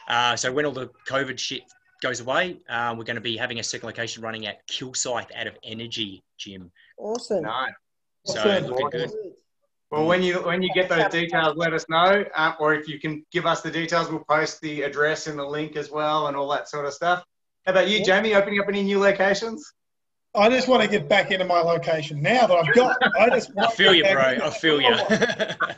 Uh, 0.07 0.35
so 0.35 0.51
when 0.51 0.65
all 0.65 0.71
the 0.71 0.89
COVID 1.07 1.37
shit 1.37 1.61
goes 2.01 2.19
away, 2.21 2.57
uh, 2.69 2.95
we're 2.97 3.03
going 3.03 3.15
to 3.15 3.21
be 3.21 3.37
having 3.37 3.59
a 3.59 3.63
second 3.63 3.85
location 3.85 4.23
running 4.23 4.47
at 4.47 4.67
Kilsyth 4.67 5.27
out 5.35 5.45
of 5.45 5.53
Energy 5.63 6.23
Gym. 6.39 6.71
awesome. 6.97 7.43
nice. 7.43 7.73
So 8.25 8.39
Awesome. 8.39 8.65
looking 8.65 8.89
good. 8.89 9.11
Well, 9.91 10.05
when 10.05 10.21
you 10.21 10.35
when 10.43 10.61
you 10.61 10.71
get 10.73 10.87
those 10.87 11.09
details, 11.11 11.57
let 11.57 11.73
us 11.73 11.85
know, 11.89 12.23
uh, 12.35 12.53
or 12.59 12.75
if 12.75 12.87
you 12.87 12.99
can 12.99 13.25
give 13.31 13.45
us 13.47 13.61
the 13.61 13.71
details, 13.71 14.07
we'll 14.09 14.23
post 14.29 14.61
the 14.61 14.83
address 14.83 15.25
and 15.25 15.37
the 15.37 15.43
link 15.45 15.75
as 15.75 15.89
well, 15.89 16.27
and 16.27 16.37
all 16.37 16.47
that 16.49 16.69
sort 16.69 16.85
of 16.85 16.93
stuff. 16.93 17.23
How 17.65 17.71
about 17.71 17.87
you, 17.87 18.03
Jamie? 18.05 18.35
Opening 18.35 18.59
up 18.59 18.67
any 18.67 18.83
new 18.83 18.99
locations? 18.99 19.73
I 20.39 20.49
just 20.49 20.67
want 20.67 20.81
to 20.81 20.87
get 20.87 21.07
back 21.09 21.31
into 21.31 21.45
my 21.45 21.59
location 21.61 22.21
now 22.21 22.47
that 22.47 22.55
I've 22.57 22.73
got. 22.75 22.97
I 23.19 23.29
just 23.29 23.51
I 23.57 23.61
want 23.61 23.73
feel 23.73 23.91
to 23.91 23.97
you, 23.97 24.03
get 24.03 24.13
bro. 24.13 24.47
I 24.47 24.49
feel 24.49 24.81
you. 24.81 24.95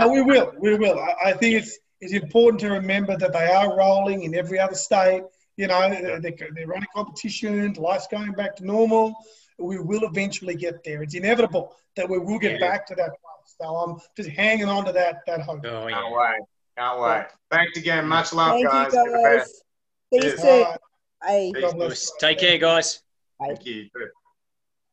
Oh, 0.00 0.10
we 0.12 0.22
will. 0.22 0.52
We 0.58 0.74
will. 0.76 0.98
I, 0.98 1.30
I 1.30 1.32
think 1.34 1.54
it's 1.54 1.78
it's 2.00 2.12
important 2.12 2.60
to 2.60 2.70
remember 2.70 3.16
that 3.16 3.32
they 3.32 3.46
are 3.46 3.76
rolling 3.76 4.24
in 4.24 4.34
every 4.34 4.58
other 4.58 4.74
state. 4.74 5.22
You 5.56 5.68
know, 5.68 5.88
they're, 5.88 6.20
they're 6.20 6.66
running 6.66 6.88
competitions. 6.94 7.78
Life's 7.78 8.08
going 8.08 8.32
back 8.32 8.56
to 8.56 8.66
normal. 8.66 9.14
We 9.58 9.78
will 9.78 10.02
eventually 10.04 10.56
get 10.56 10.82
there. 10.84 11.02
It's 11.04 11.14
inevitable 11.14 11.76
that 11.96 12.10
we 12.10 12.18
will 12.18 12.40
get 12.40 12.60
Yeah. 12.60 12.68
back 12.68 12.86
to 12.88 12.94
that 12.96 13.10
place. 13.10 13.54
So 13.60 13.68
I'm 13.68 14.00
just 14.16 14.28
hanging 14.30 14.68
on 14.68 14.84
to 14.86 14.92
that 14.92 15.20
that 15.28 15.40
hope. 15.42 15.64
oh, 15.64 15.86
Can't 15.88 16.12
wait. 16.12 16.40
Can't 16.76 17.00
wait. 17.00 17.26
Thanks 17.52 17.78
again. 17.78 18.06
Much 18.08 18.32
love, 18.32 18.54
Thank 18.54 18.68
guys. 18.68 18.92
you, 18.92 19.04
You're 19.04 19.22
guys. 19.22 19.38
best. 19.38 19.54
See 19.54 19.62
you 20.12 20.20
Cheers. 20.22 20.40
soon. 20.40 20.50
All 20.50 20.76
right. 21.22 21.52
Bye. 21.78 21.88
Peace. 21.88 22.12
Take 22.18 22.38
care, 22.38 22.58
guys. 22.58 23.00
Thank 23.46 23.66
you. 23.66 23.90